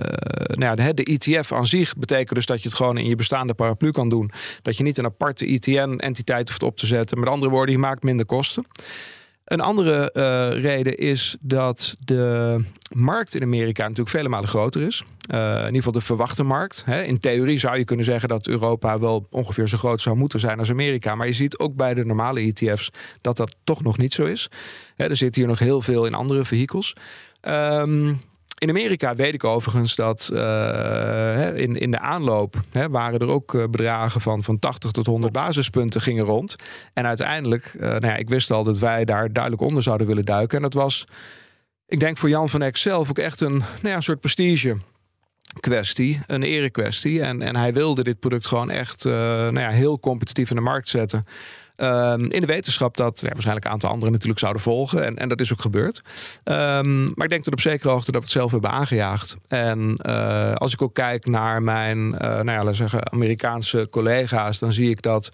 uh, 0.00 0.04
nou 0.46 0.80
ja, 0.80 0.92
de, 0.92 1.02
ETF 1.04 1.52
aan 1.52 1.66
zich 1.66 1.96
betekent 1.96 2.34
dus 2.34 2.46
dat 2.46 2.62
je 2.62 2.68
het 2.68 2.76
gewoon 2.76 2.98
in 2.98 3.08
je 3.08 3.16
bestaande 3.16 3.54
paraplu 3.54 3.90
kan 3.90 4.08
doen. 4.08 4.30
Dat 4.62 4.76
je 4.76 4.82
niet 4.82 4.98
een 4.98 5.04
aparte 5.04 5.46
ETN-entiteit 5.46 6.48
hoeft 6.48 6.62
op 6.62 6.76
te 6.76 6.86
zetten. 6.86 7.20
Met 7.20 7.28
andere 7.28 7.50
woorden, 7.50 7.74
je 7.74 7.80
maakt 7.80 8.02
minder 8.02 8.26
kosten. 8.26 8.64
Een 9.44 9.60
andere 9.60 10.10
uh, 10.14 10.62
reden 10.62 10.96
is 10.96 11.36
dat 11.40 11.96
de 12.04 12.56
markt 12.94 13.34
in 13.34 13.42
Amerika 13.42 13.82
natuurlijk 13.82 14.16
vele 14.16 14.28
malen 14.28 14.48
groter 14.48 14.82
is. 14.82 15.04
Uh, 15.34 15.38
in 15.40 15.56
ieder 15.56 15.74
geval 15.74 15.92
de 15.92 16.00
verwachte 16.00 16.42
markt. 16.42 16.82
Hè. 16.86 17.02
In 17.02 17.18
theorie 17.18 17.58
zou 17.58 17.78
je 17.78 17.84
kunnen 17.84 18.04
zeggen 18.04 18.28
dat 18.28 18.46
Europa 18.46 18.98
wel 18.98 19.26
ongeveer 19.30 19.68
zo 19.68 19.78
groot 19.78 20.00
zou 20.00 20.16
moeten 20.16 20.40
zijn 20.40 20.58
als 20.58 20.70
Amerika. 20.70 21.14
Maar 21.14 21.26
je 21.26 21.32
ziet 21.32 21.58
ook 21.58 21.74
bij 21.74 21.94
de 21.94 22.04
normale 22.04 22.40
ETF's 22.40 22.90
dat 23.20 23.36
dat 23.36 23.56
toch 23.64 23.82
nog 23.82 23.98
niet 23.98 24.12
zo 24.12 24.24
is. 24.24 24.50
Hè, 24.96 25.08
er 25.08 25.16
zit 25.16 25.34
hier 25.34 25.46
nog 25.46 25.58
heel 25.58 25.82
veel 25.82 26.06
in 26.06 26.14
andere 26.14 26.44
vehikels. 26.44 26.96
Um, 27.48 28.20
in 28.60 28.68
Amerika 28.68 29.14
weet 29.14 29.34
ik 29.34 29.44
overigens 29.44 29.94
dat 29.94 30.30
uh, 30.32 31.56
in, 31.56 31.76
in 31.76 31.90
de 31.90 31.98
aanloop 31.98 32.62
hè, 32.70 32.88
waren 32.88 33.18
er 33.18 33.28
ook 33.28 33.54
uh, 33.54 33.64
bedragen 33.64 34.20
van, 34.20 34.42
van 34.42 34.58
80 34.58 34.90
tot 34.90 35.06
100 35.06 35.32
basispunten 35.32 36.00
gingen 36.00 36.24
rond. 36.24 36.56
En 36.92 37.06
uiteindelijk, 37.06 37.74
uh, 37.74 37.80
nou 37.80 38.06
ja, 38.06 38.16
ik 38.16 38.28
wist 38.28 38.50
al 38.50 38.64
dat 38.64 38.78
wij 38.78 39.04
daar 39.04 39.32
duidelijk 39.32 39.62
onder 39.62 39.82
zouden 39.82 40.06
willen 40.06 40.24
duiken. 40.24 40.56
En 40.56 40.62
dat 40.62 40.74
was, 40.74 41.06
ik 41.86 42.00
denk 42.00 42.18
voor 42.18 42.28
Jan 42.28 42.48
van 42.48 42.62
Eck 42.62 42.76
zelf 42.76 43.10
ook 43.10 43.18
echt 43.18 43.40
een, 43.40 43.58
nou 43.58 43.68
ja, 43.82 43.94
een 43.94 44.02
soort 44.02 44.20
prestige 44.20 44.76
kwestie, 45.60 46.20
een 46.26 46.42
erekwestie. 46.42 47.22
En, 47.22 47.42
en 47.42 47.56
hij 47.56 47.72
wilde 47.72 48.02
dit 48.02 48.20
product 48.20 48.46
gewoon 48.46 48.70
echt 48.70 49.04
nou 49.04 49.60
ja, 49.60 49.70
heel 49.70 49.98
competitief 49.98 50.50
in 50.50 50.56
de 50.56 50.62
markt 50.62 50.88
zetten. 50.88 51.26
Um, 51.82 52.30
in 52.30 52.40
de 52.40 52.46
wetenschap 52.46 52.96
dat 52.96 53.20
ja, 53.20 53.28
waarschijnlijk 53.28 53.66
een 53.66 53.72
aantal 53.72 53.90
anderen 53.90 54.12
natuurlijk 54.12 54.40
zouden 54.40 54.62
volgen. 54.62 55.04
En, 55.04 55.16
en 55.16 55.28
dat 55.28 55.40
is 55.40 55.52
ook 55.52 55.60
gebeurd. 55.60 56.02
Um, 56.44 57.02
maar 57.14 57.24
ik 57.24 57.28
denk 57.28 57.44
dat 57.44 57.52
op 57.52 57.60
zekere 57.60 57.88
hoogte 57.88 58.12
dat 58.12 58.20
we 58.20 58.26
het 58.26 58.36
zelf 58.36 58.50
hebben 58.50 58.70
aangejaagd. 58.70 59.36
En 59.48 59.98
uh, 60.02 60.54
als 60.54 60.72
ik 60.72 60.82
ook 60.82 60.94
kijk 60.94 61.26
naar 61.26 61.62
mijn 61.62 61.98
uh, 61.98 62.18
nou 62.20 62.50
ja, 62.50 62.56
laten 62.56 62.74
zeggen, 62.74 63.12
Amerikaanse 63.12 63.86
collega's, 63.90 64.58
dan 64.58 64.72
zie 64.72 64.90
ik 64.90 65.02
dat 65.02 65.30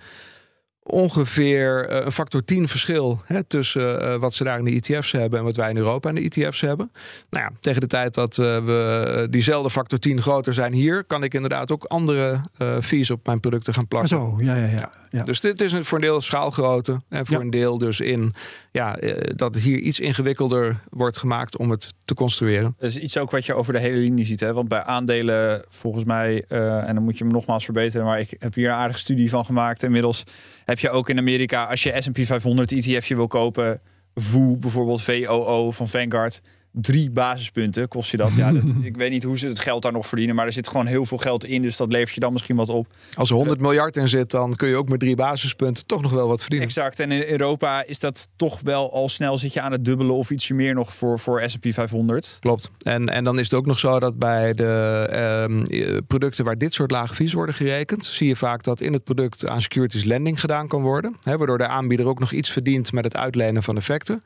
ongeveer 0.86 1.92
een 2.04 2.12
factor 2.12 2.44
10 2.44 2.68
verschil 2.68 3.20
hè, 3.24 3.44
tussen 3.44 4.20
wat 4.20 4.34
ze 4.34 4.44
daar 4.44 4.58
in 4.58 4.64
de 4.64 4.70
ETF's 4.70 5.12
hebben 5.12 5.38
en 5.38 5.44
wat 5.44 5.56
wij 5.56 5.70
in 5.70 5.76
Europa 5.76 6.08
in 6.08 6.14
de 6.14 6.20
ETF's 6.20 6.60
hebben. 6.60 6.92
Nou 7.30 7.44
ja, 7.44 7.52
tegen 7.60 7.80
de 7.80 7.86
tijd 7.86 8.14
dat 8.14 8.36
we 8.36 9.26
diezelfde 9.30 9.70
factor 9.70 9.98
10 9.98 10.22
groter 10.22 10.54
zijn 10.54 10.72
hier, 10.72 11.04
kan 11.04 11.22
ik 11.22 11.34
inderdaad 11.34 11.72
ook 11.72 11.84
andere 11.84 12.40
fees 12.80 13.10
op 13.10 13.26
mijn 13.26 13.40
producten 13.40 13.74
gaan 13.74 13.88
plakken. 13.88 14.08
Zo, 14.08 14.34
ja, 14.38 14.54
ja, 14.54 14.66
ja. 14.66 14.90
ja. 15.10 15.22
Dus 15.22 15.40
dit 15.40 15.60
is 15.60 15.72
een, 15.72 15.84
voor 15.84 15.98
een 15.98 16.04
deel 16.04 16.20
schaalgrootte 16.20 17.00
en 17.08 17.26
voor 17.26 17.40
een 17.40 17.50
deel 17.50 17.78
dus 17.78 18.00
in 18.00 18.34
ja, 18.70 18.98
dat 19.34 19.54
het 19.54 19.62
hier 19.62 19.78
iets 19.78 20.00
ingewikkelder 20.00 20.80
wordt 20.90 21.16
gemaakt 21.16 21.56
om 21.56 21.70
het 21.70 21.94
te 22.04 22.14
construeren. 22.14 22.74
Dat 22.78 22.90
is 22.90 22.98
iets 22.98 23.18
ook 23.18 23.30
wat 23.30 23.46
je 23.46 23.54
over 23.54 23.72
de 23.72 23.78
hele 23.78 23.96
linie 23.96 24.24
ziet. 24.24 24.40
Hè? 24.40 24.52
Want 24.52 24.68
bij 24.68 24.82
aandelen, 24.82 25.64
volgens 25.68 26.04
mij, 26.04 26.44
en 26.48 26.94
dan 26.94 27.02
moet 27.02 27.18
je 27.18 27.24
hem 27.24 27.32
nogmaals 27.32 27.64
verbeteren, 27.64 28.06
maar 28.06 28.20
ik 28.20 28.36
heb 28.38 28.54
hier 28.54 28.68
een 28.68 28.74
aardige 28.74 28.98
studie 28.98 29.30
van 29.30 29.44
gemaakt 29.44 29.82
inmiddels 29.82 30.24
heb 30.66 30.78
je 30.78 30.90
ook 30.90 31.08
in 31.08 31.18
Amerika, 31.18 31.64
als 31.64 31.82
je 31.82 31.94
S&P 31.98 32.18
500 32.20 32.72
ETF'je 32.72 33.16
wil 33.16 33.26
kopen, 33.26 33.80
VOO 34.14 34.58
bijvoorbeeld, 34.58 35.02
VOO 35.02 35.70
van 35.70 35.88
Vanguard, 35.88 36.40
drie 36.80 37.10
basispunten 37.10 37.88
kost 37.88 38.10
je 38.10 38.16
dat. 38.16 38.34
Ja, 38.36 38.52
dat, 38.52 38.62
ik 38.82 38.96
weet 38.96 39.10
niet 39.10 39.22
hoe 39.22 39.38
ze 39.38 39.46
het 39.46 39.60
geld 39.60 39.82
daar 39.82 39.92
nog 39.92 40.06
verdienen, 40.06 40.34
maar 40.34 40.46
er 40.46 40.52
zit 40.52 40.68
gewoon 40.68 40.86
heel 40.86 41.06
veel 41.06 41.18
geld 41.18 41.44
in, 41.44 41.62
dus 41.62 41.76
dat 41.76 41.92
levert 41.92 42.14
je 42.14 42.20
dan 42.20 42.32
misschien 42.32 42.56
wat 42.56 42.68
op. 42.68 42.86
Als 43.14 43.30
er 43.30 43.36
100 43.36 43.60
miljard 43.60 43.96
in 43.96 44.08
zit, 44.08 44.30
dan 44.30 44.56
kun 44.56 44.68
je 44.68 44.76
ook 44.76 44.88
met 44.88 45.00
drie 45.00 45.16
basispunten 45.16 45.86
toch 45.86 46.02
nog 46.02 46.12
wel 46.12 46.28
wat 46.28 46.40
verdienen. 46.40 46.68
Exact. 46.68 47.00
En 47.00 47.10
in 47.10 47.22
Europa 47.28 47.84
is 47.84 47.98
dat 47.98 48.28
toch 48.36 48.60
wel 48.60 48.92
al 48.92 49.08
snel 49.08 49.38
zit 49.38 49.52
je 49.52 49.60
aan 49.60 49.72
het 49.72 49.84
dubbelen 49.84 50.14
of 50.14 50.30
ietsje 50.30 50.54
meer 50.54 50.74
nog 50.74 50.94
voor, 50.94 51.18
voor 51.18 51.42
S&P 51.46 51.66
500. 51.68 52.36
Klopt. 52.40 52.70
En, 52.82 53.06
en 53.06 53.24
dan 53.24 53.38
is 53.38 53.44
het 53.44 53.54
ook 53.54 53.66
nog 53.66 53.78
zo 53.78 54.00
dat 54.00 54.18
bij 54.18 54.52
de 54.52 55.06
ehm, 55.10 56.02
producten 56.06 56.44
waar 56.44 56.58
dit 56.58 56.74
soort 56.74 56.90
lage 56.90 57.14
fees 57.14 57.32
worden 57.32 57.54
gerekend, 57.54 58.04
zie 58.04 58.28
je 58.28 58.36
vaak 58.36 58.62
dat 58.62 58.80
in 58.80 58.92
het 58.92 59.04
product 59.04 59.46
aan 59.46 59.60
securities 59.60 60.04
lending 60.04 60.40
gedaan 60.40 60.68
kan 60.68 60.82
worden, 60.82 61.16
hè, 61.22 61.36
waardoor 61.36 61.58
de 61.58 61.66
aanbieder 61.66 62.06
ook 62.06 62.18
nog 62.18 62.32
iets 62.32 62.50
verdient 62.50 62.92
met 62.92 63.04
het 63.04 63.16
uitlenen 63.16 63.62
van 63.62 63.76
effecten. 63.76 64.22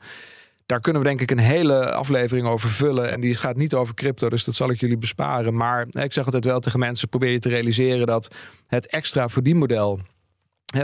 Daar 0.71 0.79
kunnen 0.79 1.01
we 1.01 1.07
denk 1.07 1.21
ik 1.21 1.31
een 1.31 1.37
hele 1.37 1.91
aflevering 1.91 2.47
over 2.47 2.69
vullen. 2.69 3.11
En 3.11 3.21
die 3.21 3.35
gaat 3.35 3.55
niet 3.55 3.73
over 3.73 3.93
crypto, 3.93 4.29
dus 4.29 4.43
dat 4.43 4.55
zal 4.55 4.69
ik 4.69 4.79
jullie 4.79 4.97
besparen. 4.97 5.55
Maar 5.55 5.87
ik 5.91 6.13
zeg 6.13 6.25
altijd 6.25 6.45
wel 6.45 6.59
tegen 6.59 6.79
mensen: 6.79 7.09
probeer 7.09 7.31
je 7.31 7.39
te 7.39 7.49
realiseren 7.49 8.07
dat 8.07 8.35
het 8.67 8.87
extra 8.87 9.29
verdienmodel 9.29 9.99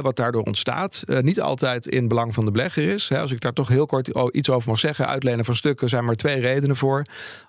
wat 0.01 0.15
daardoor 0.15 0.41
ontstaat, 0.41 1.03
uh, 1.07 1.19
niet 1.19 1.41
altijd 1.41 1.87
in 1.87 2.07
belang 2.07 2.33
van 2.33 2.45
de 2.45 2.51
belegger 2.51 2.89
is. 2.89 3.11
als 3.11 3.31
ik 3.31 3.39
daar 3.39 3.53
toch 3.53 3.67
heel 3.67 3.85
kort 3.85 4.09
iets 4.31 4.49
over 4.49 4.69
mag 4.69 4.79
zeggen, 4.79 5.07
uitlenen 5.07 5.45
van 5.45 5.55
stukken 5.55 5.89
zijn 5.89 6.05
maar 6.05 6.15
twee 6.15 6.39
redenen 6.39 6.75
voor. 6.75 7.05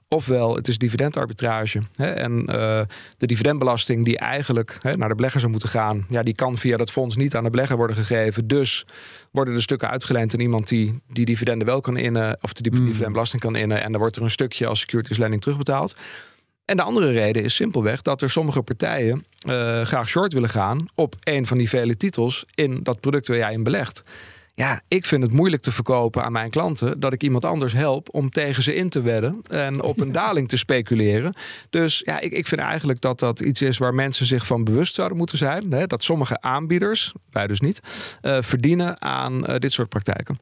Ofwel, 0.09 0.57
het 0.57 0.69
is 0.69 0.79
dividendarbitrage. 0.79 1.83
en 1.97 2.33
uh, 2.41 2.81
de 3.17 3.27
dividendbelasting 3.27 4.05
die 4.05 4.19
eigenlijk 4.19 4.79
naar 4.97 5.09
de 5.09 5.15
belegger 5.15 5.41
zou 5.41 5.53
moeten 5.53 5.69
gaan, 5.69 6.07
ja, 6.09 6.23
die 6.23 6.35
kan 6.35 6.59
via 6.59 6.77
dat 6.77 6.91
fonds 6.91 7.17
niet 7.17 7.37
aan 7.37 7.45
de 7.45 7.51
belegger 7.51 7.77
worden 7.77 7.97
gegeven. 7.97 8.47
Dus 8.47 8.87
worden 9.31 9.55
de 9.55 9.61
stukken 9.61 9.91
uitgeleend 9.91 10.35
aan 10.35 10.41
iemand 10.41 10.69
die 10.69 11.01
die 11.09 11.25
dividenden 11.25 11.67
wel 11.67 11.81
kan 11.81 11.97
innen, 11.97 12.39
of 12.41 12.53
de 12.53 12.71
hmm. 12.71 12.85
dividendbelasting 12.85 13.43
kan 13.43 13.57
innen. 13.57 13.83
En 13.83 13.91
dan 13.91 14.01
wordt 14.01 14.17
er 14.17 14.23
een 14.23 14.31
stukje 14.31 14.67
als 14.67 14.81
securities 14.81 15.19
lending 15.19 15.43
terugbetaald. 15.43 15.97
En 16.69 16.77
de 16.77 16.83
andere 16.83 17.11
reden 17.11 17.45
is 17.45 17.55
simpelweg 17.55 18.03
dat 18.03 18.23
er 18.23 18.31
sommige 18.31 18.63
partijen 18.63 19.25
uh, 19.49 19.83
graag 19.83 20.09
short 20.09 20.33
willen 20.33 20.49
gaan 20.49 20.89
op 20.95 21.15
een 21.21 21.47
van 21.47 21.59
die 21.59 21.69
vele 21.69 21.97
titels 21.97 22.45
in 22.55 22.79
dat 22.83 23.01
product 23.01 23.29
waar 23.29 23.37
jij 23.37 23.53
in 23.53 23.63
belegt. 23.63 24.03
Ja, 24.55 24.83
ik 24.89 25.05
vind 25.05 25.23
het 25.23 25.33
moeilijk 25.33 25.63
te 25.63 25.73
verkopen 25.73 26.25
aan 26.25 26.33
mijn 26.33 26.51
klanten 26.51 27.01
dat 27.01 27.13
ik 27.13 27.23
iemand 27.23 27.45
anders 27.45 27.73
help 27.73 28.09
om 28.15 28.31
tegen 28.31 28.63
ze 28.63 28.75
in 28.75 28.89
te 28.89 29.01
wedden 29.01 29.41
en 29.49 29.83
op 29.83 30.01
een 30.01 30.13
daling 30.23 30.49
te 30.49 30.57
speculeren. 30.57 31.37
Dus 31.71 32.03
ja, 32.05 32.21
ik, 32.21 32.33
ik 32.33 32.47
vind 32.47 32.61
eigenlijk 32.61 33.01
dat 33.01 33.19
dat 33.19 33.41
iets 33.41 33.63
is 33.63 33.79
waar 33.79 33.95
mensen 33.95 34.27
zich 34.27 34.47
van 34.47 34.65
bewust 34.65 34.95
zouden 34.95 35.17
moeten 35.17 35.39
zijn. 35.39 35.73
Hè, 35.73 35.87
dat 35.87 36.03
sommige 36.03 36.41
aanbieders, 36.41 37.13
wij 37.31 37.47
dus 37.47 37.61
niet, 37.61 37.81
uh, 38.23 38.37
verdienen 38.41 39.03
aan 39.03 39.51
uh, 39.51 39.57
dit 39.57 39.73
soort 39.73 39.89
praktijken. 39.89 40.39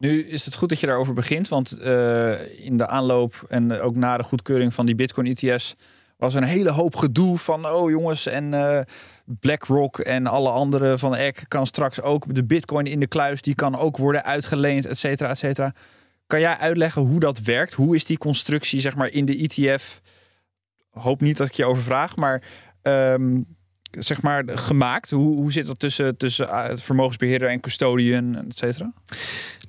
Nu 0.00 0.24
is 0.24 0.44
het 0.44 0.54
goed 0.54 0.68
dat 0.68 0.80
je 0.80 0.86
daarover 0.86 1.14
begint, 1.14 1.48
want 1.48 1.78
uh, 1.80 2.64
in 2.64 2.76
de 2.76 2.86
aanloop 2.86 3.44
en 3.48 3.80
ook 3.80 3.96
na 3.96 4.16
de 4.16 4.22
goedkeuring 4.22 4.74
van 4.74 4.86
die 4.86 4.94
Bitcoin 4.94 5.26
ETF's 5.26 5.74
was 6.16 6.34
een 6.34 6.44
hele 6.44 6.70
hoop 6.70 6.96
gedoe 6.96 7.38
van, 7.38 7.66
oh 7.66 7.90
jongens, 7.90 8.26
en 8.26 8.52
uh, 8.52 8.80
BlackRock 9.24 9.98
en 9.98 10.26
alle 10.26 10.48
andere 10.48 10.98
van 10.98 11.16
Eck 11.16 11.44
kan 11.48 11.66
straks 11.66 12.00
ook 12.00 12.34
de 12.34 12.44
Bitcoin 12.44 12.86
in 12.86 13.00
de 13.00 13.06
kluis, 13.06 13.42
die 13.42 13.54
kan 13.54 13.76
ook 13.76 13.96
worden 13.96 14.24
uitgeleend, 14.24 14.86
et 14.86 14.98
cetera, 14.98 15.28
et 15.28 15.38
cetera. 15.38 15.74
Kan 16.26 16.40
jij 16.40 16.56
uitleggen 16.56 17.02
hoe 17.02 17.20
dat 17.20 17.40
werkt? 17.40 17.72
Hoe 17.72 17.94
is 17.94 18.04
die 18.04 18.18
constructie, 18.18 18.80
zeg 18.80 18.94
maar, 18.96 19.08
in 19.08 19.24
de 19.24 19.36
ETF? 19.36 20.00
Hoop 20.90 21.20
niet 21.20 21.36
dat 21.36 21.46
ik 21.46 21.54
je 21.54 21.64
over 21.64 21.82
vraag, 21.82 22.16
maar 22.16 22.42
um, 22.82 23.46
zeg 23.90 24.22
maar, 24.22 24.44
gemaakt? 24.46 25.10
Hoe, 25.10 25.36
hoe 25.36 25.52
zit 25.52 25.66
dat 25.66 25.78
tussen, 25.78 26.16
tussen 26.16 26.48
uh, 26.48 26.64
vermogensbeheerder 26.74 27.48
en 27.48 27.60
custodian, 27.60 28.36
et 28.36 28.58
cetera? 28.58 28.92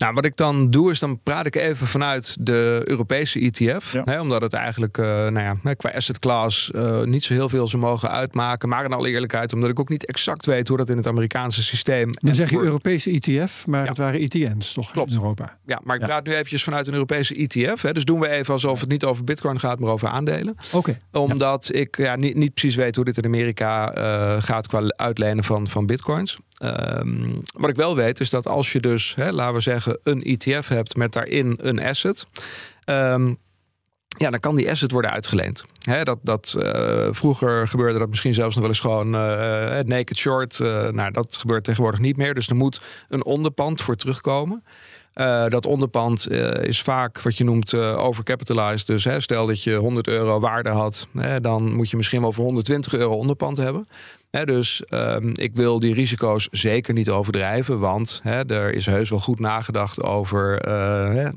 Nou, 0.02 0.14
wat 0.14 0.26
ik 0.26 0.36
dan 0.36 0.70
doe, 0.70 0.92
is 0.92 1.00
dan 1.00 1.20
praat 1.24 1.46
ik 1.46 1.56
even 1.56 1.88
vanuit 1.88 2.36
de 2.40 2.82
Europese 2.86 3.40
ETF. 3.40 3.96
Hè, 4.04 4.22
omdat 4.22 4.42
het 4.42 4.54
eigenlijk, 4.54 4.98
uh, 4.98 5.06
nou 5.06 5.58
ja, 5.64 5.74
qua 5.74 5.90
asset 5.90 6.20
class 6.20 6.72
uh, 6.76 7.02
niet 7.02 7.24
zo 7.24 7.34
heel 7.34 7.50
veel 7.50 7.68
zou 7.68 7.82
mogen 7.82 8.12
uitmaken. 8.12 8.70
Maar 8.70 8.86
in 8.86 8.94
alle 8.94 9.10
eerlijkheid, 9.10 9.54
omdat 9.54 9.70
ik 9.70 9.80
ook 9.80 9.90
niet 9.90 10.06
exact 10.06 10.46
weet 10.46 10.68
hoe 10.68 10.78
dat 10.78 10.90
in 10.90 10.98
het 10.98 11.08
Amerikaanse 11.08 11.64
systeem... 11.64 12.10
Dan 12.12 12.36
zeg 12.36 12.50
je 12.50 12.60
Europese 12.60 13.12
ETF, 13.12 13.68
maar 13.68 13.88
het 13.88 13.98
waren 13.98 14.20
ETN's 14.20 14.74
toch 14.74 14.92
Klopt. 14.92 15.10
in 15.12 15.18
Europa? 15.18 15.58
Ja, 15.66 15.80
maar 15.84 15.96
ik 15.96 16.02
praat 16.02 16.26
nu 16.26 16.32
eventjes 16.32 16.64
vanuit 16.64 16.88
een 16.88 16.94
Europese 16.94 17.36
ETF. 17.36 17.82
Hè, 17.82 17.92
dus 17.92 18.06
doen 18.06 18.20
we 18.20 18.30
even 18.30 18.54
alsof 18.54 18.80
het 18.80 18.90
niet 18.90 19.04
over 19.04 19.24
bitcoin 19.24 19.60
gaat, 19.60 19.80
maar 19.80 19.90
over 19.90 20.08
aandelen. 20.08 20.56
Oké. 20.74 20.98
Omdat 21.12 21.70
ik 21.74 21.98
ja, 21.98 22.16
niet, 22.16 22.36
niet 22.36 22.54
precies 22.54 22.76
weet 22.76 22.96
hoe 22.96 23.06
dit 23.06 23.18
in 23.18 23.26
Amerika 23.26 23.98
uh, 23.98 24.44
gaat 24.44 24.68
qua 24.68 24.82
uitlenen 24.96 25.44
van, 25.44 25.68
van 25.68 25.86
bitcoins. 25.86 26.38
Um, 26.64 27.42
wat 27.54 27.70
ik 27.70 27.76
wel 27.76 27.96
weet 27.96 28.20
is 28.20 28.30
dat 28.30 28.48
als 28.48 28.72
je 28.72 28.80
dus, 28.80 29.16
hè, 29.16 29.32
laten 29.32 29.54
we 29.54 29.60
zeggen, 29.60 30.00
een 30.04 30.24
ETF 30.24 30.68
hebt 30.68 30.96
met 30.96 31.14
daarin 31.14 31.60
een 31.62 31.82
asset. 31.82 32.26
Um, 32.86 33.38
ja, 34.18 34.30
dan 34.30 34.40
kan 34.40 34.56
die 34.56 34.70
asset 34.70 34.92
worden 34.92 35.12
uitgeleend. 35.12 35.64
Dat, 36.04 36.20
dat, 36.22 36.56
uh, 36.58 37.08
vroeger 37.12 37.68
gebeurde 37.68 38.00
dat 38.00 38.10
misschien 38.10 38.34
zelfs 38.34 38.56
nog 38.56 38.64
wel 38.64 38.74
eens 38.74 38.80
gewoon 38.80 39.08
uh, 39.08 39.80
naked 39.80 40.18
short. 40.18 40.60
Nou, 40.90 41.12
dat 41.12 41.38
gebeurt 41.38 41.64
tegenwoordig 41.64 42.00
niet 42.00 42.18
meer. 42.18 42.34
Dus 42.34 42.48
er 42.48 42.56
moet 42.56 42.82
een 43.10 43.26
onderpand 43.26 43.82
voor 43.82 43.96
terugkomen. 43.96 44.64
Uh, 45.16 45.48
dat 45.48 45.66
onderpand 45.66 46.32
uh, 46.32 46.64
is 46.64 46.82
vaak 46.82 47.22
wat 47.22 47.38
je 47.38 47.44
noemt 47.44 47.74
uh, 47.74 47.98
overcapitalized. 47.98 48.88
Dus 48.88 49.04
hè, 49.04 49.20
stel 49.20 49.46
dat 49.46 49.64
je 49.64 49.76
100 49.76 50.08
euro 50.08 50.40
waarde 50.40 50.70
had, 50.70 51.08
hè, 51.18 51.42
dan 51.42 51.74
moet 51.74 51.90
je 51.90 51.98
misschien 51.98 52.22
wel 52.22 52.34
voor 52.34 52.46
120 52.46 52.94
euro 52.94 53.16
onderpand 53.16 53.58
hebben. 53.58 53.88
Hè, 54.30 54.46
dus 54.46 54.84
um, 54.90 55.32
ik 55.36 55.56
wil 55.56 55.80
die 55.80 55.94
risico's 55.94 56.48
zeker 56.52 56.94
niet 56.94 57.10
overdrijven, 57.10 57.80
want 57.80 58.22
er 58.48 58.74
is 58.74 58.86
heus 58.86 59.10
wel 59.10 59.20
goed 59.20 59.40
nagedacht 59.40 60.04
over 60.04 60.62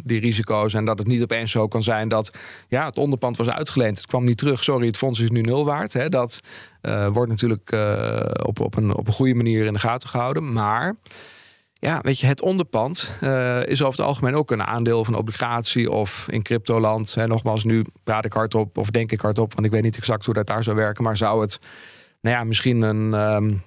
die 0.05 0.21
risico's. 0.21 0.75
En 0.75 0.85
dat 0.85 0.99
het 0.99 1.07
niet 1.07 1.23
opeens 1.23 1.51
zo 1.51 1.69
kan 1.69 1.83
zijn 1.83 2.09
dat 2.09 2.37
ja, 2.69 2.85
het 2.85 2.97
onderpand 2.97 3.37
was 3.37 3.49
uitgeleend, 3.49 3.97
het 3.97 4.07
kwam 4.07 4.25
niet 4.25 4.39
terug. 4.39 4.65
Sorry, 4.65 4.87
het 4.87 4.97
fonds 4.97 5.21
is 5.21 5.31
nu 5.31 5.41
nul 5.41 5.65
waard. 5.65 6.11
Dat 6.11 6.41
wordt 7.11 7.31
natuurlijk 7.31 7.73
op, 8.43 8.61
op, 8.61 8.77
een, 8.77 8.95
op 8.95 9.07
een 9.07 9.13
goede 9.13 9.35
manier 9.35 9.65
in 9.65 9.73
de 9.73 9.79
gaten 9.79 10.09
gehouden. 10.09 10.53
Maar 10.53 10.95
ja, 11.85 12.01
weet 12.03 12.19
je, 12.19 12.27
het 12.27 12.43
onderpand 12.43 13.11
uh, 13.23 13.63
is 13.67 13.83
over 13.83 13.99
het 13.99 14.09
algemeen 14.09 14.35
ook 14.35 14.51
een 14.51 14.63
aandeel 14.63 15.05
van 15.05 15.15
obligatie 15.15 15.91
of 15.91 16.27
in 16.31 16.43
cryptoland. 16.43 17.17
En 17.17 17.29
nogmaals, 17.29 17.65
nu 17.65 17.85
praat 18.05 18.25
ik 18.25 18.33
hardop 18.33 18.79
of 18.79 18.91
denk 18.91 19.13
ik 19.13 19.21
hardop, 19.21 19.55
want 19.55 19.67
ik 19.67 19.73
weet 19.73 19.83
niet 19.83 19.97
exact 19.97 20.25
hoe 20.25 20.35
dat 20.35 20.47
daar 20.47 20.63
zou 20.63 20.77
werken. 20.77 21.05
Maar 21.05 21.17
zou 21.17 21.41
het, 21.41 21.59
nou 22.21 22.37
ja, 22.37 22.45
misschien 22.45 22.83
een, 22.83 23.13
um, 23.13 23.63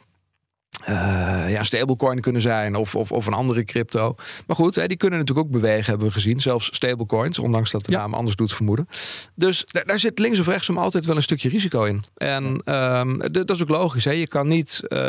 uh, 0.89 1.49
ja, 1.49 1.63
stablecoin 1.63 2.21
kunnen 2.21 2.41
zijn 2.41 2.75
of, 2.75 2.95
of, 2.95 3.11
of 3.11 3.25
een 3.25 3.33
andere 3.33 3.63
crypto. 3.63 4.15
Maar 4.47 4.55
goed, 4.55 4.75
hè, 4.75 4.87
die 4.87 4.97
kunnen 4.97 5.19
natuurlijk 5.19 5.47
ook 5.47 5.53
bewegen, 5.53 5.85
hebben 5.85 6.07
we 6.07 6.13
gezien. 6.13 6.39
Zelfs 6.39 6.69
stablecoins, 6.75 7.39
ondanks 7.39 7.71
dat 7.71 7.85
de 7.85 7.91
naam 7.91 8.13
anders 8.13 8.35
doet 8.35 8.53
vermoeden. 8.53 8.87
Dus 9.35 9.63
daar, 9.65 9.85
daar, 9.85 9.99
zit 9.99 10.19
links 10.19 10.39
of 10.39 10.47
rechtsom 10.47 10.77
altijd 10.77 11.05
wel 11.05 11.15
een 11.15 11.21
stukje 11.21 11.49
risico 11.49 11.83
in. 11.83 12.03
En 12.15 12.43
um, 12.75 13.21
dat 13.31 13.49
is 13.49 13.61
ook 13.61 13.69
logisch. 13.69 14.05
Hè. 14.05 14.11
Je 14.11 14.27
kan 14.27 14.47
niet 14.47 14.81
uh, 14.83 14.99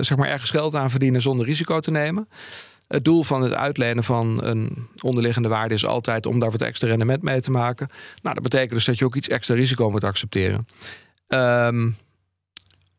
zeg 0.00 0.16
maar 0.16 0.28
ergens 0.28 0.50
geld 0.50 0.74
aan 0.74 0.90
verdienen 0.90 1.20
zonder 1.20 1.46
risico 1.46 1.80
te 1.80 1.90
nemen. 1.90 2.28
Het 2.88 3.04
doel 3.04 3.22
van 3.22 3.42
het 3.42 3.54
uitlenen 3.54 4.04
van 4.04 4.44
een 4.44 4.88
onderliggende 5.00 5.48
waarde 5.48 5.74
is 5.74 5.86
altijd 5.86 6.26
om 6.26 6.38
daar 6.38 6.50
wat 6.50 6.62
extra 6.62 6.88
rendement 6.88 7.22
mee 7.22 7.40
te 7.40 7.50
maken. 7.50 7.88
Nou, 8.22 8.34
dat 8.34 8.42
betekent 8.42 8.70
dus 8.70 8.84
dat 8.84 8.98
je 8.98 9.04
ook 9.04 9.16
iets 9.16 9.28
extra 9.28 9.54
risico 9.54 9.90
moet 9.90 10.04
accepteren. 10.04 10.66
Um, 11.28 11.96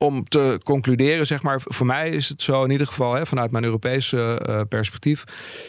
om 0.04 0.24
te 0.24 0.60
concluderen, 0.64 1.26
zeg 1.26 1.42
maar, 1.42 1.62
voor 1.64 1.86
mij 1.86 2.10
is 2.10 2.30
het 2.30 2.42
zo 2.42 2.64
in 2.64 2.72
ieder 2.72 2.88
geval 2.88 3.14
hè, 3.14 3.26
vanuit 3.26 3.52
mijn 3.52 3.64
Europese 3.64 4.42
uh, 4.48 4.62
perspectief, 4.70 5.24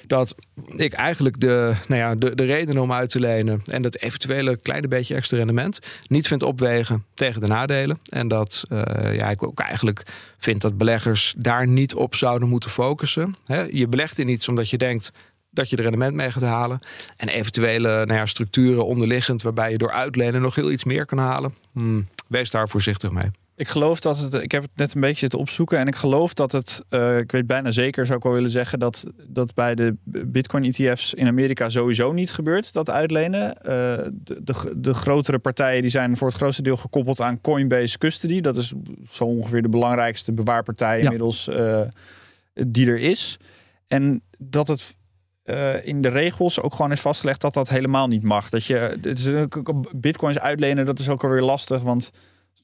dat 0.07 0.35
ik 0.77 0.93
eigenlijk 0.93 1.41
de, 1.41 1.75
nou 1.89 2.01
ja, 2.01 2.15
de, 2.15 2.35
de 2.35 2.45
redenen 2.45 2.83
om 2.83 2.93
uit 2.93 3.11
te 3.11 3.21
lenen 3.21 3.61
en 3.65 3.83
dat 3.83 3.97
eventuele 3.97 4.57
kleine 4.57 4.89
beetje 4.89 5.15
extra 5.15 5.37
rendement 5.37 5.79
niet 6.09 6.27
vind 6.27 6.43
opwegen 6.43 7.05
tegen 7.15 7.41
de 7.41 7.47
nadelen. 7.47 7.99
En 8.09 8.29
dat 8.29 8.63
uh, 8.73 8.83
ja, 9.17 9.31
ik 9.31 9.43
ook 9.43 9.61
eigenlijk 9.61 10.03
vind 10.39 10.61
dat 10.61 10.79
beleggers 10.79 11.35
daar 11.37 11.67
niet 11.67 11.95
op 11.95 12.15
zouden 12.15 12.49
moeten 12.49 12.71
focussen. 12.71 13.35
Hè. 13.47 13.63
Je 13.71 13.89
belegt 13.89 14.19
in 14.19 14.29
iets 14.29 14.49
omdat 14.49 14.71
je 14.71 14.79
denkt 14.79 15.13
dat 15.51 15.71
je 15.71 15.77
er 15.77 15.83
rendement 15.83 16.15
mee 16.15 16.31
gaat 16.31 16.43
halen. 16.43 16.79
En 17.17 17.29
eventuele 17.29 17.89
nou 17.89 18.19
ja, 18.19 18.27
structuren 18.27 18.87
onderliggend 18.87 19.43
waarbij 19.43 19.71
je 19.71 19.79
door 19.79 19.93
uitlenen 19.93 20.43
nog 20.43 20.55
heel 20.55 20.71
iets 20.71 20.85
meer 20.85 21.07
kan 21.07 21.19
halen. 21.19 21.55
Hmm, 21.73 22.09
wees 22.29 22.51
daar 22.51 22.69
voorzichtig 22.69 23.11
mee. 23.11 23.31
Ik 23.57 23.69
geloof 23.69 24.01
dat 24.01 24.19
het. 24.19 24.35
Ik 24.35 24.53
heb 24.53 24.63
het 24.63 24.71
net 24.75 24.95
een 24.95 25.01
beetje 25.01 25.19
zitten 25.19 25.39
opzoeken. 25.39 25.79
En 25.79 25.87
ik 25.87 25.95
geloof 25.95 26.35
dat 26.35 26.53
het. 26.53 26.83
eh, 26.89 27.19
ik 27.19 27.33
weet 27.33 27.47
bijna 27.47 27.71
zeker, 27.71 28.05
zou 28.07 28.19
ik 28.19 28.25
wel 28.25 28.33
willen 28.33 28.51
zeggen. 28.51 28.79
Dat, 28.79 29.05
dat 29.27 29.55
bij 29.55 29.75
de 29.75 29.97
Bitcoin-ETF's 30.05 31.13
in 31.15 31.27
Amerika 31.27 31.69
sowieso 31.69 32.13
niet 32.13 32.31
gebeurt. 32.33 32.73
Dat 32.73 32.91
uitlenen. 32.91 33.63
Eh, 33.63 33.65
de, 34.13 34.41
de, 34.43 34.73
de 34.77 34.95
grotere 34.95 35.39
partijen 35.39 35.83
die 35.83 35.91
zijn 35.91 36.17
voor 36.17 36.29
het 36.29 36.37
grootste 36.37 36.63
deel 36.63 36.77
gekoppeld 36.77 37.21
aan 37.21 37.41
Coinbase 37.41 37.99
Custody. 37.99 38.41
Dat 38.41 38.57
is 38.57 38.73
zo 39.11 39.25
ongeveer 39.25 39.63
de 39.63 39.69
belangrijkste 39.69 40.33
bewaarpartij 40.33 40.97
Ja. 40.97 41.03
inmiddels. 41.03 41.49
eh, 41.49 41.81
die 42.55 42.87
er 42.87 42.99
is. 42.99 43.37
En 43.89 44.23
dat 44.39 44.69
het. 44.69 44.97
in 45.85 46.01
de 46.01 46.09
regels 46.09 46.61
ook 46.61 46.75
gewoon 46.75 46.93
is 46.93 47.01
vastgelegd 47.01 47.41
dat 47.41 47.55
dat 47.55 47.69
helemaal 47.69 48.07
niet 48.07 48.23
mag. 48.23 48.49
Dat 48.49 48.65
je 48.65 48.75
het 49.03 49.19
is 49.19 49.31
bitcoins 49.97 50.39
uitlenen, 50.39 50.87
dat 50.87 50.99
is 50.99 51.09
ook 51.09 51.25
alweer 51.25 51.43
lastig. 51.43 51.83
Want 51.83 52.11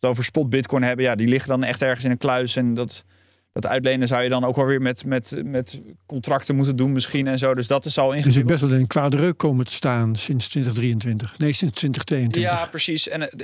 het 0.00 0.10
over 0.10 0.24
spot 0.24 0.48
bitcoin 0.48 0.82
hebben, 0.82 1.04
ja, 1.04 1.14
die 1.14 1.28
liggen 1.28 1.48
dan 1.50 1.62
echt 1.64 1.82
ergens 1.82 2.04
in 2.04 2.10
een 2.10 2.18
kluis. 2.18 2.56
En 2.56 2.74
dat, 2.74 3.04
dat 3.52 3.66
uitlenen 3.66 4.08
zou 4.08 4.22
je 4.22 4.28
dan 4.28 4.44
ook 4.44 4.56
wel 4.56 4.66
weer 4.66 4.80
met, 4.80 5.04
met, 5.04 5.40
met 5.44 5.80
contracten 6.06 6.56
moeten 6.56 6.76
doen 6.76 6.92
misschien 6.92 7.26
en 7.26 7.38
zo. 7.38 7.54
Dus 7.54 7.66
dat 7.66 7.84
is 7.84 7.98
al 7.98 8.08
Dus 8.08 8.18
ik 8.18 8.24
ingewikkeld. 8.24 8.52
best 8.58 8.60
wel 8.66 8.74
in 8.74 8.80
een 8.80 8.86
kwaadreuk 8.88 9.36
komen 9.38 9.64
te 9.66 9.72
staan 9.74 10.16
sinds 10.16 10.48
2023. 10.48 11.38
Nee, 11.38 11.52
sinds 11.52 11.74
2022. 11.78 12.42
Ja, 12.62 12.66
precies. 12.70 13.08
En 13.08 13.22
eh, 13.30 13.38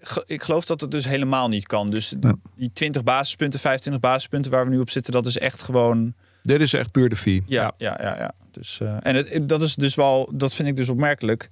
ge- 0.00 0.24
ik 0.26 0.42
geloof 0.42 0.64
dat 0.64 0.80
het 0.80 0.90
dus 0.90 1.04
helemaal 1.04 1.48
niet 1.48 1.66
kan. 1.66 1.90
Dus 1.90 2.14
Ja. 2.20 2.34
die 2.56 2.70
20 2.72 3.02
basispunten, 3.04 3.60
25 3.60 4.02
basispunten 4.02 4.50
waar 4.50 4.64
we 4.64 4.70
nu 4.70 4.78
op 4.78 4.90
zitten, 4.90 5.12
dat 5.12 5.26
is 5.26 5.38
echt 5.38 5.60
gewoon 5.62 6.14
Dit 6.42 6.60
is 6.60 6.72
echt 6.72 6.90
puur 6.92 7.08
de 7.08 7.16
fee. 7.16 7.42
Ja, 7.46 7.72
ja, 7.78 7.98
ja. 8.02 8.16
ja. 8.18 8.34
Dus, 8.50 8.80
eh, 8.80 8.96
en 9.02 9.14
het, 9.16 9.48
dat 9.48 9.62
is 9.62 9.74
dus 9.74 9.94
wel, 9.94 10.30
dat 10.34 10.54
vind 10.54 10.68
ik 10.68 10.76
dus 10.76 10.88
opmerkelijk. 10.88 11.48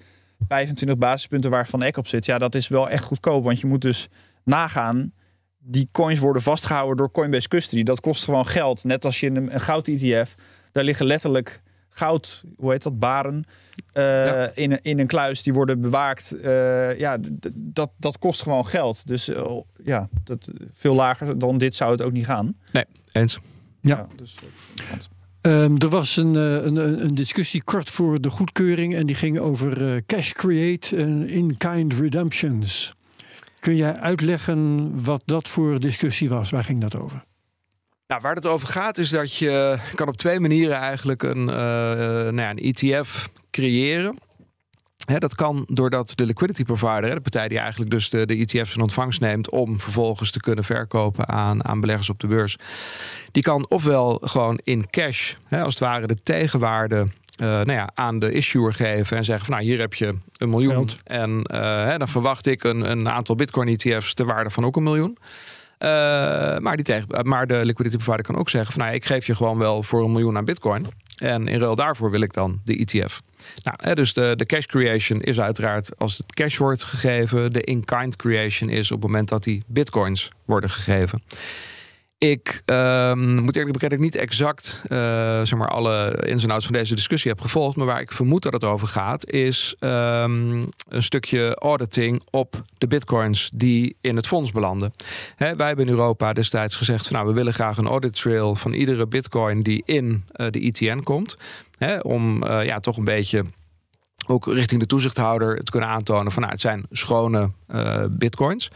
25 0.49 0.99
basispunten 0.99 1.51
waar 1.51 1.67
Van 1.69 1.83
Eck 1.83 1.97
op 1.97 2.07
zit. 2.07 2.27
Ja, 2.27 2.39
dat 2.39 2.55
is 2.55 2.69
wel 2.69 2.89
echt 2.89 3.05
goedkoop. 3.05 3.45
Want 3.45 3.61
je 3.61 3.67
moet 3.67 3.81
dus 3.81 4.09
nagaan. 4.47 5.13
Die 5.59 5.89
coins 5.93 6.19
worden 6.19 6.43
vastgehouden 6.43 6.97
door 6.97 7.11
Coinbase 7.11 7.49
Custody. 7.49 7.83
Dat 7.83 8.01
kost 8.01 8.25
gewoon 8.25 8.47
geld. 8.47 8.85
Net 8.85 9.05
als 9.05 9.21
je 9.21 9.27
een, 9.31 9.55
een 9.55 9.61
goud-ETF. 9.61 10.35
Daar 10.73 10.85
liggen 10.85 11.07
letterlijk 11.07 11.63
goud, 11.89 12.43
hoe 12.57 12.71
heet 12.71 12.83
dat, 12.83 12.99
baren. 12.99 13.45
eh, 13.93 14.03
Ja. 14.27 14.51
in, 14.55 14.73
een- 14.73 14.83
in 14.83 14.99
een 14.99 15.07
kluis. 15.07 15.43
Die 15.43 15.53
worden 15.53 15.81
bewaakt. 15.81 16.33
Eh, 16.41 16.99
ja, 16.99 17.19
dat, 17.55 17.91
dat 17.97 18.19
kost 18.19 18.43
gewoon 18.43 18.67
geld. 18.67 19.07
Dus 19.07 19.29
eh, 19.29 19.57
ja, 19.85 20.09
dat, 20.25 20.49
veel 20.73 20.95
lager 20.95 21.39
dan 21.39 21.59
dit 21.59 21.75
zou 21.75 21.91
het 21.93 22.03
ook 22.03 22.13
niet 22.13 22.25
gaan. 22.27 22.57
Eens. 23.13 23.39
Ja. 23.81 24.07
dus, 24.17 24.35
eh, 24.43 24.97
Ehm, 25.41 25.75
er 25.79 25.89
was 25.89 26.17
een, 26.17 26.35
een, 26.35 26.77
een 27.05 27.15
discussie 27.15 27.63
kort 27.65 27.91
voor 27.91 28.21
de 28.21 28.31
goedkeuring 28.31 28.95
en 28.95 29.07
die 29.07 29.17
ging 29.17 29.39
over 29.39 30.03
cash 30.07 30.33
create 30.33 30.97
en 30.97 31.29
in-kind 31.29 31.95
redemptions. 31.95 32.95
Kun 33.67 33.77
jij 33.77 33.97
uitleggen 33.97 34.91
wat 35.05 35.23
dat 35.25 35.49
voor 35.49 35.81
discussie 35.81 36.29
was? 36.29 36.51
Waar 36.51 36.65
ging 36.65 36.81
dat 36.81 36.97
over? 36.97 37.25
Nou, 38.07 38.21
waar 38.21 38.35
het 38.35 38.47
over 38.47 38.69
gaat 38.69 38.99
is 38.99 39.11
dat 39.11 39.37
je 39.37 39.79
kan 39.95 40.09
op 40.09 40.17
twee 40.17 40.41
manieren 40.41 40.77
eigenlijk 40.77 41.23
een, 41.23 41.49
eh, 41.49 41.57
nou 41.57 42.37
ja, 42.37 42.51
een 42.51 42.59
ETF 42.59 43.29
creëren. 43.51 44.19
Dat 45.19 45.35
kan 45.35 45.65
doordat 45.69 46.13
de 46.15 46.27
liquidity 46.27 46.65
provider, 46.65 47.15
de 47.15 47.21
partij 47.21 47.49
die 47.49 47.59
eigenlijk 47.59 47.91
dus 47.91 48.11
de, 48.11 48.27
de 48.27 48.37
ETF's 48.37 48.75
in 48.75 48.81
ontvangst 48.81 49.21
neemt 49.21 49.51
om 49.51 49.81
vervolgens 49.81 50.31
te 50.31 50.41
kunnen 50.41 50.65
verkopen 50.65 51.29
aan, 51.29 51.65
aan 51.65 51.81
beleggers 51.81 52.11
op 52.11 52.21
de 52.21 52.27
beurs. 52.27 52.57
Die 53.31 53.43
kan 53.43 53.69
ofwel 53.69 54.19
gewoon 54.23 54.61
in 54.65 54.91
cash, 54.91 55.35
als 55.51 55.75
het 55.75 55.79
ware 55.79 56.07
de 56.07 56.23
tegenwaarde 56.23 57.07
eh, 57.37 57.47
nou 57.47 57.73
ja, 57.73 57.91
aan 57.95 58.19
de 58.19 58.33
issuer 58.33 58.75
geven 58.75 59.17
en 59.17 59.25
zeggen 59.25 59.47
van 59.47 59.55
nou 59.55 59.67
hier 59.67 59.79
heb 59.79 59.95
je 59.95 60.15
een 60.37 60.51
miljoen 60.51 60.73
Geld. 60.73 60.99
en 61.05 61.43
eh, 61.43 61.85
hè, 61.85 61.99
dan 61.99 62.09
verwacht 62.09 62.47
ik 62.47 62.65
een, 62.65 62.91
een 62.91 63.09
aantal 63.09 63.35
bitcoin 63.35 63.69
ETF's 63.69 64.15
ter 64.15 64.27
waarde 64.27 64.51
van 64.51 64.65
ook 64.65 64.77
een 64.77 64.83
miljoen. 64.83 65.19
Eh, 65.79 65.89
maar, 66.59 66.77
die 66.77 66.85
tegen, 66.85 67.09
maar 67.23 67.47
de 67.47 67.65
liquidity 67.65 67.97
provider 67.97 68.25
kan 68.25 68.37
ook 68.37 68.49
zeggen 68.49 68.73
van 68.73 68.83
nou, 68.83 68.95
ik 68.95 69.05
geef 69.05 69.27
je 69.27 69.35
gewoon 69.35 69.59
wel 69.59 69.83
voor 69.83 70.05
een 70.05 70.13
miljoen 70.13 70.37
aan 70.37 70.45
bitcoin. 70.45 70.87
En 71.17 71.49
in 71.49 71.59
ruil 71.59 71.75
daarvoor 71.75 72.11
wil 72.11 72.21
ik 72.21 72.33
dan 72.33 72.61
de 72.65 72.77
ETF. 72.77 73.23
Nou, 73.63 73.77
hè, 73.81 73.95
dus 73.95 74.13
de, 74.13 74.35
de 74.37 74.47
cash 74.47 74.65
creation 74.65 75.21
is 75.21 75.41
uiteraard 75.41 75.99
als 75.99 76.17
het 76.17 76.35
cash 76.35 76.57
wordt 76.57 76.85
gegeven. 76.85 77.53
De 77.53 77.61
in-kind 77.61 78.17
creation 78.17 78.71
is 78.71 78.91
op 78.91 79.03
het 79.03 79.11
moment 79.11 79.29
dat 79.29 79.45
die 79.45 79.63
bitcoins 79.67 80.31
worden 80.45 80.71
gegeven. 80.71 81.23
Ik 82.19 82.63
ehm, 82.65 83.35
moet 83.35 83.57
eerlijk 83.57 83.73
bekennen 83.73 83.81
dat 83.81 83.93
ik 83.99 83.99
niet 83.99 84.17
exact 84.17 84.83
eh, 84.89 84.99
zeg 85.43 85.55
maar 85.55 85.69
alle 85.69 86.23
ins 86.27 86.45
en 86.45 86.51
outs 86.51 86.65
van 86.65 86.75
deze 86.75 86.95
discussie 86.95 87.31
heb 87.31 87.41
gevolgd. 87.41 87.77
Maar 87.77 87.87
waar 87.87 88.01
ik 88.01 88.13
vermoed 88.13 88.43
dat 88.43 88.53
het 88.53 88.65
over 88.65 88.89
gaat, 88.89 89.31
is 89.31 89.75
ehm, 89.79 90.65
een 90.89 91.03
stukje 91.03 91.55
auditing 91.55 92.23
op 92.31 92.63
de 92.79 92.87
bitcoins 92.87 93.51
die 93.55 93.97
in 94.01 94.17
het 94.17 94.27
fonds 94.27 94.53
belanden. 94.53 94.93
Hè, 95.37 95.57
wij 95.57 95.67
hebben 95.67 95.87
in 95.87 95.93
Europa 95.93 96.33
destijds 96.33 96.77
gezegd 96.77 97.07
van 97.07 97.17
nou, 97.17 97.29
we 97.29 97.35
willen 97.35 97.53
graag 97.53 97.77
een 97.77 97.87
audit 97.87 98.21
trail 98.21 98.55
van 98.55 98.73
iedere 98.73 99.07
bitcoin 99.07 99.63
die 99.63 99.83
in 99.87 100.25
eh, 100.33 100.47
de 100.51 100.61
ETN 100.61 101.01
komt. 101.03 101.37
Hè, 101.79 101.99
om 101.99 102.43
eh, 102.43 102.65
ja, 102.65 102.79
toch 102.79 102.97
een 102.97 103.05
beetje 103.05 103.45
ook 104.27 104.47
richting 104.47 104.81
de 104.81 104.87
toezichthouder 104.87 105.59
te 105.59 105.71
kunnen 105.71 105.89
aantonen 105.89 106.33
van 106.33 106.41
nou, 106.43 106.53
het 106.53 106.63
zijn 106.63 106.87
schone 106.91 107.51
bitcoins. 108.11 108.71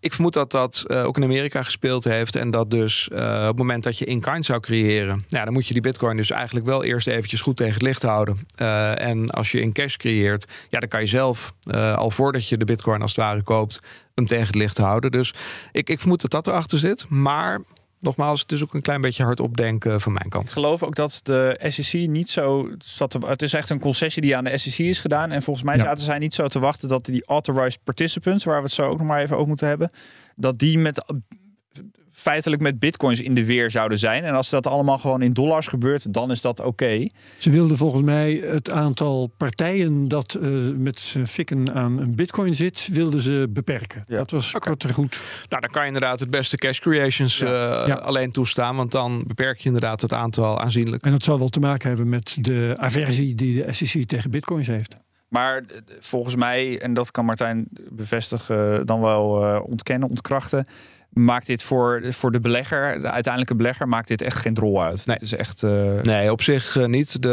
Ik 0.00 0.12
vermoed 0.12 0.32
dat 0.32 0.50
dat 0.50 0.84
eh, 0.86 1.04
ook 1.04 1.16
in 1.16 1.22
Amerika 1.22 1.62
gespeeld 1.62 2.04
heeft. 2.04 2.36
En 2.36 2.50
dat 2.50 2.70
dus 2.70 3.08
eh, 3.08 3.40
op 3.40 3.46
het 3.46 3.56
moment 3.56 3.82
dat 3.82 3.98
je 3.98 4.04
in-kind 4.04 4.44
zou 4.44 4.60
creëren... 4.60 5.24
Ja, 5.28 5.44
dan 5.44 5.52
moet 5.52 5.66
je 5.66 5.72
die 5.72 5.82
bitcoin 5.82 6.16
dus 6.16 6.30
eigenlijk 6.30 6.66
wel 6.66 6.84
eerst 6.84 7.06
eventjes 7.06 7.40
goed 7.40 7.56
tegen 7.56 7.72
het 7.72 7.82
licht 7.82 8.02
houden. 8.02 8.38
Eh, 8.54 9.00
en 9.00 9.30
als 9.30 9.52
je 9.52 9.60
in 9.60 9.72
cash 9.72 9.96
creëert, 9.96 10.46
ja, 10.68 10.78
dan 10.78 10.88
kan 10.88 11.00
je 11.00 11.06
zelf 11.06 11.54
al 11.94 12.10
voordat 12.10 12.48
je 12.48 12.56
de 12.56 12.64
bitcoin 12.64 13.02
als 13.02 13.10
het 13.10 13.20
ware 13.20 13.42
koopt... 13.42 13.80
hem 14.14 14.26
tegen 14.26 14.46
het 14.46 14.54
licht 14.54 14.78
houden. 14.78 15.10
Dus 15.10 15.34
ik, 15.72 15.88
ik 15.88 15.98
vermoed 15.98 16.20
dat 16.20 16.30
dat 16.30 16.46
erachter 16.46 16.78
zit. 16.78 17.08
Maar 17.08 17.60
nogmaals, 18.00 18.40
het 18.40 18.52
is 18.52 18.62
ook 18.62 18.74
een 18.74 18.82
klein 18.82 19.00
beetje 19.00 19.22
hard 19.24 19.40
opdenken 19.40 20.00
van 20.00 20.12
mijn 20.12 20.24
Ik 20.24 20.30
kant. 20.30 20.52
geloof 20.52 20.82
ook 20.82 20.94
dat 20.94 21.20
de 21.22 21.60
SEC 21.68 22.08
niet 22.08 22.28
zo 22.28 22.70
zat 22.78 23.10
te, 23.10 23.18
Het 23.26 23.42
is 23.42 23.52
echt 23.52 23.70
een 23.70 23.80
concessie 23.80 24.22
die 24.22 24.36
aan 24.36 24.44
de 24.44 24.58
SEC 24.58 24.78
is 24.78 24.98
gedaan. 25.00 25.30
En 25.30 25.42
volgens 25.42 25.64
mij 25.66 25.76
Ja. 25.76 25.82
zaten 25.82 26.04
zij 26.04 26.18
niet 26.18 26.34
zo 26.34 26.48
te 26.48 26.58
wachten 26.58 26.88
dat 26.88 27.04
die 27.04 27.24
authorized 27.26 27.80
participants, 27.84 28.44
waar 28.44 28.56
we 28.56 28.62
het 28.64 28.72
zo 28.72 28.88
ook 28.88 28.98
nog 28.98 29.06
maar 29.06 29.20
even 29.20 29.36
over 29.36 29.48
moeten 29.48 29.68
hebben, 29.68 29.90
dat 30.36 30.58
die 30.58 30.78
met 30.78 31.04
feitelijk 32.20 32.62
met 32.62 32.78
bitcoins 32.78 33.20
in 33.20 33.34
de 33.34 33.44
weer 33.44 33.70
zouden 33.70 33.98
zijn. 33.98 34.24
En 34.24 34.34
als 34.34 34.50
dat 34.50 34.66
allemaal 34.66 34.98
gewoon 34.98 35.22
in 35.22 35.32
dollars 35.32 35.66
gebeurt, 35.66 36.12
dan 36.14 36.30
is 36.30 36.40
dat 36.40 36.60
oké. 36.60 37.06
Ze 37.38 37.50
wilden 37.50 37.76
volgens 37.76 38.02
mij 38.02 38.40
het 38.44 38.70
aantal 38.70 39.30
partijen 39.36 40.08
dat 40.08 40.34
eh, 40.34 40.48
met 40.76 41.16
fikken 41.26 41.74
aan 41.74 41.98
een 41.98 42.14
bitcoin 42.14 42.54
zit, 42.54 42.88
wilden 42.92 43.20
ze 43.22 43.46
beperken. 43.50 44.04
Ja. 44.06 44.16
Dat 44.16 44.30
was 44.30 44.52
kort 44.58 44.84
en 44.84 44.92
goed. 44.92 45.20
Nou, 45.48 45.60
dan 45.62 45.70
kan 45.70 45.80
je 45.80 45.86
inderdaad 45.86 46.20
het 46.20 46.30
beste 46.30 46.56
cash 46.56 46.78
creations 46.78 47.38
Ja. 47.38 47.82
eh, 47.82 47.88
Ja. 47.88 47.94
alleen 47.94 48.30
toestaan. 48.30 48.76
Want 48.76 48.90
dan 48.90 49.24
beperk 49.26 49.58
je 49.58 49.64
inderdaad 49.66 50.00
het 50.00 50.12
aantal 50.12 50.60
aanzienlijk. 50.60 51.04
En 51.04 51.10
dat 51.10 51.22
zal 51.22 51.38
wel 51.38 51.48
te 51.48 51.60
maken 51.60 51.88
hebben 51.88 52.08
met 52.08 52.36
de 52.40 52.74
aversie 52.76 53.34
die 53.34 53.64
de 53.64 53.72
SEC 53.72 54.06
tegen 54.06 54.30
bitcoins 54.30 54.66
heeft. 54.66 54.94
Maar 55.28 55.56
eh, 55.56 55.64
volgens 56.00 56.36
mij, 56.36 56.80
en 56.80 56.94
dat 56.94 57.10
kan 57.10 57.24
Martijn 57.24 57.66
bevestigen, 57.90 58.86
dan 58.86 59.00
wel 59.00 59.44
eh, 59.44 59.60
ontkennen, 59.66 60.08
ontkrachten. 60.08 60.66
Maakt 61.12 61.46
dit 61.46 61.62
voor, 61.62 62.02
voor 62.10 62.32
de 62.32 62.40
belegger, 62.40 63.00
de 63.00 63.10
uiteindelijke 63.10 63.54
belegger, 63.56 63.88
maakt 63.88 64.08
dit 64.08 64.22
echt 64.22 64.36
geen 64.38 64.54
drol 64.54 64.82
uit. 64.82 65.06
Nee. 65.06 65.16
Het 65.16 65.24
is 65.24 65.34
echt. 65.34 65.62
eh, 65.62 66.00
Nee, 66.02 66.32
op 66.32 66.42
zich 66.42 66.76
eh, 66.76 66.86
niet. 66.86 67.22
De, 67.22 67.28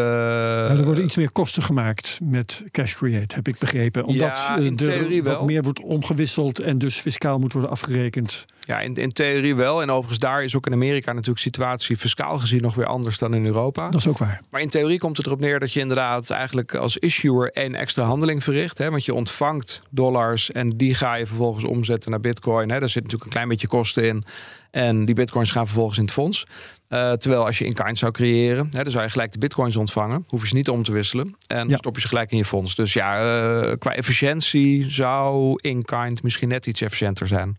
Maar 0.68 0.78
er 0.78 0.84
worden 0.86 1.04
iets 1.04 1.16
meer 1.16 1.32
kosten 1.32 1.64
gemaakt 1.64 2.20
met 2.24 2.64
Cash 2.72 2.94
Create, 2.96 3.36
heb 3.36 3.48
ik 3.48 3.58
begrepen. 3.58 4.04
Omdat 4.04 4.46
Ja, 4.48 4.58
eh, 4.58 4.66
in 4.66 4.78
er 4.78 4.86
theorie 4.86 5.24
wat 5.24 5.36
wel. 5.36 5.46
meer 5.46 5.62
wordt 5.62 5.82
omgewisseld 5.82 6.60
en 6.60 6.78
dus 6.78 7.00
fiscaal 7.00 7.40
moet 7.40 7.54
worden 7.54 7.72
afgerekend. 7.72 8.46
Ja, 8.60 8.80
in, 8.80 8.94
in 8.96 9.10
theorie 9.10 9.56
wel. 9.56 9.82
En 9.82 9.90
overigens, 9.90 10.20
daar 10.20 10.44
is 10.44 10.56
ook 10.56 10.66
in 10.66 10.74
Amerika 10.74 11.12
natuurlijk 11.12 11.40
situatie 11.40 11.98
fiscaal 11.98 12.40
gezien 12.40 12.62
nog 12.62 12.76
weer 12.76 12.86
anders 12.86 13.18
dan 13.18 13.34
in 13.34 13.46
Europa. 13.46 13.90
Dat 13.90 14.00
is 14.00 14.08
ook 14.08 14.18
waar. 14.18 14.42
Maar 14.50 14.62
in 14.62 14.70
theorie 14.70 15.00
komt 15.00 15.18
het 15.18 15.26
erop 15.26 15.40
neer 15.40 15.60
dat 15.60 15.74
je 15.74 15.80
inderdaad 15.80 16.30
eigenlijk 16.30 16.76
als 16.76 16.98
issuer 16.98 17.52
één 17.52 17.76
extra 17.76 18.04
handeling 18.04 18.44
verricht. 18.44 18.78
Hè? 18.78 18.90
Want 18.90 19.06
je 19.06 19.14
ontvangt 19.14 19.82
dollars 19.90 20.52
en 20.52 20.70
die 20.78 20.94
ga 20.94 21.16
je 21.16 21.26
vervolgens 21.26 21.64
omzetten 21.64 22.12
naar 22.12 22.20
bitcoin. 22.20 22.72
Hè? 22.72 22.80
Daar 22.80 22.90
zit 22.90 23.04
natuurlijk 23.04 23.24
een 23.24 23.36
klein 23.36 23.48
beetje 23.48 23.67
kosten 23.68 24.04
in. 24.04 24.24
En 24.72 25.06
die 25.06 25.16
bitcoins 25.16 25.52
gaan 25.52 25.66
vervolgens 25.66 25.98
in 25.98 26.04
het 26.04 26.14
fonds. 26.14 26.46
Eh, 26.88 27.12
terwijl 27.12 27.46
als 27.46 27.58
je 27.58 27.66
in 27.66 27.74
kind 27.74 27.98
zou 27.98 28.12
creëren, 28.12 28.68
hè, 28.72 28.84
dan 28.84 28.92
zou 28.92 29.04
je 29.04 29.10
gelijk 29.10 29.32
de 29.32 29.38
bitcoins 29.38 29.76
ontvangen. 29.76 30.24
Hoef 30.28 30.42
je 30.42 30.48
ze 30.48 30.56
niet 30.56 30.70
om 30.70 30.84
te 30.84 30.92
wisselen. 30.92 31.36
En 31.48 31.70
Ja. 31.70 31.78
stop 31.78 31.96
je 31.96 32.02
ze 32.02 32.08
gelijk 32.08 32.32
in 32.32 32.38
je 32.38 32.46
fonds. 32.46 32.76
Dus 32.76 32.94
ja, 32.94 33.16
eh, 33.62 33.72
qua 33.80 33.94
efficiëntie 33.94 34.92
zou 34.92 35.56
in 35.62 35.84
kind 35.84 36.24
misschien 36.24 36.48
net 36.48 36.66
iets 36.68 36.82
efficiënter 36.82 37.28
zijn. 37.28 37.58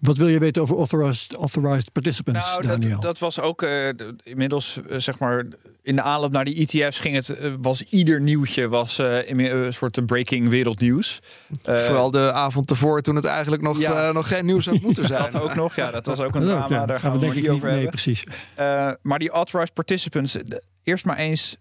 Wat 0.00 0.16
wil 0.16 0.28
je 0.28 0.38
weten 0.38 0.62
over 0.62 0.76
authorized, 0.76 1.32
authorized 1.34 1.92
participants, 1.92 2.48
Nou, 2.50 2.66
Daniel? 2.66 2.90
dat, 2.90 3.02
dat 3.02 3.18
was 3.18 3.40
ook 3.40 3.62
eh, 3.62 3.88
inmiddels, 4.22 4.80
eh, 4.88 4.98
zeg 4.98 5.18
maar, 5.18 5.46
in 5.82 5.96
de 5.96 6.02
aanloop 6.02 6.32
naar 6.32 6.44
die 6.44 6.54
ETF's 6.68 6.98
ging 6.98 7.14
het, 7.14 7.28
eh, 7.28 7.52
was 7.60 7.82
ieder 7.82 8.20
nieuwtje 8.20 8.68
was 8.68 8.98
een 8.98 9.72
soort 9.72 10.06
breaking 10.06 10.48
wereldnieuws. 10.48 11.20
Vooral 11.62 12.10
de 12.10 12.32
avond 12.32 12.70
ervoor 12.70 13.00
toen 13.02 13.16
het 13.16 13.24
eigenlijk 13.24 13.62
nog, 13.62 13.78
Ja. 13.78 14.08
eh, 14.08 14.14
nog 14.14 14.28
geen 14.28 14.44
nieuws 14.46 14.66
had 14.66 14.80
moeten 14.80 15.06
zijn. 15.14 15.30
dat 15.30 15.42
ook 15.42 15.54
nog, 15.54 15.76
ja, 15.76 15.90
dat 15.90 16.06
was 16.06 16.20
ook 16.20 16.34
een 16.34 16.42
drama. 16.42 16.64
ook, 16.64 16.70
ja. 16.70 16.86
Daar 16.86 17.00
gaan 17.00 17.12
we, 17.12 17.18
denk 17.18 17.32
het 17.34 17.42
ik 17.44 17.48
niet 17.48 17.52
niet. 17.52 17.62
over 17.62 17.66
Nee, 17.74 17.82
hebben. 17.84 18.02
precies. 18.02 18.24
Eh, 18.54 18.90
maar 19.02 19.18
die 19.18 19.30
authorized 19.30 19.74
participants, 19.74 20.36
eerst 20.82 21.04
maar 21.04 21.16
eens, 21.16 21.56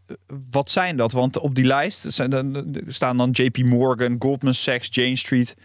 wat 0.52 0.72
zijn 0.72 0.98
dat? 0.98 1.12
Want 1.12 1.40
op 1.40 1.56
die 1.56 1.66
lijst 1.66 2.06
zijn 2.08 2.30
dan, 2.30 2.76
staan 2.88 3.18
dan 3.18 3.30
JP 3.32 3.58
Morgan, 3.58 4.16
Goldman 4.20 4.54
Sachs, 4.54 4.88
Jane 4.92 5.16
Street, 5.16 5.56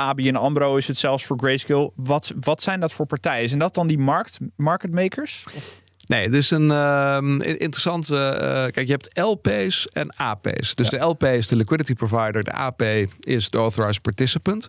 ABN 0.00 0.34
AMRO 0.34 0.76
is 0.76 0.88
het 0.88 0.98
zelfs 0.98 1.24
voor 1.24 1.38
Grayscale. 1.38 1.92
Wat, 1.94 2.32
wat 2.40 2.62
zijn 2.62 2.80
dat 2.80 2.92
voor 2.92 3.06
partijen? 3.06 3.48
Zijn 3.48 3.60
dat 3.60 3.74
dan 3.74 3.86
die 3.86 3.98
markt, 3.98 4.38
market 4.56 4.90
makers? 4.90 5.44
Nee, 6.10 6.24
het 6.24 6.34
is 6.34 6.50
een 6.50 6.70
uh, 6.70 7.18
interessante. 7.40 8.14
Uh, 8.14 8.50
kijk, 8.50 8.86
je 8.86 8.92
hebt 8.92 9.18
LP's 9.18 9.86
en 9.92 10.16
AP's. 10.16 10.74
Dus 10.74 10.88
de 10.88 10.98
LP 10.98 11.24
is 11.24 11.48
de 11.48 11.56
liquidity 11.56 11.94
provider, 11.94 12.44
de 12.44 12.52
AP 12.52 12.82
is 13.20 13.50
de 13.50 13.58
authorized 13.58 14.02
participant. 14.02 14.68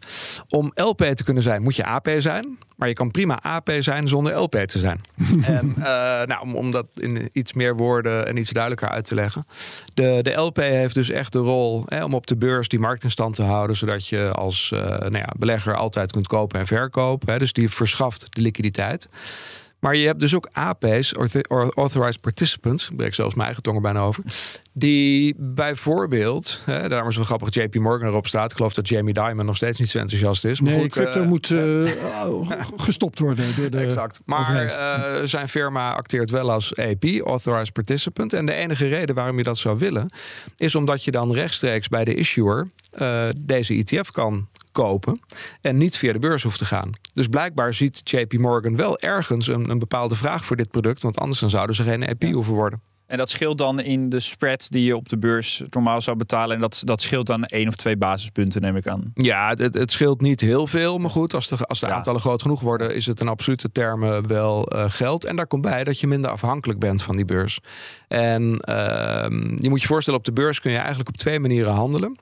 Om 0.50 0.72
LP 0.76 1.04
te 1.04 1.24
kunnen 1.24 1.44
zijn, 1.44 1.62
moet 1.62 1.76
je 1.76 1.86
AP 1.86 2.10
zijn. 2.18 2.58
Maar 2.76 2.88
je 2.88 2.94
kan 2.96 3.12
prima 3.12 3.44
AP 3.44 3.72
zijn 3.80 4.08
zonder 4.08 4.34
LP 4.34 4.56
te 4.56 4.80
zijn. 4.80 5.02
en 5.46 5.74
uh, 5.78 5.84
nou, 6.24 6.42
om, 6.42 6.56
om 6.56 6.72
dat 6.72 6.88
in 6.94 7.30
iets 7.32 7.54
meer 7.54 7.76
woorden 7.76 8.28
en 8.28 8.38
iets 8.38 8.50
duidelijker 8.50 8.90
uit 8.90 9.06
te 9.06 9.16
leggen. 9.16 9.46
De, 9.94 10.20
de 10.22 10.32
LP 10.32 10.58
heeft 10.58 10.96
dus 10.96 11.10
echt 11.10 11.32
de 11.32 11.40
rol 11.40 11.84
hè, 11.86 12.04
om 12.04 12.14
op 12.14 12.28
de 12.28 12.36
beurs 12.36 12.68
die 12.68 12.80
markt 12.80 13.04
in 13.04 13.12
stand 13.12 13.36
te 13.36 13.44
houden. 13.44 13.76
Zodat 13.76 14.08
je 14.08 14.32
als 14.32 14.72
uh, 14.74 14.80
nou 14.80 15.18
ja, 15.18 15.30
belegger 15.38 15.76
altijd 15.76 16.12
kunt 16.12 16.28
kopen 16.28 16.60
en 16.60 16.68
verkopen. 16.68 17.32
Hè, 17.32 17.38
dus 17.38 17.54
die 17.54 17.70
verschaft 17.70 18.28
de 18.30 18.42
liquiditeit. 18.42 19.10
Maar 19.82 19.96
je 19.96 20.06
hebt 20.06 20.20
dus 20.20 20.36
ook 20.36 20.50
AP's, 20.52 21.14
Authorized 21.76 22.22
Participants, 22.22 22.90
ik 22.90 22.96
breek 22.96 23.14
zelfs 23.14 23.34
mijn 23.34 23.46
eigen 23.46 23.64
tong 23.64 23.76
er 23.76 23.82
bijna 23.82 24.00
over, 24.00 24.24
die 24.74 25.36
bijvoorbeeld, 25.38 26.62
hè, 26.66 26.90
daarom 26.90 27.10
is 27.10 27.16
wel 27.16 27.26
grappig 27.26 27.54
JP 27.54 27.76
Morgan 27.76 28.08
erop 28.08 28.28
staat. 28.28 28.52
Ik 28.52 28.58
geloof 28.58 28.74
dat 28.74 28.88
Jamie 28.88 29.14
Dimon 29.14 29.46
nog 29.46 29.56
steeds 29.56 29.80
niet 29.80 29.90
zo 29.90 30.00
enthousiast 30.00 30.46
is. 30.46 30.62
Maar 30.62 30.72
nee, 30.72 30.82
goed, 30.82 30.92
crypto 30.92 31.22
uh, 31.22 31.28
moet 31.28 31.50
uh, 31.60 31.92
gestopt 32.76 33.20
worden 33.20 33.46
door 33.56 33.70
de 33.70 33.78
Exact. 33.78 34.20
Maar 34.26 34.66
uh, 34.66 35.26
zijn 35.26 35.48
firma 35.48 35.94
acteert 35.94 36.30
wel 36.30 36.52
als 36.52 36.76
AP, 36.76 37.04
Authorized 37.26 37.74
Participant. 37.74 38.34
En 38.34 38.46
de 38.46 38.54
enige 38.54 38.88
reden 38.88 39.16
waarom 39.16 39.38
je 39.38 39.44
dat 39.44 39.58
zou 39.58 39.78
willen, 39.78 40.10
is 40.58 40.76
omdat 40.76 41.04
je 41.04 41.12
dan 41.12 41.34
rechtstreeks 41.34 41.88
bij 41.88 42.04
de 42.04 42.14
issuer 42.14 42.68
deze 43.38 43.74
ETF 43.74 44.12
kan 44.12 44.48
kopen 44.72 45.20
en 45.62 45.78
niet 45.78 45.98
via 45.98 46.14
de 46.14 46.20
beurs 46.20 46.44
hoeft 46.44 46.58
te 46.58 46.66
gaan. 46.66 46.92
Dus 47.14 47.28
blijkbaar 47.28 47.74
ziet 47.74 48.10
JP 48.10 48.34
Morgan 48.34 48.76
wel 48.76 49.00
ergens 49.00 49.48
een, 49.48 49.70
een 49.70 49.80
bepaalde 49.80 50.16
vraag 50.16 50.46
voor 50.46 50.56
dit 50.56 50.72
product, 50.72 51.02
want 51.02 51.20
anders 51.20 51.40
dan 51.40 51.50
zouden 51.50 51.76
ze 51.76 51.84
geen 51.84 52.06
EP 52.06 52.22
ja. 52.22 52.32
hoeven 52.32 52.54
worden. 52.54 52.82
En 53.12 53.18
dat 53.18 53.30
scheelt 53.30 53.58
dan 53.58 53.80
in 53.80 54.10
de 54.10 54.20
spread 54.20 54.72
die 54.72 54.84
je 54.84 54.96
op 54.96 55.10
de 55.10 55.18
beurs 55.18 55.64
normaal 55.70 56.02
zou 56.02 56.18
betalen. 56.18 56.56
En 56.56 56.62
dat, 56.62 56.82
dat 56.86 57.02
scheelt 57.02 57.28
dan 57.28 57.46
één 57.46 57.68
of 57.68 57.76
twee 57.76 57.98
basispunten, 57.98 58.62
neem 58.62 58.76
ik 58.76 58.88
aan. 58.88 59.12
Ja, 59.14 59.54
het, 59.58 59.74
het 59.74 59.92
scheelt 59.92 60.22
niet 60.22 60.42
heel 60.42 60.68
veel. 60.68 60.98
Maar 60.98 61.10
goed, 61.10 61.34
als 61.34 61.48
de, 61.48 61.58
als 61.58 61.80
de 61.80 61.88
ja. 61.88 61.94
aantallen 61.94 62.22
groot 62.22 62.42
genoeg 62.42 62.62
worden, 62.62 62.96
is 62.96 63.06
het 63.06 63.20
in 63.20 63.28
absolute 63.28 63.72
termen 63.72 64.28
wel 64.28 64.76
uh, 64.76 64.86
geld. 64.88 65.26
En 65.26 65.36
daar 65.36 65.48
komt 65.48 65.62
bij 65.62 65.84
dat 65.84 66.00
je 66.00 66.08
minder 66.08 66.32
afhankelijk 66.32 66.80
bent 66.80 67.04
van 67.04 67.16
die 67.16 67.26
beurs. 67.26 67.60
En 68.08 68.44
uh, 68.44 69.26
je 69.56 69.70
moet 69.70 69.82
je 69.82 69.88
voorstellen, 69.88 70.20
op 70.20 70.26
de 70.26 70.34
beurs 70.34 70.62
kun 70.62 70.72
je 70.72 70.78
eigenlijk 70.78 71.10
op 71.10 71.18
twee 71.18 71.40
manieren 71.40 71.74
handelen 71.74 72.20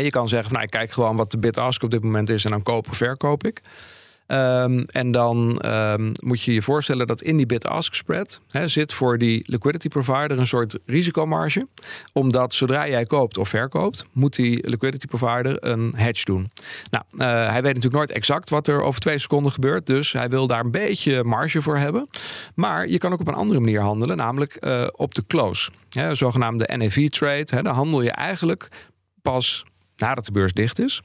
je 0.00 0.10
kan 0.10 0.28
zeggen, 0.28 0.48
van, 0.48 0.58
nou, 0.58 0.64
ik 0.64 0.78
kijk 0.78 0.92
gewoon 0.92 1.16
wat 1.16 1.30
de 1.30 1.38
bid-ask 1.38 1.82
op 1.82 1.90
dit 1.90 2.02
moment 2.02 2.28
is 2.28 2.44
en 2.44 2.50
dan 2.50 2.62
koop 2.62 2.88
of 2.90 2.96
verkoop 2.96 3.46
ik. 3.46 3.60
Um, 4.26 4.84
en 4.84 5.10
dan 5.10 5.62
um, 5.66 6.12
moet 6.22 6.42
je 6.42 6.54
je 6.54 6.62
voorstellen 6.62 7.06
dat 7.06 7.22
in 7.22 7.36
die 7.36 7.46
bid-ask 7.46 7.94
spread 7.94 8.40
he, 8.50 8.68
zit 8.68 8.92
voor 8.92 9.18
die 9.18 9.42
liquidity 9.46 9.88
provider 9.88 10.38
een 10.38 10.46
soort 10.46 10.78
risicomarge. 10.86 11.66
Omdat 12.12 12.54
zodra 12.54 12.88
jij 12.88 13.04
koopt 13.04 13.38
of 13.38 13.48
verkoopt, 13.48 14.06
moet 14.12 14.36
die 14.36 14.68
liquidity 14.68 15.06
provider 15.06 15.64
een 15.64 15.92
hedge 15.96 16.24
doen. 16.24 16.50
Nou, 16.90 17.04
uh, 17.12 17.20
hij 17.26 17.62
weet 17.62 17.74
natuurlijk 17.74 17.94
nooit 17.94 18.10
exact 18.10 18.50
wat 18.50 18.68
er 18.68 18.82
over 18.82 19.00
twee 19.00 19.18
seconden 19.18 19.52
gebeurt. 19.52 19.86
Dus 19.86 20.12
hij 20.12 20.28
wil 20.28 20.46
daar 20.46 20.64
een 20.64 20.70
beetje 20.70 21.24
marge 21.24 21.62
voor 21.62 21.78
hebben. 21.78 22.08
Maar 22.54 22.88
je 22.88 22.98
kan 22.98 23.12
ook 23.12 23.20
op 23.20 23.28
een 23.28 23.34
andere 23.34 23.60
manier 23.60 23.80
handelen, 23.80 24.16
namelijk 24.16 24.56
uh, 24.60 24.86
op 24.92 25.14
de 25.14 25.24
close. 25.26 25.70
He, 25.90 26.14
zogenaamde 26.14 26.68
NAV-trade. 26.76 27.62
Dan 27.62 27.74
handel 27.74 28.02
je 28.02 28.10
eigenlijk 28.10 28.68
pas 29.22 29.64
nadat 30.02 30.24
de 30.24 30.32
beurs 30.32 30.52
dicht 30.52 30.78
is. 30.78 31.00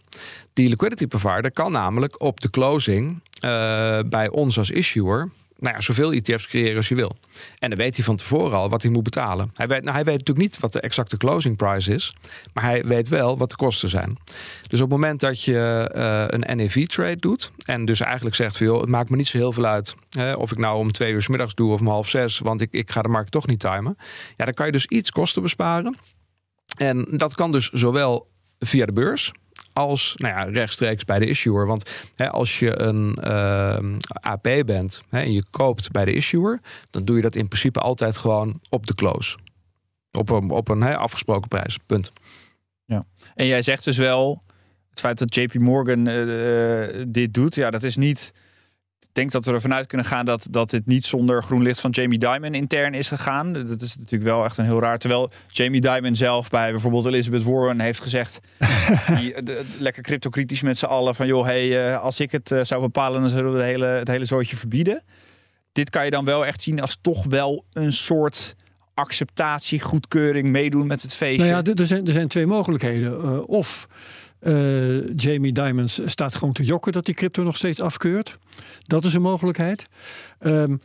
Die 0.53 0.69
liquidity 0.69 1.07
provider 1.07 1.51
kan 1.51 1.71
namelijk 1.71 2.21
op 2.21 2.39
de 2.39 2.49
closing 2.49 3.21
uh, 3.45 3.99
bij 4.09 4.29
ons 4.29 4.57
als 4.57 4.69
issuer 4.69 5.29
nou 5.59 5.75
ja, 5.75 5.81
zoveel 5.81 6.11
ETF's 6.11 6.47
creëren 6.47 6.75
als 6.75 6.87
je 6.87 6.95
wil. 6.95 7.15
En 7.59 7.69
dan 7.69 7.77
weet 7.77 7.95
hij 7.95 8.05
van 8.05 8.15
tevoren 8.15 8.57
al 8.57 8.69
wat 8.69 8.81
hij 8.81 8.91
moet 8.91 9.03
betalen. 9.03 9.51
Hij 9.53 9.67
weet, 9.67 9.81
nou, 9.81 9.95
hij 9.95 10.03
weet 10.03 10.17
natuurlijk 10.17 10.47
niet 10.47 10.59
wat 10.59 10.73
de 10.73 10.79
exacte 10.81 11.17
closing 11.17 11.57
price 11.57 11.93
is, 11.93 12.15
maar 12.53 12.63
hij 12.63 12.83
weet 12.83 13.07
wel 13.07 13.37
wat 13.37 13.49
de 13.49 13.55
kosten 13.55 13.89
zijn. 13.89 14.17
Dus 14.67 14.81
op 14.81 14.89
het 14.89 14.99
moment 14.99 15.19
dat 15.19 15.43
je 15.43 15.91
uh, 15.95 16.23
een 16.27 16.57
NAV-trade 16.57 17.17
doet 17.17 17.51
en 17.65 17.85
dus 17.85 17.99
eigenlijk 17.99 18.35
zegt 18.35 18.57
van 18.57 18.65
joh, 18.65 18.79
het 18.79 18.89
maakt 18.89 19.09
me 19.09 19.15
niet 19.15 19.27
zo 19.27 19.37
heel 19.37 19.53
veel 19.53 19.65
uit 19.65 19.95
hè, 20.09 20.33
of 20.33 20.51
ik 20.51 20.57
nou 20.57 20.77
om 20.77 20.91
twee 20.91 21.13
uur 21.13 21.21
s 21.21 21.27
middags 21.27 21.55
doe 21.55 21.73
of 21.73 21.79
om 21.79 21.87
half 21.87 22.09
zes, 22.09 22.39
want 22.39 22.61
ik, 22.61 22.71
ik 22.71 22.91
ga 22.91 23.01
de 23.01 23.07
markt 23.07 23.31
toch 23.31 23.47
niet 23.47 23.59
timen. 23.59 23.97
Ja, 24.35 24.45
dan 24.45 24.53
kan 24.53 24.65
je 24.65 24.71
dus 24.71 24.85
iets 24.85 25.11
kosten 25.11 25.41
besparen. 25.41 25.95
En 26.77 27.07
dat 27.09 27.35
kan 27.35 27.51
dus 27.51 27.69
zowel 27.69 28.27
via 28.59 28.85
de 28.85 28.93
beurs 28.93 29.31
als 29.73 30.13
nou 30.15 30.33
ja, 30.33 30.43
rechtstreeks 30.43 31.03
bij 31.05 31.19
de 31.19 31.25
issuer. 31.25 31.65
Want 31.65 32.09
hè, 32.15 32.29
als 32.29 32.59
je 32.59 32.81
een 32.81 33.17
uh, 33.23 33.97
AP 34.07 34.43
bent 34.65 35.01
hè, 35.09 35.19
en 35.19 35.31
je 35.31 35.43
koopt 35.49 35.91
bij 35.91 36.05
de 36.05 36.13
issuer, 36.13 36.59
dan 36.89 37.05
doe 37.05 37.15
je 37.15 37.21
dat 37.21 37.35
in 37.35 37.47
principe 37.47 37.79
altijd 37.79 38.17
gewoon 38.17 38.59
op 38.69 38.87
de 38.87 38.95
close. 38.95 39.37
Op 40.11 40.29
een, 40.29 40.49
op 40.49 40.69
een 40.69 40.81
hè, 40.81 40.97
afgesproken 40.97 41.47
prijs. 41.47 41.77
Punt. 41.85 42.11
Ja. 42.85 43.03
En 43.35 43.45
jij 43.45 43.61
zegt 43.61 43.83
dus 43.83 43.97
wel, 43.97 44.43
het 44.89 44.99
feit 44.99 45.17
dat 45.17 45.35
JP 45.35 45.53
Morgan 45.53 46.09
uh, 46.09 47.03
dit 47.07 47.33
doet, 47.33 47.55
ja, 47.55 47.69
dat 47.69 47.83
is 47.83 47.97
niet 47.97 48.33
denk 49.17 49.31
dat 49.31 49.45
we 49.45 49.51
ervan 49.51 49.73
uit 49.73 49.87
kunnen 49.87 50.05
gaan 50.07 50.25
dat, 50.25 50.47
dat 50.49 50.69
dit 50.69 50.85
niet 50.85 51.05
zonder 51.05 51.43
groen 51.43 51.61
licht 51.61 51.79
van 51.79 51.89
Jamie 51.89 52.19
Dimon 52.19 52.53
intern 52.53 52.93
is 52.93 53.07
gegaan. 53.07 53.53
Dat 53.53 53.81
is 53.81 53.95
natuurlijk 53.95 54.23
wel 54.23 54.45
echt 54.45 54.57
een 54.57 54.65
heel 54.65 54.79
raar. 54.79 54.97
Terwijl 54.97 55.31
Jamie 55.47 55.81
Dimon 55.81 56.15
zelf 56.15 56.49
bij 56.49 56.71
bijvoorbeeld 56.71 57.05
Elizabeth 57.05 57.43
Warren 57.43 57.79
heeft 57.79 57.99
gezegd, 57.99 58.39
die, 59.17 59.43
de, 59.43 59.65
lekker 59.79 60.03
cryptocritisch 60.03 60.61
met 60.61 60.77
z'n 60.77 60.85
allen, 60.85 61.15
van 61.15 61.27
joh, 61.27 61.45
hey, 61.45 61.91
uh, 61.91 62.01
als 62.01 62.19
ik 62.19 62.31
het 62.31 62.51
uh, 62.51 62.63
zou 62.63 62.81
bepalen, 62.81 63.21
dan 63.21 63.29
zullen 63.29 63.53
we 63.53 63.59
de 63.59 63.63
hele, 63.63 63.85
het 63.85 64.07
hele 64.07 64.25
zootje 64.25 64.55
verbieden. 64.55 65.03
Dit 65.71 65.89
kan 65.89 66.05
je 66.05 66.11
dan 66.11 66.25
wel 66.25 66.45
echt 66.45 66.61
zien 66.61 66.81
als 66.81 66.97
toch 67.01 67.25
wel 67.25 67.65
een 67.73 67.91
soort 67.91 68.55
acceptatie, 68.93 69.79
goedkeuring, 69.79 70.49
meedoen 70.49 70.87
met 70.87 71.01
het 71.01 71.13
feestje. 71.13 71.51
Nou 71.51 71.65
ja, 71.65 71.73
er 71.73 71.87
zijn, 71.87 72.05
er 72.05 72.11
zijn 72.11 72.27
twee 72.27 72.45
mogelijkheden. 72.45 73.11
Uh, 73.11 73.47
of 73.47 73.87
uh, 74.41 75.15
Jamie 75.15 75.51
Dimons 75.51 76.01
staat 76.05 76.35
gewoon 76.35 76.53
te 76.53 76.63
jokken 76.63 76.91
dat 76.91 77.05
die 77.05 77.15
crypto 77.15 77.43
nog 77.43 77.55
steeds 77.55 77.81
afkeurt. 77.81 78.37
Dat 78.81 79.05
is 79.05 79.13
een 79.13 79.21
mogelijkheid. 79.21 79.87
Um, 80.39 80.79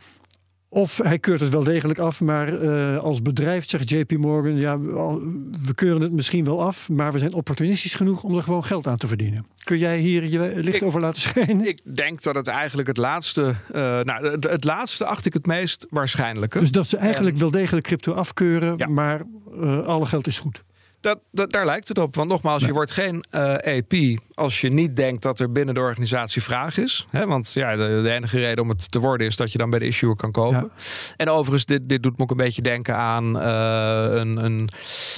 of 0.73 0.97
hij 1.03 1.19
keurt 1.19 1.39
het 1.39 1.49
wel 1.49 1.63
degelijk 1.63 1.99
af, 1.99 2.21
maar 2.21 2.63
uh, 2.63 2.97
als 2.97 3.21
bedrijf 3.21 3.69
zegt 3.69 3.89
JP 3.89 4.11
Morgan: 4.11 4.55
ja, 4.55 4.79
we 4.79 5.71
keuren 5.75 6.01
het 6.01 6.11
misschien 6.11 6.45
wel 6.45 6.63
af, 6.63 6.89
maar 6.89 7.11
we 7.11 7.19
zijn 7.19 7.33
opportunistisch 7.33 7.93
genoeg 7.93 8.23
om 8.23 8.35
er 8.35 8.43
gewoon 8.43 8.63
geld 8.63 8.87
aan 8.87 8.97
te 8.97 9.07
verdienen. 9.07 9.45
Kun 9.63 9.77
jij 9.77 9.97
hier 9.97 10.25
je 10.25 10.51
licht 10.55 10.81
ik, 10.81 10.83
over 10.83 11.01
laten 11.01 11.21
schijnen? 11.21 11.67
Ik 11.67 11.95
denk 11.95 12.21
dat 12.21 12.35
het 12.35 12.47
eigenlijk 12.47 12.87
het 12.87 12.97
laatste, 12.97 13.55
uh, 13.75 13.81
nou, 14.01 14.27
het, 14.27 14.43
het, 14.43 14.63
laatste 14.63 15.05
acht 15.05 15.25
ik 15.25 15.33
het 15.33 15.45
meest 15.45 15.87
waarschijnlijke. 15.89 16.59
Dus 16.59 16.71
dat 16.71 16.87
ze 16.87 16.97
eigenlijk 16.97 17.35
en, 17.35 17.41
wel 17.41 17.51
degelijk 17.51 17.85
crypto 17.85 18.13
afkeuren, 18.13 18.77
ja. 18.77 18.87
maar 18.87 19.21
uh, 19.55 19.85
alle 19.85 20.05
geld 20.05 20.27
is 20.27 20.39
goed. 20.39 20.63
Dat, 21.03 21.19
dat, 21.31 21.51
daar 21.51 21.65
lijkt 21.65 21.87
het 21.87 21.97
op. 21.97 22.15
Want 22.15 22.29
nogmaals, 22.29 22.59
nee. 22.59 22.67
je 22.69 22.75
wordt 22.75 22.91
geen 22.91 23.23
uh, 23.31 23.55
EP 23.65 24.19
als 24.33 24.61
je 24.61 24.69
niet 24.69 24.95
denkt 24.95 25.21
dat 25.21 25.39
er 25.39 25.51
binnen 25.51 25.75
de 25.75 25.79
organisatie 25.79 26.43
vraag 26.43 26.77
is. 26.77 27.07
Hè? 27.09 27.25
Want 27.25 27.53
ja, 27.53 27.75
de, 27.75 28.01
de, 28.03 28.09
enige 28.09 28.39
reden 28.39 28.63
om 28.63 28.69
het 28.69 28.91
te 28.91 28.99
worden 28.99 29.27
is 29.27 29.35
dat 29.35 29.51
je 29.51 29.57
dan 29.57 29.69
bij 29.69 29.79
de 29.79 29.85
issuer 29.85 30.15
kan 30.15 30.31
kopen. 30.31 30.71
Ja. 30.75 30.83
En 31.15 31.29
overigens, 31.29 31.65
dit, 31.65 31.89
dit 31.89 32.03
doet 32.03 32.17
me 32.17 32.23
ook 32.23 32.31
een 32.31 32.37
beetje 32.37 32.61
denken 32.61 32.95
aan 32.95 33.37
uh, 33.37 34.19
een, 34.19 34.45
een, 34.45 34.69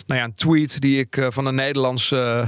nou 0.05 0.19
ja, 0.19 0.23
een 0.23 0.35
tweet 0.35 0.81
die 0.81 0.99
ik 0.99 1.17
uh, 1.17 1.27
van 1.29 1.45
een 1.45 1.55
Nederlandse 1.55 2.47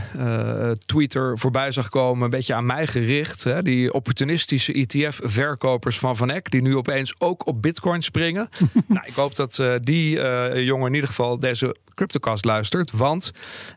tweeter 0.86 1.40
voorbij 1.40 1.72
zag 1.72 1.90
komen. 1.90 2.24
Een 2.24 2.30
beetje 2.30 2.54
aan 2.54 2.66
mij 2.66 2.88
gericht. 2.88 3.44
Hè? 3.44 3.62
Die 3.62 3.94
opportunistische 3.94 4.74
ETF-verkopers 4.74 6.00
van 6.00 6.16
Van 6.16 6.30
Eck, 6.30 6.52
die 6.52 6.62
nu 6.62 6.76
opeens 6.76 7.14
ook 7.18 7.48
op 7.48 7.62
Bitcoin 7.62 8.04
springen. 8.04 8.50
nou, 8.88 9.06
ik 9.06 9.14
hoop 9.14 9.36
dat 9.36 9.64
die 9.82 10.10
jongen 10.64 10.88
in 10.88 10.94
ieder 10.94 11.10
geval 11.10 11.40
deze 11.40 11.76
CryptoCast 11.98 12.46
luistert. 12.46 12.92
Want, 12.92 13.27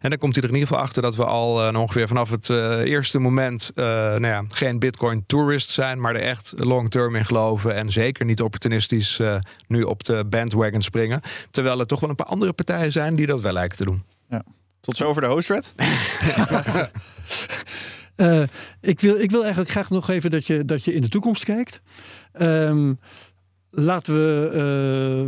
en 0.00 0.10
dan 0.10 0.18
komt 0.18 0.34
hij 0.34 0.42
er 0.42 0.48
in 0.48 0.54
ieder 0.54 0.68
geval 0.68 0.84
achter 0.84 1.02
dat 1.02 1.16
we 1.16 1.24
al 1.24 1.74
ongeveer 1.76 2.08
vanaf 2.08 2.30
het 2.30 2.48
eerste 2.48 3.18
moment 3.18 3.70
uh, 3.74 3.84
nou 3.84 4.26
ja, 4.26 4.44
geen 4.48 4.78
Bitcoin 4.78 5.24
tourist 5.26 5.70
zijn, 5.70 6.00
maar 6.00 6.14
er 6.14 6.22
echt 6.22 6.52
long 6.56 6.90
term 6.90 7.16
in 7.16 7.24
geloven 7.24 7.74
en 7.74 7.90
zeker 7.90 8.24
niet 8.24 8.42
opportunistisch 8.42 9.18
uh, 9.18 9.36
nu 9.66 9.82
op 9.82 10.04
de 10.04 10.24
bandwagon 10.24 10.82
springen. 10.82 11.20
Terwijl 11.50 11.80
er 11.80 11.86
toch 11.86 12.00
wel 12.00 12.10
een 12.10 12.16
paar 12.16 12.26
andere 12.26 12.52
partijen 12.52 12.92
zijn 12.92 13.14
die 13.14 13.26
dat 13.26 13.40
wel 13.40 13.52
lijken 13.52 13.76
te 13.76 13.84
doen. 13.84 14.02
Ja. 14.28 14.42
Tot 14.80 14.96
zover 14.96 15.22
de 15.22 15.28
hostred. 15.28 15.72
uh, 18.16 18.42
ik, 18.92 19.00
wil, 19.00 19.20
ik 19.20 19.30
wil 19.30 19.40
eigenlijk 19.40 19.70
graag 19.70 19.90
nog 19.90 20.10
even 20.10 20.30
dat 20.30 20.46
je, 20.46 20.64
dat 20.64 20.84
je 20.84 20.92
in 20.92 21.00
de 21.00 21.08
toekomst 21.08 21.44
kijkt. 21.44 21.80
Um, 22.40 22.98
Laten 23.70 24.14
we 24.14 24.50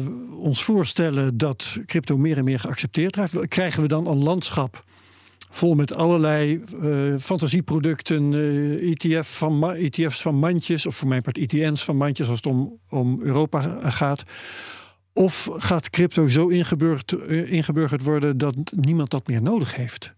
uh, 0.01 0.39
ons 0.39 0.65
voorstellen 0.65 1.37
dat 1.37 1.81
crypto 1.87 2.17
meer 2.17 2.37
en 2.37 2.45
meer 2.45 2.59
geaccepteerd 2.59 3.17
raakt. 3.17 3.49
Krijgen 3.49 3.83
we 3.83 3.89
dan 3.89 4.09
een 4.09 4.23
landschap 4.23 4.85
vol 5.51 5.75
met 5.75 5.95
allerlei 5.95 6.65
uh, 6.75 7.19
fantasieproducten, 7.19 8.33
uh, 8.33 8.91
ETF 8.91 9.37
van 9.37 9.73
ETF's 9.75 10.23
van 10.23 10.35
mandjes, 10.35 10.87
of 10.87 10.97
voor 10.97 11.09
mijn 11.09 11.23
part 11.23 11.39
ETN's 11.39 11.85
van 11.85 11.97
mandjes 11.97 12.29
als 12.29 12.37
het 12.37 12.47
om, 12.47 12.79
om 12.89 13.21
Europa 13.23 13.91
gaat. 13.91 14.23
Of 15.13 15.49
gaat 15.53 15.91
crypto 15.91 16.29
zo 16.29 16.49
ingeburgerd, 16.49 17.13
ingeburgerd 17.29 18.03
worden 18.03 18.39
dat 18.39 18.55
niemand 18.77 19.11
dat 19.11 19.27
meer 19.27 19.43
nodig 19.43 19.77
heeft? 19.77 20.15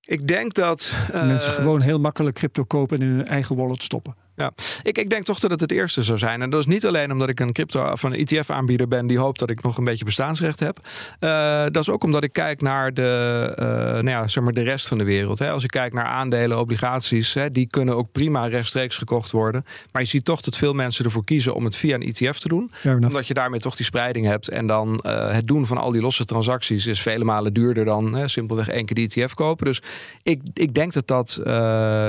Ik 0.00 0.26
denk 0.26 0.54
dat. 0.54 0.96
Mensen 1.12 1.52
gewoon 1.52 1.80
heel 1.80 2.00
makkelijk 2.00 2.36
crypto 2.36 2.64
kopen 2.64 3.00
en 3.00 3.06
in 3.06 3.12
hun 3.12 3.26
eigen 3.26 3.56
wallet 3.56 3.82
stoppen. 3.82 4.16
Ja, 4.36 4.52
ik, 4.82 4.98
ik 4.98 5.10
denk 5.10 5.24
toch 5.24 5.38
dat 5.38 5.50
het 5.50 5.60
het 5.60 5.72
eerste 5.72 6.02
zou 6.02 6.18
zijn. 6.18 6.42
En 6.42 6.50
dat 6.50 6.60
is 6.60 6.66
niet 6.66 6.86
alleen 6.86 7.12
omdat 7.12 7.28
ik 7.28 7.40
een 7.40 7.52
crypto 7.52 7.96
van 7.96 8.12
een 8.12 8.26
ETF-aanbieder 8.26 8.88
ben 8.88 9.06
die 9.06 9.18
hoopt 9.18 9.38
dat 9.38 9.50
ik 9.50 9.62
nog 9.62 9.78
een 9.78 9.84
beetje 9.84 10.04
bestaansrecht 10.04 10.60
heb. 10.60 10.78
Uh, 11.20 11.62
dat 11.64 11.76
is 11.76 11.90
ook 11.90 12.04
omdat 12.04 12.24
ik 12.24 12.32
kijk 12.32 12.60
naar 12.60 12.94
de, 12.94 13.52
uh, 13.58 13.66
nou 13.66 14.08
ja, 14.08 14.28
zeg 14.28 14.44
maar 14.44 14.52
de 14.52 14.62
rest 14.62 14.88
van 14.88 14.98
de 14.98 15.04
wereld. 15.04 15.38
Hè. 15.38 15.50
Als 15.50 15.64
ik 15.64 15.70
kijk 15.70 15.92
naar 15.92 16.04
aandelen, 16.04 16.58
obligaties, 16.58 17.34
hè, 17.34 17.50
die 17.50 17.66
kunnen 17.66 17.96
ook 17.96 18.12
prima 18.12 18.46
rechtstreeks 18.46 18.96
gekocht 18.96 19.30
worden. 19.30 19.64
Maar 19.92 20.02
je 20.02 20.08
ziet 20.08 20.24
toch 20.24 20.40
dat 20.40 20.56
veel 20.56 20.72
mensen 20.72 21.04
ervoor 21.04 21.24
kiezen 21.24 21.54
om 21.54 21.64
het 21.64 21.76
via 21.76 21.94
een 21.94 22.12
ETF 22.12 22.38
te 22.38 22.48
doen. 22.48 22.70
omdat 22.84 23.26
je 23.26 23.34
daarmee 23.34 23.60
toch 23.60 23.76
die 23.76 23.84
spreiding 23.84 24.26
hebt. 24.26 24.48
En 24.48 24.66
dan 24.66 25.02
uh, 25.06 25.32
het 25.32 25.46
doen 25.46 25.66
van 25.66 25.78
al 25.78 25.92
die 25.92 26.02
losse 26.02 26.24
transacties 26.24 26.86
is 26.86 27.02
vele 27.02 27.24
malen 27.24 27.52
duurder 27.52 27.84
dan 27.84 28.14
hè, 28.14 28.28
simpelweg 28.28 28.68
één 28.68 28.84
keer 28.86 29.08
die 29.08 29.22
ETF 29.22 29.34
kopen. 29.34 29.66
Dus 29.66 29.82
ik, 30.22 30.40
ik 30.54 30.74
denk 30.74 30.92
dat 30.92 31.06
dat 31.06 31.40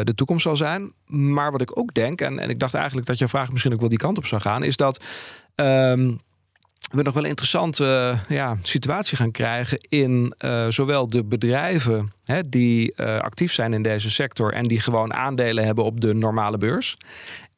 de 0.03 0.13
toekomst 0.15 0.43
zal 0.43 0.55
zijn. 0.55 0.91
Maar 1.07 1.51
wat 1.51 1.61
ik 1.61 1.79
ook 1.79 1.93
denk, 1.93 2.16
en, 2.21 2.39
en 2.39 2.49
ik 2.49 2.59
dacht 2.59 2.73
eigenlijk 2.73 3.07
dat 3.07 3.17
jouw 3.17 3.27
vraag 3.27 3.51
misschien 3.51 3.73
ook 3.73 3.79
wel 3.79 3.89
die 3.89 3.97
kant 3.97 4.17
op 4.17 4.25
zou 4.25 4.41
gaan, 4.41 4.63
is 4.63 4.75
dat. 4.75 5.03
Um, 5.55 6.19
we 6.91 7.01
nog 7.01 7.13
wel 7.13 7.23
een 7.23 7.29
interessante 7.29 8.17
ja, 8.27 8.57
situatie 8.61 9.17
gaan 9.17 9.31
krijgen 9.31 9.79
in 9.89 10.33
uh, 10.39 10.67
zowel 10.67 11.07
de 11.07 11.23
bedrijven 11.23 12.11
hè, 12.23 12.49
die 12.49 12.93
uh, 12.95 13.17
actief 13.17 13.53
zijn 13.53 13.73
in 13.73 13.83
deze 13.83 14.09
sector 14.09 14.53
en 14.53 14.67
die 14.67 14.79
gewoon 14.79 15.13
aandelen 15.13 15.65
hebben 15.65 15.83
op 15.83 16.01
de 16.01 16.13
normale 16.13 16.57
beurs. 16.57 16.97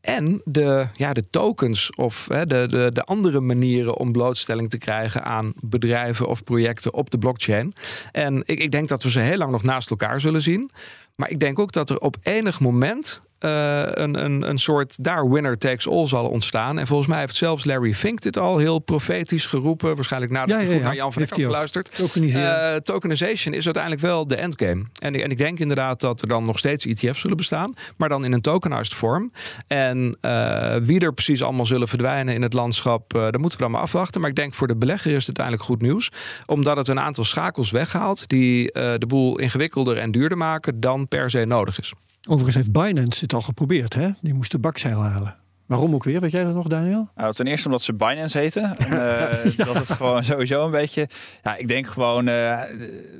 En 0.01 0.41
de, 0.45 0.87
ja, 0.93 1.13
de 1.13 1.29
tokens 1.29 1.95
of 1.95 2.27
hè, 2.27 2.45
de, 2.45 2.67
de, 2.69 2.89
de 2.93 3.03
andere 3.03 3.39
manieren 3.39 3.97
om 3.97 4.11
blootstelling 4.11 4.69
te 4.69 4.77
krijgen 4.77 5.23
aan 5.23 5.53
bedrijven 5.55 6.27
of 6.27 6.43
projecten 6.43 6.93
op 6.93 7.09
de 7.09 7.17
blockchain. 7.17 7.73
En 8.11 8.43
ik, 8.45 8.59
ik 8.59 8.71
denk 8.71 8.87
dat 8.87 9.03
we 9.03 9.09
ze 9.09 9.19
heel 9.19 9.37
lang 9.37 9.51
nog 9.51 9.63
naast 9.63 9.89
elkaar 9.89 10.19
zullen 10.19 10.41
zien. 10.41 10.71
Maar 11.15 11.29
ik 11.29 11.39
denk 11.39 11.59
ook 11.59 11.71
dat 11.71 11.89
er 11.89 11.97
op 11.97 12.17
enig 12.21 12.59
moment 12.59 13.21
uh, 13.39 13.81
een, 13.85 14.23
een, 14.25 14.49
een 14.49 14.57
soort 14.57 15.03
daar 15.03 15.29
winner 15.29 15.57
takes 15.57 15.87
all 15.87 16.07
zal 16.07 16.29
ontstaan. 16.29 16.79
En 16.79 16.87
volgens 16.87 17.09
mij 17.09 17.19
heeft 17.19 17.35
zelfs 17.35 17.65
Larry 17.65 17.93
Fink 17.93 18.21
dit 18.21 18.37
al 18.37 18.57
heel 18.57 18.79
profetisch 18.79 19.45
geroepen. 19.45 19.95
Waarschijnlijk 19.95 20.31
nadat 20.31 20.49
ja, 20.49 20.55
hij 20.55 20.65
ja, 20.65 20.73
ja. 20.73 20.81
naar 20.81 20.95
Jan 20.95 21.13
van 21.13 21.21
Eck 21.21 21.29
had 21.29 21.41
geluisterd. 21.41 22.13
Uh, 22.15 22.75
tokenization 22.75 23.53
is 23.53 23.65
uiteindelijk 23.65 24.03
wel 24.03 24.27
de 24.27 24.35
endgame. 24.35 24.85
En, 24.99 25.15
en 25.15 25.31
ik 25.31 25.37
denk 25.37 25.59
inderdaad 25.59 25.99
dat 25.99 26.21
er 26.21 26.27
dan 26.27 26.43
nog 26.43 26.57
steeds 26.57 26.85
ETF's 26.85 27.19
zullen 27.19 27.37
bestaan. 27.37 27.73
Maar 27.97 28.09
dan 28.09 28.25
in 28.25 28.33
een 28.33 28.41
tokenized 28.41 28.93
vorm. 28.93 29.31
En 29.67 30.17
uh, 30.21 30.75
wie 30.75 30.99
er 30.99 31.13
precies 31.13 31.43
allemaal 31.43 31.65
zullen 31.65 31.87
verdwijnen 31.87 32.33
in 32.33 32.41
het 32.41 32.53
landschap, 32.53 33.11
dat 33.11 33.37
moeten 33.37 33.57
we 33.57 33.63
dan 33.63 33.71
maar 33.71 33.81
afwachten. 33.81 34.21
Maar 34.21 34.29
ik 34.29 34.35
denk 34.35 34.53
voor 34.53 34.67
de 34.67 34.75
belegger 34.75 35.11
is 35.11 35.27
het 35.27 35.39
uiteindelijk 35.39 35.65
goed 35.65 35.81
nieuws. 35.81 36.11
Omdat 36.45 36.77
het 36.77 36.87
een 36.87 36.99
aantal 36.99 37.23
schakels 37.23 37.71
weghaalt 37.71 38.27
die 38.27 38.71
de 38.71 39.05
boel 39.07 39.39
ingewikkelder 39.39 39.97
en 39.97 40.11
duurder 40.11 40.37
maken 40.37 40.79
dan 40.79 41.07
per 41.07 41.29
se 41.29 41.45
nodig 41.45 41.79
is. 41.79 41.93
Overigens 42.29 42.55
heeft 42.55 42.71
Binance 42.71 43.23
het 43.23 43.33
al 43.33 43.41
geprobeerd. 43.41 43.93
Hè? 43.93 44.09
Die 44.21 44.33
moest 44.33 44.51
de 44.51 44.59
bakzeil 44.59 45.01
halen. 45.01 45.35
Waarom 45.65 45.93
ook 45.93 46.03
weer? 46.03 46.21
Weet 46.21 46.31
jij 46.31 46.43
dat 46.43 46.53
nog, 46.53 46.67
Daniel? 46.67 47.09
Nou, 47.15 47.33
ten 47.33 47.47
eerste 47.47 47.67
omdat 47.67 47.81
ze 47.81 47.93
Binance 47.93 48.37
heten. 48.37 48.63
En, 48.77 48.93
uh, 48.93 49.51
ja. 49.55 49.65
Dat 49.65 49.75
het 49.75 49.91
gewoon 49.91 50.23
sowieso 50.23 50.65
een 50.65 50.71
beetje... 50.71 51.09
Ja, 51.43 51.55
ik 51.55 51.67
denk 51.67 51.87
gewoon... 51.87 52.27
Uh, 52.27 52.61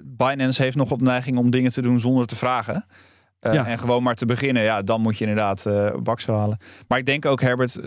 Binance 0.03 0.62
heeft 0.62 0.76
nog 0.76 0.91
op 0.91 1.01
neiging 1.01 1.38
om 1.38 1.49
dingen 1.49 1.72
te 1.72 1.82
doen 1.82 1.99
zonder 1.99 2.26
te 2.26 2.36
vragen. 2.36 2.86
Uh, 3.41 3.53
ja. 3.53 3.68
En 3.68 3.80
gewoon 3.80 4.03
maar 4.03 4.16
te 4.16 4.26
beginnen. 4.26 4.64
Ja, 4.64 4.82
dan 4.82 5.01
moet 5.01 5.18
je 5.18 5.26
inderdaad 5.26 5.66
uh, 5.66 6.36
halen. 6.36 6.57
Maar 6.88 6.97
ik 6.97 7.05
denk 7.05 7.26
ook, 7.26 7.41
Herbert... 7.41 7.80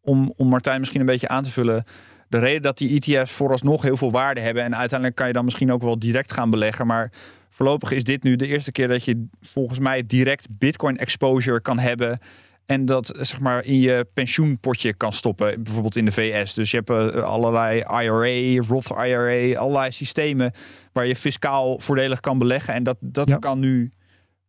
om, 0.00 0.32
om 0.36 0.48
Martijn 0.48 0.78
misschien 0.78 1.00
een 1.00 1.06
beetje 1.06 1.28
aan 1.28 1.42
te 1.42 1.50
vullen... 1.50 1.84
De 2.28 2.38
reden 2.38 2.62
dat 2.62 2.78
die 2.78 3.00
ETF's 3.00 3.32
vooralsnog 3.32 3.82
heel 3.82 3.96
veel 3.96 4.10
waarde 4.10 4.40
hebben... 4.40 4.62
en 4.62 4.76
uiteindelijk 4.76 5.18
kan 5.18 5.26
je 5.26 5.32
dan 5.32 5.44
misschien 5.44 5.72
ook 5.72 5.82
wel 5.82 5.98
direct 5.98 6.32
gaan 6.32 6.50
beleggen... 6.50 6.86
maar 6.86 7.10
Voorlopig 7.54 7.90
is 7.90 8.04
dit 8.04 8.22
nu 8.22 8.36
de 8.36 8.46
eerste 8.46 8.72
keer 8.72 8.88
dat 8.88 9.04
je 9.04 9.26
volgens 9.40 9.78
mij 9.78 10.06
direct 10.06 10.46
Bitcoin 10.50 10.98
exposure 10.98 11.60
kan 11.60 11.78
hebben. 11.78 12.18
En 12.66 12.84
dat 12.84 13.16
zeg 13.20 13.40
maar 13.40 13.64
in 13.64 13.80
je 13.80 14.06
pensioenpotje 14.12 14.94
kan 14.94 15.12
stoppen. 15.12 15.62
Bijvoorbeeld 15.62 15.96
in 15.96 16.04
de 16.04 16.10
VS. 16.10 16.54
Dus 16.54 16.70
je 16.70 16.82
hebt 16.84 17.14
uh, 17.14 17.22
allerlei 17.22 17.78
IRA, 17.78 18.62
Roth 18.68 18.90
IRA, 18.90 19.58
allerlei 19.58 19.90
systemen 19.90 20.52
waar 20.92 21.06
je 21.06 21.16
fiscaal 21.16 21.78
voordelig 21.78 22.20
kan 22.20 22.38
beleggen. 22.38 22.74
En 22.74 22.82
dat, 22.82 22.96
dat 23.00 23.28
ja. 23.28 23.36
kan 23.36 23.58
nu 23.58 23.90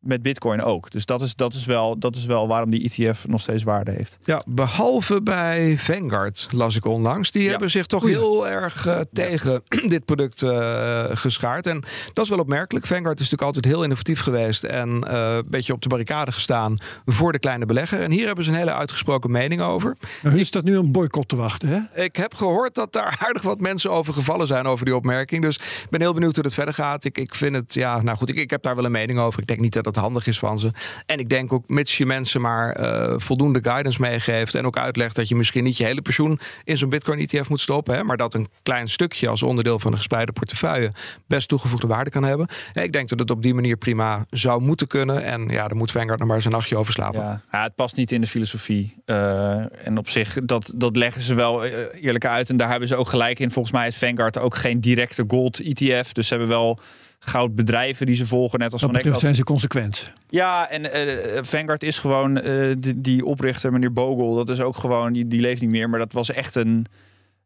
met 0.06 0.22
Bitcoin 0.22 0.62
ook. 0.62 0.92
Dus 0.92 1.06
dat 1.06 1.22
is, 1.22 1.36
dat, 1.36 1.54
is 1.54 1.66
wel, 1.66 2.00
dat 2.00 2.16
is 2.16 2.26
wel 2.26 2.48
waarom 2.48 2.70
die 2.70 2.84
ETF 2.84 3.28
nog 3.28 3.42
steeds 3.42 3.64
waarde 3.64 3.92
heeft. 3.92 4.18
Ja, 4.24 4.42
behalve 4.48 5.22
bij 5.22 5.78
Vanguard 5.78 6.48
las 6.52 6.76
ik 6.76 6.86
onlangs. 6.86 7.32
Die 7.32 7.44
ja. 7.44 7.50
hebben 7.50 7.72
zich 7.72 7.86
toch 7.86 8.04
heel 8.04 8.48
erg 8.48 8.88
uh, 8.88 9.00
tegen 9.14 9.62
ja. 9.68 9.88
dit 9.96 10.06
product 10.06 10.42
uh, 10.42 11.06
geschaard. 11.12 11.68
En 11.68 11.84
dat 12.14 12.24
is 12.24 12.30
wel 12.30 12.40
opmerkelijk. 12.40 12.86
Vanguard 12.86 13.20
is 13.20 13.30
natuurlijk 13.30 13.56
altijd 13.56 13.74
heel 13.74 13.84
innovatief 13.84 14.20
geweest 14.20 14.64
en 14.64 14.90
uh, 14.90 15.36
een 15.36 15.44
beetje 15.48 15.74
op 15.74 15.82
de 15.82 15.90
barricade 15.90 16.32
gestaan 16.32 16.78
voor 17.06 17.32
de 17.32 17.40
kleine 17.40 17.66
belegger. 17.66 18.02
En 18.02 18.12
hier 18.12 18.26
hebben 18.26 18.44
ze 18.44 18.52
een 18.52 18.58
hele 18.58 18.74
uitgesproken 18.74 19.32
mening 19.32 19.62
over. 19.62 19.98
Nou, 20.22 20.40
is 20.40 20.52
dat 20.52 20.64
nu 20.64 20.78
een 20.78 20.92
boycott 20.92 21.28
te 21.30 21.36
wachten? 21.36 21.70
Hè? 21.70 22.04
Ik 22.04 22.16
heb 22.16 22.34
gehoord 22.34 22.76
dat 22.76 22.94
daar 22.94 23.18
aardig 23.26 23.42
wat 23.42 23.60
mensen 23.60 23.92
over 23.92 24.14
gevallen 24.14 24.48
zijn 24.48 24.66
over 24.66 24.86
die 24.86 24.96
opmerking. 24.96 25.42
Dus 25.42 25.56
ik 25.56 25.88
ben 25.90 26.02
heel 26.02 26.14
benieuwd 26.14 26.36
hoe 26.36 26.44
het 26.46 26.54
verder 26.54 26.74
gaat. 26.74 27.04
Ik, 27.04 27.18
ik 27.18 27.36
vind 27.36 27.56
het, 27.56 27.74
ja, 27.74 28.02
nou 28.02 28.18
goed, 28.18 28.30
ik, 28.30 28.36
ik 28.36 28.50
heb 28.50 28.62
daar 28.62 28.76
wel 28.76 28.86
een 28.86 28.92
mening 28.92 29.20
over. 29.20 29.40
Ik 29.42 29.48
denk 29.48 29.60
niet 29.60 29.74
dat 29.74 29.84
dat 29.84 29.95
handig 29.96 30.28
is 30.28 30.40
van 30.40 30.60
ze. 30.60 30.72
En 31.06 31.20
ik 31.20 31.30
denk 31.30 31.54
ook, 31.54 31.70
mits 31.70 31.98
je 31.98 32.06
mensen 32.06 32.42
maar 32.42 32.80
uh, 32.80 33.14
voldoende 33.18 33.60
guidance 33.62 34.02
meegeeft 34.02 34.56
en 34.56 34.66
ook 34.66 34.78
uitlegt 34.78 35.16
dat 35.16 35.28
je 35.28 35.36
misschien 35.36 35.64
niet 35.64 35.78
je 35.78 35.84
hele 35.84 36.02
pensioen 36.02 36.40
in 36.64 36.78
zo'n 36.78 36.90
Bitcoin 36.90 37.20
ETF 37.20 37.50
moet 37.50 37.62
stoppen, 37.62 37.96
hè, 37.96 38.04
maar 38.04 38.18
dat 38.18 38.34
een 38.34 38.48
klein 38.64 38.88
stukje 38.88 39.30
als 39.30 39.44
onderdeel 39.44 39.80
van 39.80 39.92
een 39.92 39.98
gespreide 39.98 40.32
portefeuille 40.32 40.92
best 41.28 41.48
toegevoegde 41.48 41.88
waarde 41.88 42.10
kan 42.10 42.24
hebben. 42.24 42.48
Ja, 42.74 42.82
ik 42.82 42.92
denk 42.92 43.10
dat 43.10 43.20
het 43.20 43.32
op 43.32 43.42
die 43.42 43.54
manier 43.54 43.78
prima 43.78 44.26
zou 44.30 44.62
moeten 44.62 44.88
kunnen. 44.88 45.24
En 45.24 45.48
ja, 45.48 45.68
dan 45.68 45.78
moet 45.78 45.92
Vanguard 45.92 46.20
nog 46.20 46.28
maar 46.28 46.36
eens 46.36 46.46
een 46.46 46.52
nachtje 46.52 46.78
over 46.78 46.94
slapen. 46.94 47.44
Ja, 47.52 47.64
het 47.64 47.76
past 47.76 47.96
niet 47.96 48.12
in 48.12 48.22
de 48.22 48.28
filosofie. 48.28 48.96
Uh, 49.06 49.86
en 49.88 49.98
op 49.98 50.10
zich, 50.10 50.38
dat, 50.44 50.74
dat 50.76 50.96
leggen 50.96 51.22
ze 51.22 51.34
wel 51.34 51.66
uh, 51.66 51.74
eerlijk 52.02 52.26
uit. 52.26 52.50
En 52.50 52.58
daar 52.58 52.70
hebben 52.70 52.88
ze 52.88 52.96
ook 52.96 53.10
gelijk 53.10 53.40
in. 53.40 53.52
Volgens 53.52 53.74
mij 53.74 53.88
is 53.88 53.98
Vanguard 53.98 54.40
ook 54.40 54.56
geen 54.56 54.80
directe 54.80 55.24
gold 55.28 55.60
ETF. 55.60 56.14
Dus 56.14 56.28
ze 56.28 56.34
hebben 56.34 56.50
wel 56.50 56.80
goudbedrijven 57.26 58.06
die 58.06 58.16
ze 58.16 58.28
volgen, 58.28 58.60
net 58.60 58.72
als 58.72 58.82
Wat 58.82 58.92
van 58.92 59.12
Eck. 59.12 59.20
zijn 59.20 59.36
ze 59.36 59.44
consequent. 59.44 60.14
Ja, 60.30 60.70
en 60.70 61.08
uh, 61.08 61.44
Vanguard 61.44 61.84
is 61.84 61.98
gewoon 61.98 62.48
uh, 62.48 62.76
die, 62.80 63.02
die, 63.02 63.26
oprichter, 63.26 63.72
meneer 63.72 63.94
Bogle, 63.94 64.36
dat 64.36 64.50
is 64.50 64.62
ook 64.62 64.78
gewoon, 64.78 65.14
die, 65.14 65.28
die 65.28 65.42
leeft 65.42 65.62
niet 65.62 65.70
meer, 65.70 65.90
maar 65.90 66.00
dat 66.00 66.14
was 66.14 66.32
echt 66.32 66.56
een, 66.56 66.86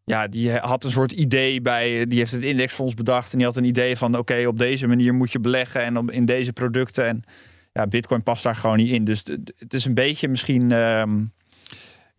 ja, 0.03 0.27
die 0.27 0.51
had 0.51 0.83
een 0.83 0.91
soort 0.91 1.11
idee 1.11 1.61
bij, 1.61 2.05
die 2.05 2.19
heeft 2.19 2.31
het 2.31 2.43
indexfonds 2.43 2.93
bedacht 2.93 3.31
en 3.31 3.37
die 3.37 3.47
had 3.47 3.57
een 3.57 3.63
idee 3.63 3.97
van, 3.97 4.09
oké, 4.09 4.19
okay, 4.19 4.45
op 4.45 4.57
deze 4.57 4.87
manier 4.87 5.13
moet 5.13 5.31
je 5.31 5.39
beleggen 5.39 5.83
en 5.83 5.97
op, 5.97 6.11
in 6.11 6.25
deze 6.25 6.53
producten 6.53 7.05
en 7.05 7.23
ja, 7.73 7.87
Bitcoin 7.87 8.23
past 8.23 8.43
daar 8.43 8.55
gewoon 8.55 8.77
niet 8.77 8.91
in. 8.91 9.03
Dus 9.03 9.23
het 9.57 9.73
is 9.73 9.85
een 9.85 9.93
beetje 9.93 10.27
misschien. 10.27 10.71
Um, 10.71 11.31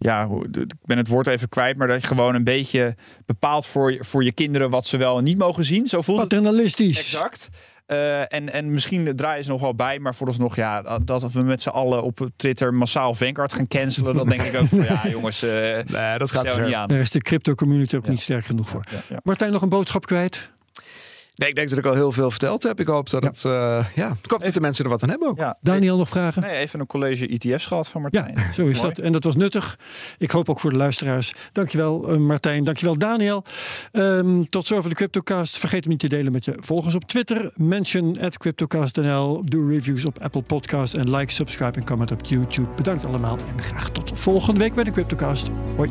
ja, 0.02 0.28
ik 0.52 0.72
ben 0.84 0.96
het 0.96 1.08
woord 1.08 1.26
even 1.26 1.48
kwijt, 1.48 1.76
maar 1.76 1.86
dat 1.86 2.00
je 2.00 2.06
gewoon 2.06 2.34
een 2.34 2.44
beetje 2.44 2.94
bepaalt 3.26 3.66
voor, 3.66 3.92
je, 3.92 4.04
voor 4.04 4.24
je 4.24 4.32
kinderen 4.32 4.70
wat 4.70 4.86
ze 4.86 4.96
wel 4.96 5.18
en 5.18 5.24
niet 5.24 5.38
mogen 5.38 5.64
zien. 5.64 5.86
Zo 5.86 6.02
voelt 6.02 6.20
Paternalistisch. 6.20 6.96
Het 6.96 7.06
exact. 7.06 7.48
Uh, 7.86 8.20
en, 8.32 8.52
en 8.52 8.70
misschien 8.70 9.16
draaien 9.16 9.44
ze 9.44 9.50
nog 9.50 9.60
wel 9.60 9.74
bij, 9.74 9.98
maar 9.98 10.14
vooralsnog, 10.14 10.56
ja, 10.56 10.98
dat 10.98 11.32
we 11.32 11.42
met 11.42 11.62
z'n 11.62 11.68
allen 11.68 12.02
op 12.02 12.28
Twitter 12.36 12.74
massaal 12.74 13.14
Vanguard 13.14 13.52
gaan 13.52 13.66
cancelen, 13.66 14.14
dat 14.14 14.28
denk 14.28 14.42
ik 14.42 14.60
ook. 14.60 14.66
Van, 14.66 14.82
ja, 14.82 15.08
jongens, 15.08 15.44
uh, 15.44 15.50
nee, 15.50 16.18
dat 16.18 16.30
gaat 16.30 16.50
er 16.50 16.64
niet 16.64 16.74
aan. 16.74 16.88
Daar 16.88 16.98
is 16.98 17.10
de 17.10 17.20
crypto 17.20 17.54
community 17.54 17.96
ook 17.96 18.04
ja. 18.04 18.10
niet 18.10 18.20
sterk 18.20 18.44
genoeg 18.44 18.68
voor. 18.68 18.84
Ja, 18.90 19.00
ja, 19.08 19.20
Martijn, 19.22 19.52
nog 19.52 19.62
een 19.62 19.68
boodschap 19.68 20.06
kwijt? 20.06 20.50
Nee, 21.34 21.48
ik 21.48 21.54
denk 21.54 21.68
dat 21.68 21.78
ik 21.78 21.86
al 21.86 21.94
heel 21.94 22.12
veel 22.12 22.30
verteld 22.30 22.62
heb. 22.62 22.80
Ik 22.80 22.86
hoop 22.86 23.10
dat 23.10 23.24
het, 23.24 23.44
uh, 23.46 23.52
ja, 23.94 24.12
ik 24.22 24.30
hoop 24.30 24.44
dat 24.44 24.54
de 24.54 24.60
mensen 24.60 24.84
er 24.84 24.90
wat 24.90 25.02
aan 25.02 25.08
hebben 25.08 25.28
ook. 25.28 25.38
Ja. 25.38 25.58
Daniel, 25.60 25.96
nog 25.96 26.08
vragen? 26.08 26.42
Nee, 26.42 26.56
even 26.56 26.80
een 26.80 26.86
college 26.86 27.28
ETF's 27.28 27.66
gehad 27.66 27.88
van 27.88 28.02
Martijn. 28.02 28.32
Ja, 28.34 28.52
zo 28.52 28.66
is 28.66 28.80
dat. 28.80 28.98
En 28.98 29.12
dat 29.12 29.24
was 29.24 29.36
nuttig. 29.36 29.78
Ik 30.18 30.30
hoop 30.30 30.48
ook 30.48 30.60
voor 30.60 30.70
de 30.70 30.76
luisteraars. 30.76 31.34
Dankjewel 31.52 32.12
uh, 32.12 32.18
Martijn, 32.18 32.64
dankjewel 32.64 32.98
Daniel. 32.98 33.44
Um, 33.92 34.48
tot 34.48 34.66
zover 34.66 34.90
de 34.90 34.96
CryptoCast. 34.96 35.58
Vergeet 35.58 35.80
hem 35.80 35.90
niet 35.90 36.00
te 36.00 36.08
delen 36.08 36.32
met 36.32 36.44
je 36.44 36.56
volgers 36.60 36.94
op 36.94 37.04
Twitter. 37.04 37.52
Mention 37.54 38.20
at 38.20 38.38
CryptoCastNL. 38.38 39.42
Doe 39.44 39.72
reviews 39.72 40.04
op 40.04 40.22
Apple 40.22 40.42
Podcast. 40.42 40.94
En 40.94 41.16
like, 41.16 41.32
subscribe 41.32 41.78
en 41.78 41.84
comment 41.84 42.10
op 42.10 42.24
YouTube. 42.24 42.68
Bedankt 42.76 43.04
allemaal 43.04 43.38
en 43.56 43.62
graag 43.62 43.90
tot 43.90 44.10
volgende 44.14 44.60
week 44.60 44.74
bij 44.74 44.84
de 44.84 44.90
CryptoCast. 44.90 45.50
Hoi. 45.76 45.90